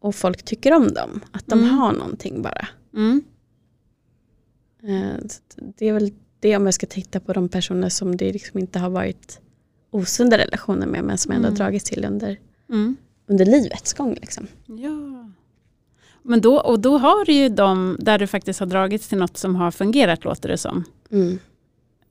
och 0.00 0.14
folk 0.14 0.42
tycker 0.42 0.72
om 0.72 0.88
dem. 0.94 1.20
Att 1.32 1.46
de 1.46 1.58
Mm. 1.58 1.70
har 1.74 1.92
någonting 1.92 2.42
bara. 2.42 2.68
Mm. 2.94 3.22
Eh, 4.82 5.20
Det 5.78 5.88
är 5.88 5.92
väl 5.92 6.12
det 6.40 6.56
om 6.56 6.64
jag 6.64 6.74
ska 6.74 6.86
titta 6.86 7.20
på 7.20 7.32
de 7.32 7.48
personer 7.48 7.88
som 7.88 8.16
det 8.16 8.32
liksom 8.32 8.58
inte 8.60 8.78
har 8.78 8.90
varit 8.90 9.40
osunda 9.90 10.38
relationer 10.38 10.86
med 10.86 11.04
men 11.04 11.18
som 11.18 11.32
ändå 11.32 11.48
Mm. 11.48 11.52
har 11.52 11.64
dragits 11.64 11.84
till 11.84 12.04
under, 12.04 12.38
Mm. 12.68 12.96
under 13.26 13.44
livets 13.44 13.92
gång. 13.92 14.14
Liksom. 14.14 14.46
Ja. 14.66 15.30
Men 16.22 16.40
då, 16.40 16.60
och 16.60 16.80
då 16.80 16.98
har 16.98 17.24
du 17.24 17.32
ju 17.32 17.48
de 17.48 17.96
där 18.00 18.18
du 18.18 18.26
faktiskt 18.26 18.60
har 18.60 18.66
dragits 18.66 19.08
till 19.08 19.18
något 19.18 19.36
som 19.36 19.56
har 19.56 19.70
fungerat 19.70 20.24
låter 20.24 20.48
det 20.48 20.58
som. 20.58 20.84
Mm. 21.10 21.38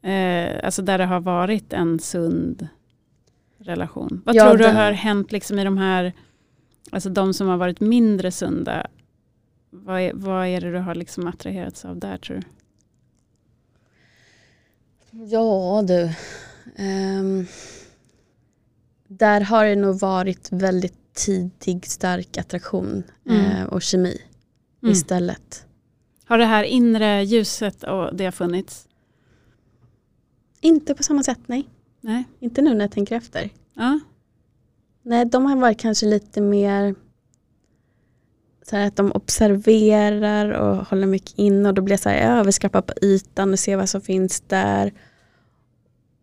Eh, 0.02 0.66
alltså 0.66 0.82
där 0.82 0.98
det 0.98 1.06
har 1.06 1.20
varit 1.20 1.74
en 1.74 2.00
sund 2.00 2.68
relation. 3.58 4.22
Vad 4.26 4.36
Ja, 4.36 4.46
tror 4.48 4.58
du 4.58 4.64
det- 4.64 4.72
har 4.72 4.92
hänt 4.92 5.32
liksom 5.32 5.60
i 5.60 5.64
de 5.64 5.78
här, 5.78 6.14
alltså 6.92 7.10
de 7.10 7.34
som 7.34 7.48
har 7.48 7.58
varit 7.58 7.80
mindre 7.80 8.32
sunda? 8.32 8.88
Vad 9.70 10.02
är, 10.02 10.12
vad 10.14 10.48
är 10.48 10.62
det 10.62 10.72
du 10.72 10.78
har 10.78 10.96
liksom 10.96 11.28
attraherats 11.28 11.86
av 11.86 11.98
där 11.98 12.18
tror 12.18 12.36
du? 12.38 12.42
Ja 15.12 15.84
du. 15.88 16.10
Ehm, 16.76 17.46
där 19.08 19.42
har 19.42 19.66
det 19.66 19.76
nog 19.76 20.00
varit 20.00 20.52
väldigt 20.52 21.14
tidig 21.14 21.86
stark 21.88 22.38
attraktion 22.38 23.04
Mm. 23.30 23.46
eh, 23.46 23.64
och 23.64 23.82
kemi 23.82 24.22
Mm. 24.84 24.92
istället. 24.94 25.66
Har 26.26 26.38
det 26.38 26.46
här 26.46 26.64
inre 26.64 27.24
ljuset 27.24 27.84
och 27.84 28.16
det 28.16 28.26
har 28.26 28.32
funnits? 28.32 28.88
Inte 30.62 30.94
på 30.96 31.04
samma 31.04 31.24
sätt, 31.24 31.40
nej. 31.46 31.70
Nej. 32.02 32.24
Inte 32.40 32.62
nu 32.62 32.74
när 32.74 32.82
jag 32.86 32.92
tänker 32.92 33.16
efter. 33.16 33.50
Ja. 33.74 34.00
Nej, 35.04 35.26
de 35.26 35.46
har 35.46 35.56
varit 35.56 35.80
kanske 35.80 36.06
lite 36.06 36.42
mer 36.42 36.96
så 38.64 38.76
här 38.76 38.88
att 38.88 38.96
de 38.96 39.12
observerar 39.12 40.50
och 40.52 40.76
håller 40.88 41.08
mycket 41.08 41.38
in 41.40 41.66
och 41.66 41.74
då 41.74 41.82
blir 41.82 41.94
jag 41.94 42.00
så 42.00 42.10
här, 42.10 42.28
jag 42.30 42.38
överskrapar 42.40 42.82
på 42.82 42.94
ytan 43.02 43.52
och 43.54 43.60
ser 43.60 43.78
vad 43.78 43.90
som 43.90 44.02
finns 44.02 44.42
där 44.42 44.94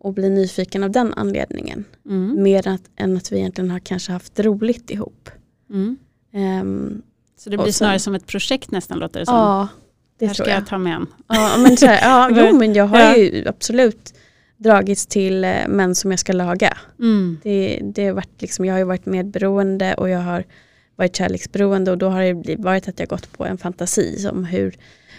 och 0.07 0.13
blir 0.15 0.31
nyfiken 0.31 0.83
av 0.85 0.91
den 0.91 1.15
anledningen. 1.15 1.85
Mm. 2.07 2.43
Mer 2.43 2.69
att, 2.69 2.83
än 2.97 3.17
att 3.17 3.33
vi 3.33 3.37
egentligen 3.39 3.71
har 3.71 3.79
kanske 3.79 4.13
haft 4.13 4.41
roligt 4.41 4.91
ihop. 4.91 5.31
Mm. 5.71 5.97
Ehm, 6.33 7.03
Så 7.37 7.51
det 7.51 7.57
blir 7.57 7.65
sen- 7.67 7.73
snarare 7.73 7.99
som 7.99 8.15
ett 8.15 8.27
projekt 8.27 8.71
nästan 8.71 8.99
låter 8.99 9.21
det 9.21 9.27
som. 9.27 9.35
ja, 9.35 9.69
det 10.19 10.27
här 10.27 10.35
tror 10.35 10.45
ska 10.45 10.51
jag. 10.53 10.61
jag 10.61 10.67
ta 10.67 10.79
med 10.79 10.95
en. 10.95 11.07
Ja, 11.29 11.57
men 11.59 11.77
så 11.77 11.87
här, 11.87 12.01
ja, 12.09 12.31
jo, 12.51 12.59
men 12.59 12.75
jag 12.75 12.87
har 12.87 12.99
Ja. 12.99 13.17
ju 13.17 13.49
absolut 13.49 14.15
dragits 14.57 15.07
till 15.07 15.45
eh, 15.45 15.69
män 15.69 15.95
som 15.95 16.11
jag 16.11 16.21
ska 16.21 16.33
laga. 16.33 16.77
Mm. 16.99 17.39
Det, 17.43 17.81
det 17.85 18.07
har 18.07 18.13
varit 18.13 18.43
liksom, 18.43 18.65
jag 18.65 18.75
har 18.75 18.79
ju 18.79 18.85
varit 18.85 19.07
medberoende 19.07 19.95
och 19.95 20.09
jag 20.09 20.21
har 20.21 20.45
varit 20.97 21.17
kärleksberoende 21.17 21.91
och 21.91 21.99
då 21.99 22.09
har 22.09 22.45
det 22.45 22.57
varit 22.57 22.89
att 22.89 22.99
jag 22.99 23.09
gått 23.09 23.33
på 23.33 23.45
en 23.45 23.59
fantasi 23.59 24.29
om 24.33 24.45
hur 24.45 24.77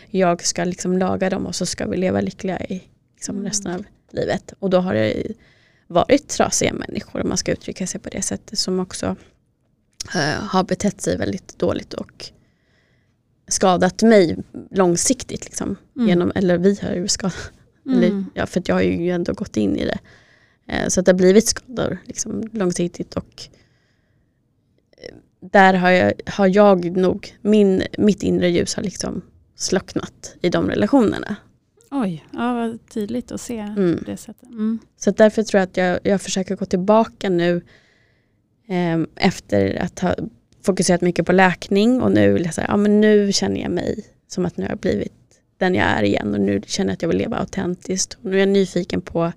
jag 0.10 0.46
ska 0.46 0.64
liksom 0.64 0.98
laga 0.98 1.30
dem 1.30 1.46
och 1.46 1.56
så 1.56 1.66
ska 1.66 1.88
vi 1.88 1.98
leva 1.98 2.22
lyckliga 2.22 2.60
i 2.60 2.84
liksom 3.16 3.36
mm. 3.36 3.48
resten 3.48 3.72
av 3.74 3.86
livet. 4.14 4.54
Och 4.60 4.70
då 4.70 4.78
har 4.78 4.94
det 4.94 5.24
varit 5.88 6.28
trasiga 6.28 6.74
människor 6.74 7.22
om 7.22 7.30
man 7.30 7.38
ska 7.38 7.52
uttrycka 7.52 7.88
sig 7.88 8.02
på 8.02 8.10
det 8.10 8.22
sättet 8.22 8.60
som 8.60 8.80
också 8.80 9.16
uh, 10.16 10.44
har 10.48 10.64
betett 10.64 11.02
sig 11.02 11.18
väldigt 11.18 11.60
dåligt 11.60 11.94
och 11.94 12.26
skadat 13.48 14.02
mig 14.02 14.38
långsiktigt. 14.72 15.46
Liksom, 15.46 15.76
mm. 15.96 16.08
genom, 16.08 16.32
eller 16.36 16.58
vi 16.58 16.80
har 16.82 16.94
ju 16.94 17.08
skadat, 17.08 17.52
mm. 17.86 17.98
eller, 17.98 18.26
ja, 18.34 18.46
för 18.46 18.64
jag 18.66 18.76
har 18.76 18.82
ju 18.82 19.12
ändå 19.12 19.34
gått 19.34 19.58
in 19.58 19.78
i 19.78 19.86
det. 19.86 20.00
Uh, 20.74 20.88
så 20.88 21.00
att 21.00 21.06
det 21.06 21.12
har 21.12 21.18
blivit 21.18 21.48
skador 21.48 21.98
liksom, 22.06 22.50
långsiktigt 22.52 23.16
och 23.16 23.48
uh, 25.04 25.18
där 25.40 25.74
har 25.74 25.90
jag, 25.90 26.14
har 26.26 26.48
jag 26.48 26.98
nog, 26.98 27.38
min, 27.42 27.84
mitt 27.98 28.24
inre 28.24 28.50
ljus 28.50 28.76
har 28.76 28.84
liksom 28.84 29.22
slocknat 29.56 30.36
i 30.42 30.50
de 30.50 30.70
relationerna. 30.70 31.36
Oj, 31.92 32.26
ja, 32.34 32.54
vad 32.54 32.90
tydligt 32.90 33.32
att 33.32 33.42
se 33.42 33.58
mm. 33.58 34.04
det 34.06 34.18
sättet. 34.18 34.50
Mm. 34.50 34.80
Så 34.98 35.12
därför 35.12 35.44
tror 35.44 35.60
jag 35.60 35.68
att 35.68 35.78
jag, 35.78 36.00
jag 36.04 36.22
försöker 36.22 36.56
gå 36.56 36.66
tillbaka 36.66 37.30
nu 37.30 37.62
eh, 38.68 39.00
efter 39.16 39.76
att 39.76 40.00
ha 40.00 40.16
fokuserat 40.62 41.02
mycket 41.02 41.26
på 41.26 41.32
läkning 41.32 42.02
och 42.02 42.12
nu 42.12 42.44
säga, 42.44 42.68
ja 42.70 42.78
men 42.78 43.02
nu 43.02 43.32
känner 43.32 43.62
jag 43.62 43.72
mig 43.72 44.06
som 44.28 44.46
att 44.46 44.58
nu 44.58 44.64
har 44.64 44.70
jag 44.70 44.80
blivit 44.80 45.14
den 45.58 45.76
jag 45.76 45.88
är 45.88 46.04
igen 46.04 46.34
och 46.34 46.42
nu 46.42 46.62
känner 46.66 46.90
jag 46.90 46.94
att 46.94 47.02
jag 47.02 47.10
vill 47.10 47.18
leva 47.18 47.38
autentiskt. 47.38 48.14
Och 48.14 48.26
nu 48.26 48.36
är 48.36 48.40
jag 48.40 48.50
nyfiken 48.50 49.02
på 49.02 49.32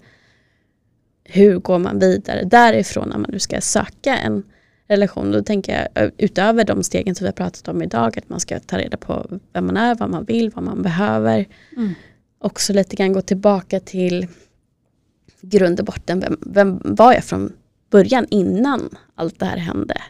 hur 1.24 1.58
går 1.58 1.78
man 1.78 1.98
vidare 1.98 2.44
därifrån 2.44 3.08
när 3.08 3.18
man 3.18 3.30
nu 3.30 3.38
ska 3.38 3.60
söka 3.60 4.16
en 4.16 4.42
relation. 4.88 5.32
Då 5.32 5.42
tänker 5.42 5.88
jag 5.94 6.10
utöver 6.18 6.64
de 6.64 6.82
stegen 6.82 7.14
som 7.14 7.24
vi 7.24 7.28
har 7.28 7.32
pratat 7.32 7.68
om 7.68 7.82
idag, 7.82 8.18
att 8.18 8.28
man 8.28 8.40
ska 8.40 8.60
ta 8.60 8.78
reda 8.78 8.96
på 8.96 9.26
vem 9.52 9.66
man 9.66 9.76
är, 9.76 9.94
vad 9.94 10.10
man 10.10 10.24
vill, 10.24 10.50
vad 10.50 10.64
man 10.64 10.82
behöver. 10.82 11.46
Mm. 11.76 11.94
Också 12.40 12.72
lite 12.72 12.96
grann 12.96 13.12
gå 13.12 13.22
tillbaka 13.22 13.80
till 13.80 14.26
grund 15.40 15.80
och 15.80 15.86
botten, 15.86 16.20
vem, 16.20 16.38
vem 16.46 16.80
var 16.84 17.12
jag 17.12 17.24
från 17.24 17.52
början 17.90 18.26
innan 18.30 18.96
allt 19.14 19.38
det 19.38 19.46
här 19.46 19.56
hände? 19.56 20.02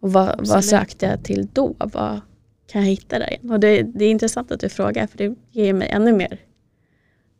Och 0.00 0.12
vad, 0.12 0.48
vad 0.48 0.64
sökte 0.64 1.06
jag 1.06 1.24
till 1.24 1.48
då? 1.52 1.74
Vad 1.78 2.20
kan 2.66 2.82
jag 2.82 2.88
hitta 2.88 3.18
där 3.18 3.30
igen? 3.30 3.50
Och 3.50 3.60
det, 3.60 3.82
det 3.82 4.04
är 4.04 4.10
intressant 4.10 4.52
att 4.52 4.60
du 4.60 4.68
frågar 4.68 5.06
för 5.06 5.18
det 5.18 5.34
ger 5.50 5.72
mig 5.72 5.88
ännu 5.88 6.12
mer 6.12 6.40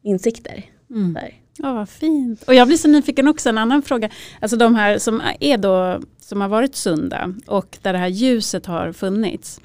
insikter. 0.02 0.64
Mm. 0.90 1.12
Där. 1.12 1.34
Ja, 1.58 1.72
vad 1.72 1.88
fint. 1.88 2.42
Och 2.42 2.54
jag 2.54 2.66
blir 2.66 2.76
så 2.76 2.88
nyfiken 2.88 3.28
också, 3.28 3.48
en 3.48 3.58
annan 3.58 3.82
fråga. 3.82 4.10
Alltså 4.40 4.56
de 4.56 4.74
här 4.74 4.98
som 4.98 5.22
är 5.40 5.58
då, 5.58 6.00
som 6.18 6.40
har 6.40 6.48
varit 6.48 6.76
sunda 6.76 7.34
och 7.46 7.78
där 7.82 7.92
det 7.92 7.98
här 7.98 8.08
ljuset 8.08 8.66
har 8.66 8.92
funnits. 8.92 9.60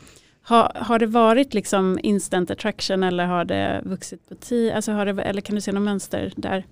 Har, 0.51 0.71
har 0.75 0.99
det 0.99 1.05
varit 1.05 1.53
liksom 1.53 1.99
instant 2.03 2.51
attraction 2.51 3.03
eller 3.03 3.25
har 3.25 3.45
det 3.45 3.81
vuxit 3.85 4.29
på 4.29 4.35
tid? 4.35 4.71
Alltså 4.71 4.91
eller 4.91 5.41
kan 5.41 5.55
du 5.55 5.61
se 5.61 5.71
något 5.71 5.83
mönster 5.83 6.33
där? 6.35 6.65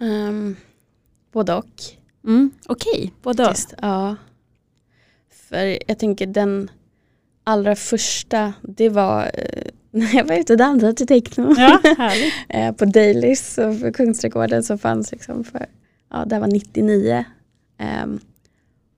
Um, 0.00 0.56
både 1.32 1.54
och. 1.54 1.70
Mm, 2.24 2.50
Okej, 2.66 2.92
okay. 2.98 3.10
både 3.22 3.48
och. 3.48 3.56
Ja. 3.82 4.16
För 5.48 5.78
jag 5.88 5.98
tänker 5.98 6.26
den 6.26 6.70
allra 7.44 7.76
första, 7.76 8.52
det 8.62 8.88
var 8.88 9.30
eh, 9.34 9.62
när 9.90 10.14
jag 10.14 10.24
var 10.24 10.36
ute 10.36 10.52
och 10.52 10.58
dansade 10.58 10.94
till 10.94 11.06
techno. 11.06 11.54
Ja, 11.56 11.80
eh, 12.48 12.72
på 12.72 12.84
Dailys 12.84 13.58
och 13.58 13.78
för 13.78 13.92
Kungsträdgården 13.92 14.62
så 14.62 14.78
fanns 14.78 15.12
liksom 15.12 15.44
för, 15.44 15.66
ja 16.10 16.24
det 16.24 16.38
var 16.38 16.46
99. 16.46 17.24
Um, 17.78 17.86
ehm, 17.86 18.20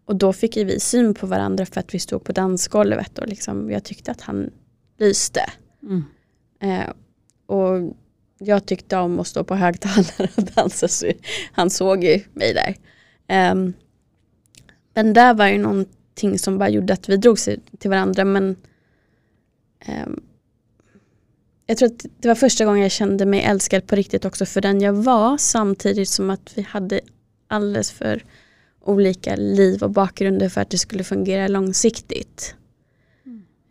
och 0.09 0.17
då 0.17 0.33
fick 0.33 0.57
vi 0.57 0.81
syn 0.81 1.15
på 1.15 1.27
varandra 1.27 1.67
för 1.67 1.81
att 1.81 1.95
vi 1.95 1.99
stod 1.99 2.25
på 2.25 2.33
dansgolvet 2.33 3.19
och 3.19 3.29
liksom, 3.29 3.71
jag 3.71 3.85
tyckte 3.85 4.11
att 4.11 4.21
han 4.21 4.51
lyste. 4.99 5.41
Mm. 5.83 6.05
Uh, 6.65 6.93
och 7.47 7.97
jag 8.39 8.67
tyckte 8.67 8.97
om 8.97 9.21
att 9.21 9.27
stå 9.27 9.45
på 9.45 9.55
högtalare 9.55 10.29
och 10.37 10.43
dansa 10.43 10.89
så 10.89 11.13
han 11.53 11.71
såg 11.71 12.05
ju 12.05 12.21
mig 12.33 12.55
där. 12.55 12.77
Um, 13.53 13.73
men 14.95 15.13
där 15.13 15.35
var 15.35 15.47
ju 15.47 15.59
någonting 15.59 16.39
som 16.39 16.59
bara 16.59 16.69
gjorde 16.69 16.93
att 16.93 17.09
vi 17.09 17.17
drog 17.17 17.39
sig 17.39 17.61
till 17.79 17.91
varandra 17.91 18.25
men 18.25 18.57
um, 19.89 20.21
jag 21.67 21.79
tror 21.79 21.87
att 21.87 22.07
det 22.19 22.29
var 22.29 22.35
första 22.35 22.65
gången 22.65 22.83
jag 22.83 22.91
kände 22.91 23.27
mig 23.27 23.43
älskad 23.43 23.87
på 23.87 23.97
riktigt 23.97 24.25
också 24.25 24.47
för 24.47 24.61
den 24.61 24.81
jag 24.81 24.93
var 24.93 25.39
samtidigt 25.39 26.09
som 26.09 26.31
att 26.31 26.53
vi 26.55 26.63
hade 26.63 27.01
alldeles 27.49 27.91
för 27.91 28.23
olika 28.89 29.37
liv 29.37 29.83
och 29.83 29.91
bakgrunder 29.91 30.49
för 30.49 30.61
att 30.61 30.71
det 30.71 30.79
skulle 30.79 31.05
fungera 31.05 31.49
långsiktigt. 31.49 32.55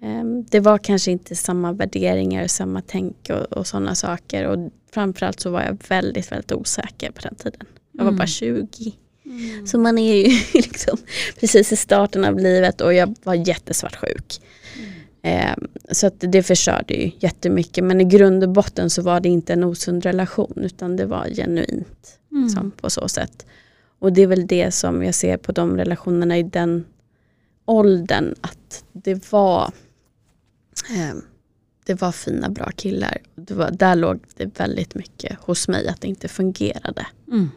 Mm. 0.01 0.45
Det 0.49 0.59
var 0.59 0.77
kanske 0.77 1.11
inte 1.11 1.35
samma 1.35 1.73
värderingar, 1.73 2.47
samma 2.47 2.81
tänk 2.87 3.29
och, 3.29 3.57
och 3.57 3.67
sådana 3.67 3.95
saker 3.95 4.45
och 4.45 4.71
framförallt 4.91 5.39
så 5.39 5.49
var 5.49 5.61
jag 5.61 5.77
väldigt, 5.89 6.31
väldigt 6.31 6.51
osäker 6.51 7.11
på 7.11 7.21
den 7.21 7.35
tiden. 7.35 7.67
Jag 7.91 8.03
var 8.03 8.11
mm. 8.11 8.17
bara 8.17 8.27
20. 8.27 8.67
Mm. 9.25 9.67
Så 9.67 9.79
man 9.79 9.97
är 9.97 10.15
ju 10.15 10.23
liksom 10.53 10.97
precis 11.39 11.71
i 11.71 11.75
starten 11.75 12.25
av 12.25 12.39
livet 12.39 12.81
och 12.81 12.93
jag 12.93 13.15
var 13.23 13.33
jättesvartsjuk. 13.33 14.41
Eh, 15.21 15.55
så 15.91 16.07
att 16.07 16.15
det 16.19 16.43
förstörde 16.43 16.93
ju 16.93 17.11
jättemycket 17.19 17.83
men 17.83 18.01
i 18.01 18.03
grund 18.03 18.43
och 18.43 18.49
botten 18.49 18.89
så 18.89 19.01
var 19.01 19.19
det 19.19 19.29
inte 19.29 19.53
en 19.53 19.63
osund 19.63 20.03
relation 20.03 20.53
utan 20.55 20.95
det 20.95 21.05
var 21.05 21.27
genuint 21.35 22.19
mm. 22.31 22.71
på 22.71 22.89
så 22.89 23.07
sätt. 23.07 23.45
Och 23.99 24.13
det 24.13 24.21
är 24.21 24.27
väl 24.27 24.47
det 24.47 24.71
som 24.71 25.03
jag 25.03 25.15
ser 25.15 25.37
på 25.37 25.51
de 25.51 25.77
relationerna 25.77 26.37
i 26.37 26.43
den 26.43 26.85
åldern 27.65 28.35
att 28.41 28.83
det 28.91 29.31
var 29.31 29.73
eh, 30.89 31.15
det 31.87 32.01
var 32.01 32.11
fina 32.11 32.49
bra 32.49 32.71
killar. 32.75 33.17
Var, 33.35 33.71
där 33.71 33.95
låg 33.95 34.19
det 34.35 34.59
väldigt 34.59 34.95
mycket 34.95 35.39
hos 35.39 35.67
mig 35.67 35.87
att 35.87 36.01
det 36.01 36.07
inte 36.07 36.27
fungerade. 36.27 37.07
Mm. 37.27 37.49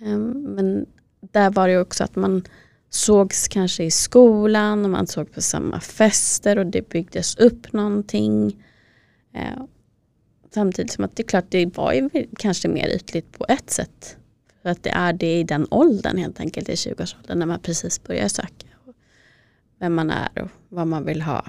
Eh, 0.00 0.18
men 0.54 0.86
där 1.20 1.50
var 1.50 1.68
det 1.68 1.78
också 1.78 2.04
att 2.04 2.16
man 2.16 2.44
sågs 2.90 3.48
kanske 3.48 3.84
i 3.84 3.90
skolan 3.90 4.84
och 4.84 4.90
man 4.90 5.06
såg 5.06 5.32
på 5.32 5.40
samma 5.40 5.80
fester 5.80 6.58
och 6.58 6.66
det 6.66 6.88
byggdes 6.88 7.36
upp 7.36 7.72
någonting. 7.72 8.64
Eh, 9.34 9.62
samtidigt 10.54 10.92
som 10.92 11.04
att 11.04 11.16
det 11.16 11.22
är 11.22 11.28
klart 11.28 11.46
det 11.48 11.76
var 11.76 11.92
ju 11.92 12.10
kanske 12.38 12.68
mer 12.68 12.88
ytligt 12.88 13.38
på 13.38 13.46
ett 13.48 13.70
sätt. 13.70 14.16
För 14.62 14.70
att 14.70 14.82
det 14.82 14.90
är 14.90 15.12
det 15.12 15.40
i 15.40 15.44
den 15.44 15.66
åldern 15.70 16.16
helt 16.16 16.40
enkelt, 16.40 16.68
i 16.68 16.74
20-årsåldern 16.74 17.38
när 17.38 17.46
man 17.46 17.60
precis 17.60 18.02
börjar 18.02 18.28
söka. 18.28 18.66
Vem 19.78 19.94
man 19.94 20.10
är 20.10 20.42
och 20.42 20.48
vad 20.68 20.86
man 20.86 21.04
vill 21.04 21.22
ha. 21.22 21.46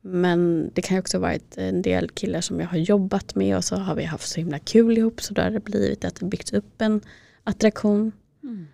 Men 0.00 0.70
det 0.74 0.82
kan 0.82 0.98
också 0.98 1.18
varit 1.18 1.58
en 1.58 1.82
del 1.82 2.08
killar 2.10 2.40
som 2.40 2.60
jag 2.60 2.66
har 2.66 2.78
jobbat 2.78 3.34
med 3.34 3.56
och 3.56 3.64
så 3.64 3.76
har 3.76 3.94
vi 3.94 4.04
haft 4.04 4.28
så 4.28 4.40
himla 4.40 4.58
kul 4.58 4.98
ihop 4.98 5.22
så 5.22 5.34
då 5.34 5.42
har 5.42 5.50
det 5.50 5.60
blivit 5.60 6.04
att 6.04 6.14
det 6.14 6.26
byggts 6.26 6.52
upp 6.52 6.82
en 6.82 7.00
attraktion. 7.44 8.12
Mm. 8.42 8.66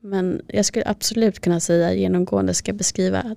Men 0.00 0.42
jag 0.48 0.64
skulle 0.64 0.84
absolut 0.86 1.40
kunna 1.40 1.60
säga 1.60 1.94
genomgående 1.94 2.54
ska 2.54 2.72
beskriva 2.72 3.36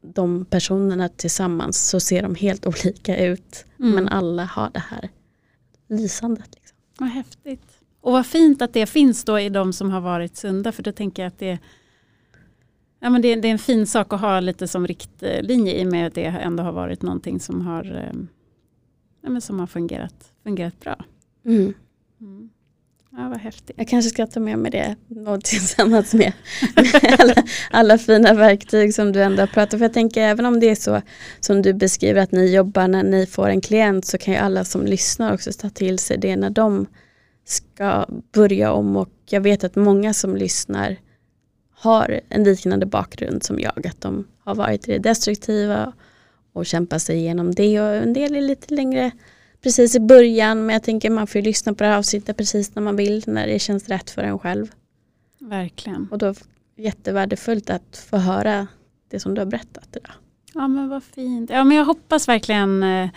de 0.00 0.44
personerna 0.44 1.08
tillsammans 1.08 1.88
så 1.88 2.00
ser 2.00 2.22
de 2.22 2.34
helt 2.34 2.66
olika 2.84 3.24
ut. 3.24 3.64
Mm. 3.78 3.94
Men 3.94 4.08
alla 4.08 4.44
har 4.44 4.70
det 4.70 4.84
här 4.88 5.08
lysandet. 5.88 6.54
Liksom. 6.54 6.67
Vad 6.98 7.08
häftigt. 7.08 7.80
Och 8.00 8.12
vad 8.12 8.26
fint 8.26 8.62
att 8.62 8.72
det 8.72 8.86
finns 8.86 9.24
då 9.24 9.38
i 9.38 9.48
de 9.48 9.72
som 9.72 9.90
har 9.90 10.00
varit 10.00 10.36
sunda. 10.36 10.72
För 10.72 10.82
då 10.82 10.92
tänker 10.92 11.22
jag 11.22 11.28
att 11.28 11.38
det, 11.38 11.58
ja, 13.00 13.10
men 13.10 13.22
det, 13.22 13.36
det 13.36 13.48
är 13.48 13.52
en 13.52 13.58
fin 13.58 13.86
sak 13.86 14.12
att 14.12 14.20
ha 14.20 14.40
lite 14.40 14.68
som 14.68 14.86
riktlinje 14.86 15.80
i 15.80 15.84
och 15.84 15.90
med 15.90 16.06
att 16.06 16.14
det 16.14 16.24
ändå 16.24 16.62
har 16.62 16.72
varit 16.72 17.02
någonting 17.02 17.40
som 17.40 17.60
har, 17.60 17.96
eh, 17.96 18.12
ja, 19.20 19.30
men 19.30 19.40
som 19.40 19.60
har 19.60 19.66
fungerat, 19.66 20.32
fungerat 20.42 20.80
bra. 20.80 21.04
Mm. 21.44 21.74
Mm. 22.20 22.50
Ja, 23.18 23.28
vad 23.28 23.38
häftigt. 23.38 23.76
Jag 23.76 23.88
kanske 23.88 24.10
ska 24.10 24.26
ta 24.26 24.40
med 24.40 24.58
mig 24.58 24.70
det 24.70 24.96
något 25.08 25.44
tillsammans 25.44 26.14
med, 26.14 26.32
alla, 27.18 27.34
alla, 27.70 27.98
fina 27.98 28.34
verktyg 28.34 28.94
som 28.94 29.12
du 29.12 29.22
ändå 29.22 29.42
har 29.42 29.46
pratat 29.46 29.74
om. 29.74 29.78
För 29.78 29.84
jag 29.84 29.92
tänker 29.92 30.22
även 30.22 30.46
om 30.46 30.60
det 30.60 30.70
är 30.70 30.74
så 30.74 31.02
som 31.40 31.62
du 31.62 31.72
beskriver 31.72 32.20
att 32.20 32.32
ni 32.32 32.54
jobbar 32.54 32.88
när 32.88 33.02
ni 33.02 33.26
får 33.26 33.48
en 33.48 33.60
klient 33.60 34.06
så 34.06 34.18
kan 34.18 34.34
ju 34.34 34.40
alla 34.40 34.64
som 34.64 34.86
lyssnar 34.86 35.34
också 35.34 35.52
ta 35.52 35.70
till 35.70 35.98
sig 35.98 36.18
det 36.18 36.36
när 36.36 36.50
de 36.50 36.86
ska 37.44 38.06
börja 38.32 38.72
om 38.72 38.96
och 38.96 39.10
jag 39.26 39.40
vet 39.40 39.64
att 39.64 39.76
många 39.76 40.14
som 40.14 40.36
lyssnar 40.36 40.96
har 41.74 42.20
en 42.28 42.44
liknande 42.44 42.86
bakgrund 42.86 43.42
som 43.42 43.60
jag. 43.60 43.86
Att 43.86 44.00
de 44.00 44.26
har 44.44 44.54
varit 44.54 44.88
i 44.88 44.92
det 44.92 44.98
destruktiva 44.98 45.92
och 46.52 46.66
kämpat 46.66 47.02
sig 47.02 47.16
igenom 47.16 47.54
det 47.54 47.80
och 47.80 47.94
en 47.94 48.12
del 48.12 48.34
är 48.34 48.42
lite 48.42 48.74
längre 48.74 49.10
precis 49.62 49.94
i 49.94 50.00
början 50.00 50.66
men 50.66 50.72
jag 50.72 50.82
tänker 50.82 51.10
man 51.10 51.26
får 51.26 51.42
lyssna 51.42 51.74
på 51.74 51.84
det 51.84 51.90
här 51.90 51.98
avsnittet 51.98 52.36
precis 52.36 52.74
när 52.74 52.82
man 52.82 52.96
vill 52.96 53.24
när 53.26 53.46
det 53.46 53.58
känns 53.58 53.88
rätt 53.88 54.10
för 54.10 54.22
en 54.22 54.38
själv. 54.38 54.66
Verkligen. 55.38 56.08
Och 56.10 56.18
då 56.18 56.34
jättevärdefullt 56.76 57.70
att 57.70 58.06
få 58.10 58.16
höra 58.16 58.66
det 59.10 59.20
som 59.20 59.34
du 59.34 59.40
har 59.40 59.46
berättat 59.46 59.96
idag. 59.96 60.12
Ja 60.54 60.68
men 60.68 60.88
vad 60.88 61.02
fint. 61.02 61.50
Ja 61.50 61.64
men 61.64 61.76
jag 61.76 61.84
hoppas 61.84 62.28
verkligen 62.28 62.82
eh, 62.82 63.08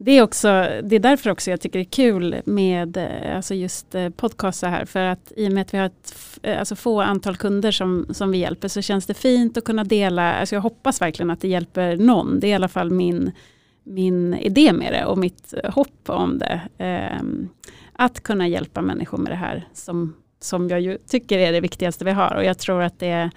det 0.00 0.12
är, 0.12 0.22
också, 0.22 0.48
det 0.82 0.96
är 0.96 1.00
därför 1.00 1.30
också 1.30 1.50
jag 1.50 1.60
tycker 1.60 1.78
det 1.78 1.82
är 1.82 1.90
kul 1.90 2.42
med 2.44 2.96
eh, 2.96 3.36
alltså 3.36 3.54
just 3.54 3.94
eh, 3.94 4.10
podcast 4.10 4.60
så 4.60 4.66
här. 4.66 4.84
För 4.84 5.04
att 5.04 5.32
i 5.36 5.48
och 5.48 5.52
med 5.52 5.62
att 5.62 5.74
vi 5.74 5.78
har 5.78 5.86
ett 5.86 6.14
alltså 6.58 6.76
få 6.76 7.00
antal 7.00 7.36
kunder 7.36 7.70
som, 7.70 8.06
som 8.10 8.30
vi 8.30 8.38
hjälper 8.38 8.68
så 8.68 8.82
känns 8.82 9.06
det 9.06 9.14
fint 9.14 9.56
att 9.56 9.64
kunna 9.64 9.84
dela. 9.84 10.34
Alltså 10.34 10.54
jag 10.54 10.62
hoppas 10.62 11.00
verkligen 11.00 11.30
att 11.30 11.40
det 11.40 11.48
hjälper 11.48 11.96
någon. 11.96 12.40
Det 12.40 12.46
är 12.46 12.48
i 12.48 12.54
alla 12.54 12.68
fall 12.68 12.90
min, 12.90 13.32
min 13.88 14.34
idé 14.34 14.72
med 14.72 14.92
det 14.92 15.04
och 15.04 15.18
mitt 15.18 15.54
hopp 15.64 16.08
om 16.08 16.38
det. 16.38 16.60
Um, 17.20 17.48
att 17.92 18.20
kunna 18.20 18.48
hjälpa 18.48 18.82
människor 18.82 19.18
med 19.18 19.32
det 19.32 19.36
här 19.36 19.68
som, 19.72 20.14
som 20.40 20.68
jag 20.68 20.80
ju 20.80 20.98
tycker 20.98 21.38
är 21.38 21.52
det 21.52 21.60
viktigaste 21.60 22.04
vi 22.04 22.10
har. 22.10 22.34
Och 22.34 22.44
jag 22.44 22.58
tror 22.58 22.82
att 22.82 22.98
det 22.98 23.30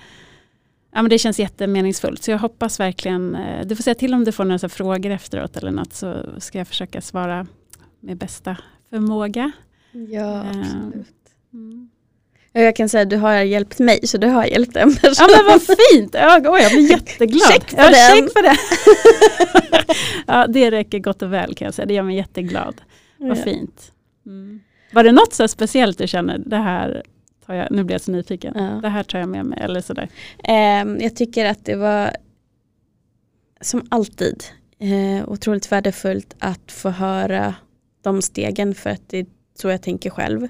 Ja, 0.93 1.01
men 1.01 1.09
det 1.09 1.17
känns 1.17 1.39
jättemeningsfullt. 1.39 2.23
Så 2.23 2.31
jag 2.31 2.37
hoppas 2.37 2.79
verkligen, 2.79 3.35
eh, 3.35 3.67
du 3.67 3.75
får 3.75 3.83
säga 3.83 3.95
till 3.95 4.13
om 4.13 4.23
du 4.23 4.31
får 4.31 4.45
några 4.45 4.69
frågor 4.69 5.11
efteråt 5.11 5.57
eller 5.57 5.71
något 5.71 5.93
så 5.93 6.25
ska 6.37 6.57
jag 6.57 6.67
försöka 6.67 7.01
svara 7.01 7.47
med 7.99 8.17
bästa 8.17 8.57
förmåga. 8.89 9.51
Ja, 9.91 10.43
eh, 10.43 10.59
absolut. 10.59 11.15
Mm. 11.53 11.89
Jag 12.53 12.75
kan 12.75 12.89
säga 12.89 13.03
att 13.03 13.09
du 13.09 13.17
har 13.17 13.33
hjälpt 13.33 13.79
mig 13.79 14.07
så 14.07 14.17
du 14.17 14.27
har 14.27 14.45
hjälpt 14.45 14.75
en 14.75 14.95
person. 14.95 15.27
Ja 15.29 15.37
men 15.37 15.45
vad 15.45 15.61
fint, 15.61 16.13
ja, 16.13 16.39
oh, 16.39 16.61
jag 16.61 16.71
blir 16.71 16.89
jätteglad. 16.91 17.51
check 17.51 17.69
för 17.69 17.77
ja, 17.77 17.89
den. 17.89 18.17
Check 18.17 18.33
för 18.33 18.43
det. 18.43 18.57
ja 20.27 20.47
det 20.47 20.71
räcker 20.71 20.99
gott 20.99 21.21
och 21.21 21.33
väl 21.33 21.55
kan 21.55 21.65
jag 21.65 21.73
säga, 21.73 21.85
det 21.85 21.93
gör 21.93 22.03
mig 22.03 22.15
jätteglad. 22.15 22.81
Vad 23.17 23.37
ja. 23.37 23.43
fint. 23.43 23.91
Mm. 24.25 24.59
Var 24.91 25.03
det 25.03 25.11
något 25.11 25.33
så 25.33 25.47
speciellt 25.47 25.97
du 25.97 26.07
känner, 26.07 26.37
det 26.37 26.57
här 26.57 27.03
tar 27.45 27.53
jag, 27.53 27.71
nu 27.71 27.83
blir 27.83 27.93
jag 27.93 28.01
så 28.01 28.11
nyfiken, 28.11 28.53
ja. 28.55 28.79
det 28.81 28.89
här 28.89 29.03
tar 29.03 29.19
jag 29.19 29.29
med 29.29 29.45
mig 29.45 29.59
eller 29.61 29.81
sådär. 29.81 30.09
Um, 30.83 30.99
jag 31.01 31.15
tycker 31.15 31.45
att 31.45 31.65
det 31.65 31.75
var 31.75 32.11
som 33.61 33.87
alltid 33.89 34.43
uh, 34.83 35.29
otroligt 35.29 35.71
värdefullt 35.71 36.35
att 36.39 36.71
få 36.71 36.89
höra 36.89 37.55
de 38.01 38.21
stegen 38.21 38.75
för 38.75 38.89
att 38.89 39.09
det 39.09 39.17
är 39.17 39.25
så 39.55 39.69
jag 39.69 39.81
tänker 39.81 40.09
själv. 40.09 40.47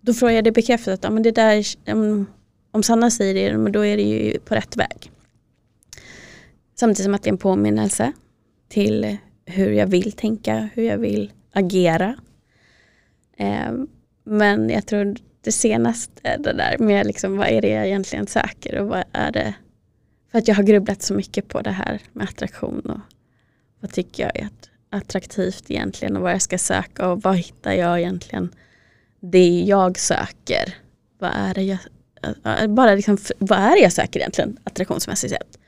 Då 0.00 0.14
får 0.14 0.30
jag 0.30 0.44
det 0.44 0.52
bekräftat 0.52 1.00
ja, 1.02 1.10
men 1.10 1.22
det 1.22 1.30
där, 1.30 1.64
om, 1.86 2.26
om 2.70 2.82
Sanna 2.82 3.10
säger 3.10 3.34
det, 3.34 3.58
men 3.58 3.72
då 3.72 3.86
är 3.86 3.96
det 3.96 4.02
ju 4.02 4.38
på 4.38 4.54
rätt 4.54 4.76
väg. 4.76 5.10
Samtidigt 6.74 7.04
som 7.04 7.14
att 7.14 7.22
det 7.22 7.28
är 7.28 7.32
en 7.32 7.38
påminnelse 7.38 8.12
till 8.68 9.16
hur 9.46 9.70
jag 9.70 9.86
vill 9.86 10.12
tänka, 10.12 10.68
hur 10.74 10.82
jag 10.82 10.98
vill 10.98 11.32
agera. 11.52 12.16
Eh, 13.36 13.72
men 14.24 14.70
jag 14.70 14.86
tror 14.86 15.16
det 15.40 15.52
senaste, 15.52 16.36
det 16.36 16.52
där 16.52 16.78
med 16.78 17.06
liksom, 17.06 17.36
vad 17.36 17.48
är 17.48 17.62
det 17.62 17.68
jag 17.68 17.86
egentligen 17.86 18.26
söker 18.26 18.78
och 18.78 18.88
vad 18.88 19.04
är 19.12 19.32
det 19.32 19.54
för 20.30 20.38
att 20.38 20.48
jag 20.48 20.54
har 20.54 20.62
grubblat 20.62 21.02
så 21.02 21.14
mycket 21.14 21.48
på 21.48 21.60
det 21.60 21.70
här 21.70 22.00
med 22.12 22.28
attraktion 22.28 22.80
och 22.80 23.00
vad 23.80 23.92
tycker 23.92 24.22
jag 24.22 24.36
är 24.36 24.48
attraktivt 24.90 25.70
egentligen 25.70 26.16
och 26.16 26.22
vad 26.22 26.32
jag 26.32 26.42
ska 26.42 26.58
söka 26.58 27.08
och 27.10 27.22
vad 27.22 27.36
hittar 27.36 27.72
jag 27.72 27.98
egentligen 27.98 28.54
det 29.20 29.60
jag 29.60 29.98
söker. 29.98 30.74
Vad 31.18 31.30
är 31.34 31.54
det 31.54 31.62
jag, 31.62 31.78
bara 32.70 32.94
liksom, 32.94 33.18
vad 33.38 33.58
är 33.58 33.70
det 33.70 33.82
jag 33.82 33.92
söker 33.92 34.20
egentligen 34.20 34.56
attraktionsmässigt 34.64 35.32
sett? 35.32 35.58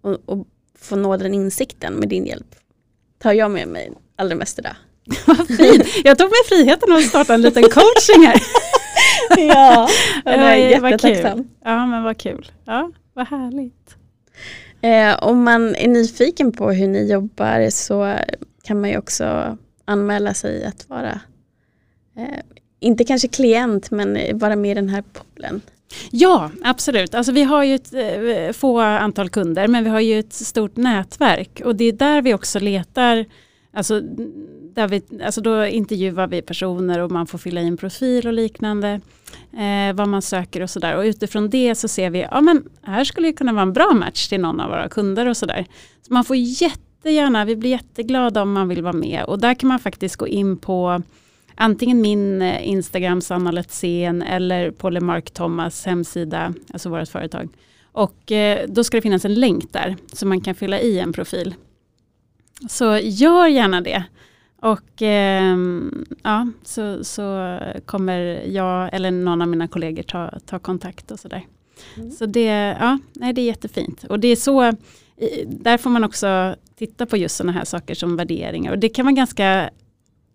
Och, 0.00 0.18
och 0.26 0.46
få 0.78 0.96
nå 0.96 1.16
den 1.16 1.34
insikten 1.34 1.94
med 1.94 2.08
din 2.08 2.26
hjälp 2.26 2.54
tar 3.18 3.32
jag 3.32 3.50
med 3.50 3.68
mig 3.68 3.92
allra 4.16 4.34
mest 4.34 4.58
idag. 4.58 4.74
Vad 5.26 5.46
fint! 5.46 5.84
Jag 6.04 6.18
tog 6.18 6.28
mig 6.28 6.38
friheten 6.48 6.92
att 6.92 7.04
starta 7.04 7.34
en 7.34 7.42
liten 7.42 7.62
coaching 7.62 8.26
här. 8.26 8.42
ja, 9.36 9.88
jag 10.24 10.34
är 10.34 10.56
jättetacksam. 10.56 11.48
Ja, 11.64 11.86
men 11.86 12.02
vad 12.02 12.18
kul. 12.18 12.52
Ja, 12.64 12.90
vad 13.14 13.26
härligt. 13.28 13.96
Eh, 14.80 15.22
om 15.22 15.44
man 15.44 15.74
är 15.74 15.88
nyfiken 15.88 16.52
på 16.52 16.70
hur 16.70 16.88
ni 16.88 17.10
jobbar 17.12 17.70
så 17.70 18.14
kan 18.62 18.80
man 18.80 18.90
ju 18.90 18.98
också 18.98 19.56
anmäla 19.84 20.34
sig 20.34 20.64
att 20.64 20.88
vara, 20.88 21.20
eh, 22.16 22.38
inte 22.80 23.04
kanske 23.04 23.28
klient, 23.28 23.90
men 23.90 24.38
vara 24.38 24.56
med 24.56 24.70
i 24.70 24.74
den 24.74 24.88
här 24.88 25.02
poolen. 25.12 25.60
Ja, 26.10 26.50
absolut. 26.62 27.14
Alltså 27.14 27.32
vi 27.32 27.42
har 27.42 27.64
ju 27.64 27.74
ett 27.74 27.94
eh, 27.94 28.52
få 28.52 28.80
antal 28.80 29.28
kunder, 29.28 29.68
men 29.68 29.84
vi 29.84 29.90
har 29.90 30.00
ju 30.00 30.18
ett 30.18 30.32
stort 30.32 30.76
nätverk 30.76 31.60
och 31.64 31.76
det 31.76 31.84
är 31.84 31.92
där 31.92 32.22
vi 32.22 32.34
också 32.34 32.58
letar 32.58 33.26
Alltså, 33.72 34.00
där 34.74 34.88
vi, 34.88 35.02
alltså 35.24 35.40
då 35.40 35.66
intervjuar 35.66 36.26
vi 36.26 36.42
personer 36.42 36.98
och 36.98 37.10
man 37.10 37.26
får 37.26 37.38
fylla 37.38 37.60
i 37.60 37.66
en 37.66 37.76
profil 37.76 38.26
och 38.26 38.32
liknande. 38.32 39.00
Eh, 39.52 39.94
vad 39.94 40.08
man 40.08 40.22
söker 40.22 40.60
och 40.60 40.70
sådär. 40.70 40.96
Och 40.96 41.02
utifrån 41.02 41.50
det 41.50 41.74
så 41.74 41.88
ser 41.88 42.10
vi, 42.10 42.20
ja 42.30 42.40
men 42.40 42.64
här 42.82 43.04
skulle 43.04 43.28
det 43.28 43.32
kunna 43.32 43.52
vara 43.52 43.62
en 43.62 43.72
bra 43.72 43.92
match 43.94 44.28
till 44.28 44.40
någon 44.40 44.60
av 44.60 44.70
våra 44.70 44.88
kunder 44.88 45.28
och 45.28 45.36
sådär. 45.36 45.66
Så 46.02 46.12
man 46.12 46.24
får 46.24 46.36
jättegärna, 46.36 47.44
vi 47.44 47.56
blir 47.56 47.70
jätteglada 47.70 48.42
om 48.42 48.52
man 48.52 48.68
vill 48.68 48.82
vara 48.82 48.92
med. 48.92 49.24
Och 49.24 49.38
där 49.38 49.54
kan 49.54 49.68
man 49.68 49.78
faktiskt 49.78 50.16
gå 50.16 50.28
in 50.28 50.56
på 50.56 51.02
antingen 51.58 52.00
min 52.00 52.42
eh, 52.42 52.68
Instagram 52.68 53.20
Sanna 53.20 53.50
Letzén 53.50 54.22
eller 54.22 54.70
Polly 54.70 55.00
Mark 55.00 55.30
Thomas 55.30 55.86
hemsida, 55.86 56.54
alltså 56.72 56.88
vårt 56.88 57.08
företag. 57.08 57.48
Och 57.92 58.32
eh, 58.32 58.68
då 58.68 58.84
ska 58.84 58.96
det 58.96 59.02
finnas 59.02 59.24
en 59.24 59.34
länk 59.34 59.72
där 59.72 59.96
så 60.12 60.26
man 60.26 60.40
kan 60.40 60.54
fylla 60.54 60.80
i 60.80 60.98
en 60.98 61.12
profil. 61.12 61.54
Så 62.68 62.98
gör 63.02 63.46
gärna 63.46 63.80
det. 63.80 64.04
Och 64.62 65.02
eh, 65.02 65.56
ja, 66.22 66.48
så, 66.62 67.04
så 67.04 67.58
kommer 67.86 68.18
jag 68.46 68.94
eller 68.94 69.10
någon 69.10 69.42
av 69.42 69.48
mina 69.48 69.68
kollegor 69.68 70.02
ta, 70.02 70.38
ta 70.46 70.58
kontakt 70.58 71.10
och 71.10 71.20
sådär. 71.20 71.46
Mm. 71.96 72.10
Så 72.10 72.26
det, 72.26 72.76
ja, 72.80 72.98
nej, 73.12 73.32
det 73.32 73.40
är 73.40 73.46
jättefint. 73.46 74.04
Och 74.04 74.20
det 74.20 74.28
är 74.28 74.36
så, 74.36 74.72
där 75.46 75.78
får 75.78 75.90
man 75.90 76.04
också 76.04 76.54
titta 76.76 77.06
på 77.06 77.16
just 77.16 77.36
sådana 77.36 77.52
här 77.52 77.64
saker 77.64 77.94
som 77.94 78.16
värderingar. 78.16 78.72
Och 78.72 78.78
det 78.78 78.88
kan 78.88 79.04
vara 79.04 79.14
ganska 79.14 79.70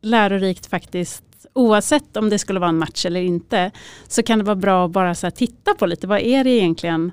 lärorikt 0.04 0.66
faktiskt 0.66 1.24
oavsett 1.54 2.18
om 2.18 2.30
det 2.30 2.40
skulle 2.40 2.60
vara 2.60 2.70
en 2.70 2.78
match 2.78 3.06
eller 3.06 3.22
inte. 3.22 3.72
Så 4.08 4.24
kan 4.24 4.40
det 4.40 4.46
vara 4.46 4.56
bra 4.56 4.86
att 4.86 4.92
bara 4.92 5.16
så 5.16 5.32
titta 5.32 5.74
på 5.74 5.86
lite, 5.86 6.08
vad 6.08 6.20
är 6.20 6.44
det 6.44 6.50
egentligen 6.50 7.12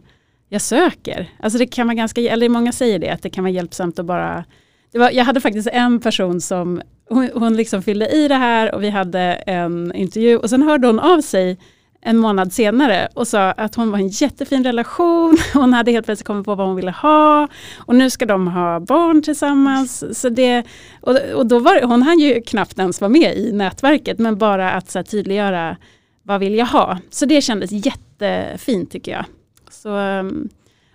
jag 0.48 0.62
söker? 0.62 1.30
Alltså 1.40 1.58
det 1.58 1.66
kan 1.66 1.86
vara 1.86 1.94
ganska, 1.94 2.20
eller 2.20 2.48
många 2.48 2.72
säger 2.72 2.98
det, 2.98 3.10
att 3.10 3.22
det 3.22 3.30
kan 3.30 3.44
vara 3.44 3.52
hjälpsamt 3.52 3.98
att 3.98 4.06
bara 4.06 4.44
var, 4.92 5.10
jag 5.10 5.24
hade 5.24 5.40
faktiskt 5.40 5.68
en 5.72 6.00
person 6.00 6.40
som 6.40 6.82
hon, 7.08 7.30
hon 7.34 7.56
liksom 7.56 7.82
fyllde 7.82 8.08
i 8.08 8.28
det 8.28 8.34
här 8.34 8.74
och 8.74 8.82
vi 8.82 8.90
hade 8.90 9.20
en 9.46 9.94
intervju 9.94 10.36
och 10.36 10.50
sen 10.50 10.62
hörde 10.62 10.86
hon 10.86 11.00
av 11.00 11.20
sig 11.20 11.58
en 12.02 12.18
månad 12.18 12.52
senare 12.52 13.08
och 13.14 13.28
sa 13.28 13.50
att 13.50 13.74
hon 13.74 13.90
var 13.90 13.98
en 13.98 14.08
jättefin 14.08 14.64
relation. 14.64 15.38
Hon 15.54 15.72
hade 15.72 15.90
helt 15.90 16.06
plötsligt 16.06 16.26
kommit 16.26 16.44
på 16.44 16.54
vad 16.54 16.66
hon 16.66 16.76
ville 16.76 16.90
ha 16.90 17.48
och 17.78 17.94
nu 17.94 18.10
ska 18.10 18.26
de 18.26 18.48
ha 18.48 18.80
barn 18.80 19.22
tillsammans. 19.22 20.20
Så 20.20 20.28
det, 20.28 20.64
och, 21.00 21.16
och 21.34 21.46
då 21.46 21.58
var, 21.58 21.82
hon 21.82 22.02
hann 22.02 22.18
ju 22.18 22.42
knappt 22.42 22.78
ens 22.78 23.00
vara 23.00 23.08
med 23.08 23.36
i 23.36 23.52
nätverket 23.52 24.18
men 24.18 24.38
bara 24.38 24.72
att 24.72 24.90
så 24.90 24.98
här, 24.98 25.04
tydliggöra 25.04 25.76
vad 26.22 26.40
vill 26.40 26.54
jag 26.54 26.66
ha. 26.66 26.98
Så 27.10 27.26
det 27.26 27.40
kändes 27.40 27.70
jättefint 27.72 28.90
tycker 28.90 29.12
jag. 29.12 29.24
Så 29.70 29.96
um, 29.96 30.48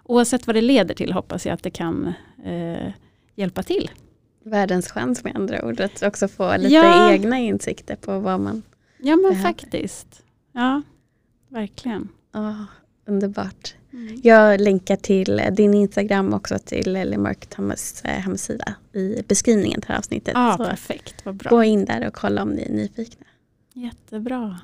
oavsett 0.04 0.48
vad 0.48 0.56
det 0.56 0.62
leder 0.62 0.96
till 0.96 1.14
hoppas 1.14 1.46
jag 1.46 1.54
att 1.54 1.64
det 1.64 1.70
kan 1.70 2.14
uh, 2.48 2.92
hjälpa 3.36 3.64
till. 3.64 3.90
Världens 4.46 4.92
chans 4.92 5.24
med 5.24 5.36
andra 5.36 5.66
ord, 5.66 5.80
att 5.80 6.04
också 6.04 6.28
få 6.28 6.58
lite 6.58 6.74
ja. 6.74 7.12
egna 7.12 7.40
insikter 7.40 7.96
på 7.96 8.20
vad 8.20 8.40
man 8.40 8.64
Ja 8.98 9.16
men 9.16 9.22
behöver. 9.22 9.42
faktiskt. 9.42 10.22
Ja, 10.52 10.82
verkligen. 11.56 12.10
Oh, 12.34 12.62
underbart. 13.06 13.76
Mm. 13.94 14.22
Jag 14.24 14.62
länkar 14.62 14.96
till 14.96 15.42
din 15.52 15.74
Instagram 15.74 16.34
också 16.34 16.60
till 16.60 16.94
Lemark 16.94 17.46
Thomas 17.46 18.02
eh, 18.06 18.12
hemsida 18.12 18.76
i 18.94 19.24
beskrivningen 19.28 19.82
till 19.82 19.92
avsnittet. 19.92 20.34
Ja, 20.34 20.56
perfekt, 20.58 21.16
vad 21.26 21.36
bra. 21.36 21.50
Gå 21.50 21.64
in 21.64 21.86
där 21.86 22.08
och 22.08 22.14
kolla 22.14 22.42
om 22.42 22.50
ni 22.50 22.62
är 22.62 22.72
nyfikna. 22.72 23.26
Jättebra. 23.74 24.60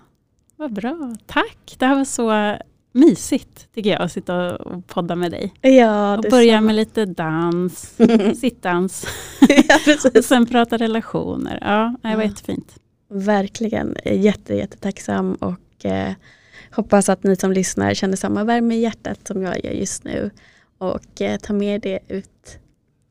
Vad 0.56 0.74
bra, 0.74 1.16
tack. 1.26 1.76
Det 1.78 1.86
här 1.86 1.96
var 1.96 2.06
så 2.06 2.58
mysigt 2.92 3.74
tycker 3.74 3.90
jag 3.90 4.02
att 4.02 4.12
sitta 4.12 4.58
och 4.58 4.88
podda 4.88 5.16
med 5.16 5.32
dig. 5.32 5.54
Ja, 5.62 6.18
och 6.18 6.26
börja 6.30 6.62
med 6.62 6.76
lite 6.76 7.06
dans, 7.06 7.98
sittdans. 8.40 9.08
ja, 9.68 9.80
och 10.16 10.26
sen 10.26 10.46
prata 10.46 10.78
relationer. 10.78 11.58
Ja, 11.62 11.96
det 12.02 12.16
var 12.16 12.24
ja. 12.24 12.30
jättefint. 12.30 12.76
Verkligen 13.10 13.96
jätte, 14.06 14.56
jättetacksam 14.56 15.34
och 15.34 15.86
eh, 15.86 16.14
hoppas 16.72 17.10
att 17.10 17.24
ni 17.24 17.36
som 17.36 17.52
lyssnar 17.52 17.94
känner 17.94 18.18
samma 18.18 18.44
värme 18.44 18.76
i 18.76 18.80
hjärtat 18.80 19.28
som 19.28 19.42
jag 19.42 19.66
gör 19.66 19.72
just 19.72 20.04
nu. 20.04 20.32
Och 20.78 21.22
eh, 21.22 21.38
ta 21.38 21.54
med 21.54 21.82
det 21.82 22.00
ut 22.08 22.60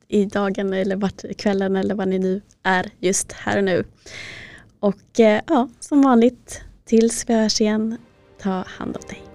i 0.08 0.24
dagen 0.24 0.72
eller 0.72 0.96
vart, 0.96 1.36
kvällen 1.36 1.76
eller 1.76 1.94
vad 1.94 2.08
ni 2.08 2.18
nu 2.18 2.40
är 2.62 2.90
just 2.98 3.32
här 3.32 3.58
och 3.58 3.64
nu. 3.64 3.84
Och 4.80 5.20
eh, 5.20 5.40
ja, 5.46 5.68
som 5.80 6.02
vanligt, 6.02 6.61
tills 6.84 7.24
vi 7.28 7.34
hörs 7.34 7.61
igen, 7.61 7.96
ta 8.38 8.64
hand 8.66 8.96
om 8.96 9.02
dig. 9.08 9.29